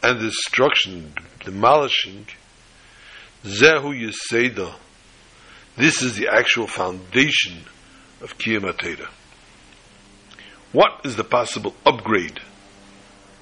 and 0.00 0.20
destruction, 0.20 1.12
demolishing, 1.40 2.26
Zehu 3.44 3.94
Yeseda, 3.94 4.74
this 5.76 6.02
is 6.02 6.16
the 6.16 6.28
actual 6.28 6.66
foundation 6.66 7.64
of 8.20 8.36
Kiyam 8.36 9.08
What 10.72 11.00
is 11.04 11.16
the 11.16 11.24
possible 11.24 11.74
upgrade 11.86 12.40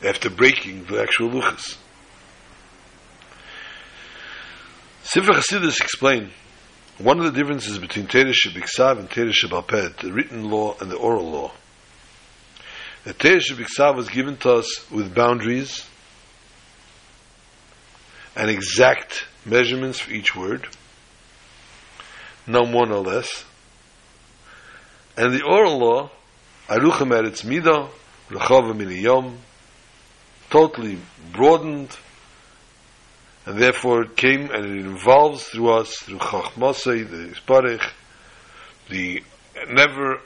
after 0.05 0.29
breaking 0.29 0.85
the 0.85 1.01
actual 1.01 1.31
luchas? 1.31 1.79
Sefer 5.03 5.33
Hasidus 5.33 5.81
explain 5.81 6.31
one 6.99 7.19
of 7.19 7.25
the 7.25 7.33
differences 7.33 7.79
between 7.79 8.07
Torah 8.07 8.33
Shebiksav 8.33 8.99
and 8.99 9.09
Torah 9.09 9.33
Shebalpeh, 9.33 9.97
the 9.99 10.13
written 10.13 10.51
law 10.51 10.77
and 10.81 10.91
the 10.91 10.97
oral 10.97 11.31
law. 11.31 11.53
The 13.05 13.15
Torah 13.15 13.37
Shebiksav 13.37 13.97
was 13.97 14.09
given 14.09 14.37
to 14.39 14.53
us 14.55 14.91
with 14.91 15.15
boundaries 15.15 15.87
and 18.35 18.51
exact 18.51 19.25
measurements 19.47 20.01
for 20.01 20.13
each 20.13 20.35
word, 20.35 20.67
no 22.47 22.67
more 22.67 22.87
no 22.87 23.01
less. 23.01 23.45
And 25.17 25.33
the 25.33 25.43
oral 25.43 25.79
law, 25.79 26.11
Aruchem 26.69 27.11
Eretz 27.11 27.45
Midah, 27.45 27.89
Rechava 28.29 28.75
Miniyom, 28.75 29.37
totally 30.51 30.99
broadened 31.33 31.97
and 33.47 33.61
therefore 33.61 34.03
it 34.03 34.17
came 34.17 34.51
and 34.51 34.67
it 34.67 34.85
involves 34.85 35.45
through 35.45 35.71
us, 35.71 35.95
through 36.01 36.19
Chachmasei, 36.19 37.09
the 37.09 37.35
Isparech, 37.35 37.91
the 38.91 39.23
never, 39.71 40.21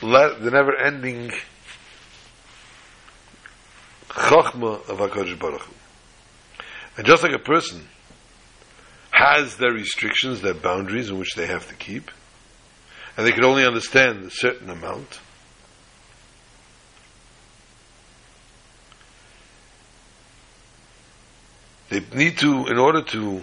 the 0.00 0.50
never 0.50 0.74
ending 0.74 1.30
Chachma 4.08 4.88
of 4.88 4.98
HaKadosh 4.98 5.38
Baruch 5.38 5.60
Hu. 5.60 5.74
And 6.96 7.06
just 7.06 7.22
like 7.22 7.32
a 7.32 7.38
person 7.38 7.86
has 9.20 9.56
their 9.56 9.72
restrictions, 9.72 10.40
their 10.40 10.54
boundaries 10.54 11.10
in 11.10 11.18
which 11.18 11.34
they 11.34 11.46
have 11.46 11.68
to 11.68 11.74
keep, 11.74 12.10
and 13.16 13.26
they 13.26 13.32
can 13.32 13.44
only 13.44 13.64
understand 13.64 14.24
a 14.24 14.30
certain 14.30 14.70
amount, 14.70 15.20
They 21.90 22.00
need 22.14 22.38
to, 22.38 22.66
in 22.68 22.78
order 22.78 23.02
to 23.02 23.42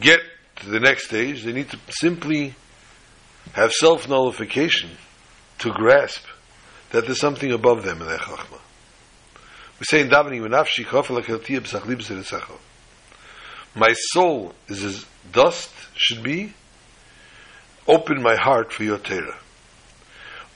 get 0.00 0.20
to 0.56 0.70
the 0.70 0.78
next 0.78 1.06
stage, 1.06 1.42
they 1.42 1.52
need 1.52 1.68
to 1.70 1.78
simply 1.90 2.54
have 3.52 3.72
self 3.72 4.08
nullification 4.08 4.90
to 5.58 5.72
grasp 5.72 6.24
that 6.90 7.06
there's 7.06 7.18
something 7.18 7.50
above 7.52 7.82
them 7.82 8.00
in 8.00 8.06
their 8.06 8.18
chachma. 8.18 8.60
We 9.80 9.84
say 9.86 10.00
in 10.00 10.08
davening, 10.08 10.42
my 13.74 13.92
soul 13.92 14.54
is 14.68 14.82
as 14.84 15.04
dust 15.32 15.70
should 15.94 16.22
be. 16.22 16.54
Open 17.86 18.22
my 18.22 18.36
heart 18.36 18.72
for 18.72 18.84
your 18.84 18.98
Torah. 18.98 19.38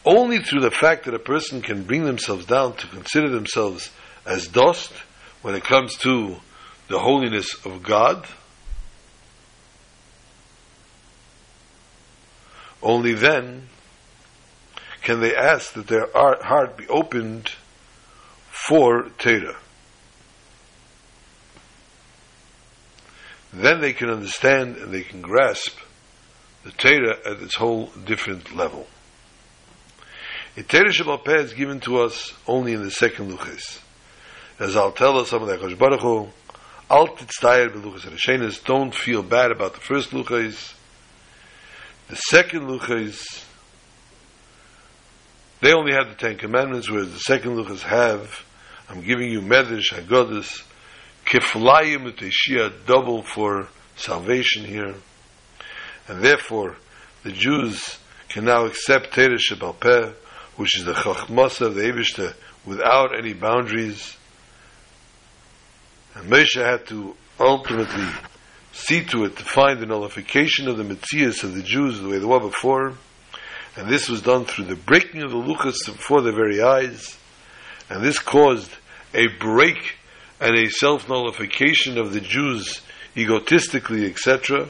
Only 0.05 0.39
through 0.39 0.61
the 0.61 0.71
fact 0.71 1.05
that 1.05 1.15
a 1.15 1.19
person 1.19 1.61
can 1.61 1.83
bring 1.83 2.05
themselves 2.05 2.47
down 2.47 2.77
to 2.77 2.87
consider 2.87 3.29
themselves 3.29 3.91
as 4.25 4.47
dust 4.49 4.93
when 5.43 5.55
it 5.55 5.65
comes 5.65 5.97
to 5.99 6.37
the 6.89 6.99
holiness 6.99 7.55
of 7.67 7.83
God, 7.83 8.27
only 12.83 13.13
then 13.13 13.69
can 15.03 15.21
they 15.21 15.35
ask 15.35 15.73
that 15.75 15.87
their 15.87 16.09
heart 16.15 16.77
be 16.77 16.87
opened 16.89 17.51
for 18.51 19.11
Torah. 19.19 19.57
Then 23.53 23.81
they 23.81 23.93
can 23.93 24.11
understand 24.11 24.77
and 24.77 24.93
they 24.93 25.03
can 25.03 25.21
grasp 25.21 25.79
the 26.65 26.73
Torah 26.73 27.17
at 27.25 27.43
its 27.43 27.57
whole 27.57 27.87
different 28.05 28.55
level. 28.55 28.87
The 30.55 30.63
Torah 30.63 30.91
Shabbat 30.91 31.45
is 31.45 31.53
given 31.55 31.81
to 31.81 32.01
us 32.01 32.35
only 32.47 32.73
in 32.73 32.83
the 32.83 32.91
second 32.91 33.33
Luchis. 33.33 33.81
As 34.59 34.77
I'll 34.77 34.93
tell 34.93 35.19
us 35.19 35.31
some 35.31 35.43
of 35.43 35.49
the 35.49 35.77
Baruch 35.77 36.01
Hu, 36.01 36.29
Alt 36.91 37.19
tzayir 37.19 37.69
beluchas 37.69 38.07
Hashenis. 38.07 38.65
Don't 38.65 38.95
feel 38.95 39.23
bad 39.23 39.51
about 39.51 39.75
the 39.75 39.81
first 39.81 40.11
luchas. 40.11 40.73
The 42.09 42.17
second 42.17 42.63
luchas, 42.63 43.45
they 45.61 45.75
only 45.75 45.93
have 45.93 46.09
the 46.09 46.15
Ten 46.15 46.39
Commandments, 46.39 46.89
whereas 46.89 47.13
the 47.13 47.19
second 47.19 47.57
luchas 47.57 47.83
have, 47.83 48.43
I'm 48.89 49.03
giving 49.03 49.31
you 49.31 49.43
Medrash, 49.43 49.93
Haggadis, 49.93 50.63
Kiflayim 51.29 52.11
Uteshia, 52.11 52.73
double 52.87 53.23
for 53.23 53.69
salvation 53.97 54.65
here. 54.65 54.95
And 56.07 56.23
therefore, 56.23 56.77
the 57.23 57.33
Jews 57.33 57.99
can 58.29 58.47
now 58.47 58.65
accept 58.65 59.13
Teresh 59.13 59.81
Peh, 59.81 60.13
which 60.57 60.79
is 60.79 60.87
the 60.87 60.95
Chachmasa 60.95 61.67
of 61.67 61.75
the 61.75 61.83
Ebishter, 61.83 62.35
without 62.65 63.17
any 63.17 63.35
boundaries, 63.35 64.17
and 66.15 66.31
Moshe 66.31 66.57
had 66.57 66.87
to 66.89 67.15
ultimately 67.39 68.09
see 68.73 69.05
to 69.05 69.25
it 69.25 69.37
to 69.37 69.45
find 69.45 69.81
the 69.81 69.87
nullification 69.87 70.67
of 70.67 70.77
the 70.77 70.83
Metzias 70.83 71.45
of 71.45 71.55
the 71.55 71.63
Jews 71.63 72.01
the 72.01 72.09
way 72.09 72.19
they 72.19 72.25
were 72.25 72.41
before. 72.41 72.95
And 73.77 73.89
this 73.89 74.09
was 74.09 74.23
done 74.23 74.45
through 74.45 74.65
the 74.65 74.75
breaking 74.75 75.23
of 75.23 75.31
the 75.31 75.37
Luchas 75.37 75.87
before 75.87 76.23
their 76.23 76.33
very 76.33 76.61
eyes. 76.61 77.17
And 77.89 78.03
this 78.03 78.19
caused 78.19 78.71
a 79.15 79.29
break 79.39 79.97
and 80.41 80.57
a 80.57 80.69
self 80.71 81.09
nullification 81.09 81.99
of 81.99 82.13
the 82.13 82.21
Jews 82.21 82.81
egotistically, 83.17 84.07
etc. 84.07 84.69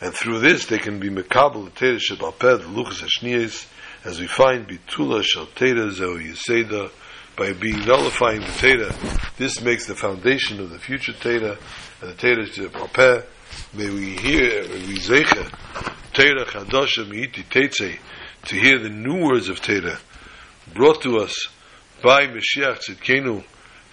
And 0.00 0.14
through 0.14 0.40
this 0.40 0.66
they 0.66 0.78
can 0.78 0.98
be 1.00 1.10
Mekabel, 1.10 1.70
Shabbat, 1.70 2.38
the 2.38 2.64
Luchas 2.64 3.02
Hashnias, 3.02 3.66
as 4.04 4.18
we 4.18 4.26
find 4.26 4.66
Bitula 4.66 5.22
Shal 5.22 5.46
Teda 5.46 5.90
Zeu 5.90 6.18
Yiseda, 6.18 6.90
by 7.36 7.52
being 7.54 7.78
nullifying 7.86 8.40
the 8.40 8.46
Torah, 8.58 8.94
this 9.38 9.62
makes 9.62 9.86
the 9.86 9.94
foundation 9.94 10.60
of 10.60 10.70
the 10.70 10.78
future 10.78 11.12
Torah, 11.12 11.56
and 12.02 12.10
the 12.10 12.14
Torah 12.14 12.42
is. 12.42 13.24
May 13.72 13.90
we 13.90 14.16
hear, 14.16 14.62
may 14.68 14.86
we 14.86 14.98
zeche, 14.98 15.50
Torah 16.12 16.44
chadosha 16.44 17.08
mi'iti 17.08 17.44
teitze, 17.44 17.98
to 18.46 18.54
hear 18.56 18.78
the 18.78 18.90
new 18.90 19.24
words 19.24 19.48
of 19.48 19.60
Torah 19.60 19.98
brought 20.74 21.02
to 21.02 21.18
us 21.18 21.48
by 22.02 22.26
Mashiach 22.26 22.78
Tzidkenu, 22.78 23.44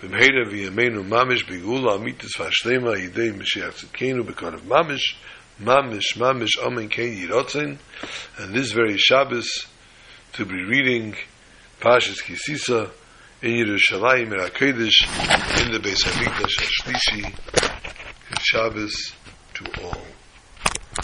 v'mheira 0.01 0.45
v'yameinu 0.47 1.05
mamish 1.05 1.45
b'gula 1.45 1.97
amitis 1.97 2.37
v'ashlema 2.37 2.95
yidei 2.95 3.33
Mashiach 3.33 3.85
Tzidkenu 3.85 4.25
b'kar 4.25 4.53
of 4.53 4.61
mamish, 4.61 5.15
mamish, 5.61 6.15
mamish, 6.15 6.57
amen 6.65 6.87
kein 6.87 7.17
yirotzen, 7.17 7.77
and 8.37 8.53
this 8.53 8.71
very 8.71 8.97
Shabbos 8.97 9.67
to 10.33 10.45
be 10.45 10.63
reading 10.63 11.15
Pashas 11.81 12.21
Kisisa, 12.23 12.89
in 13.41 13.51
Yerushalayim, 13.51 14.31
in 14.31 14.39
HaKodesh, 14.39 15.65
in 15.65 15.71
the 15.73 15.79
Beis 15.79 16.03
HaMikdash, 16.03 16.55
Shlishi, 16.81 17.35
Shabbos 18.41 19.13
to 19.55 19.83
all. 19.83 20.16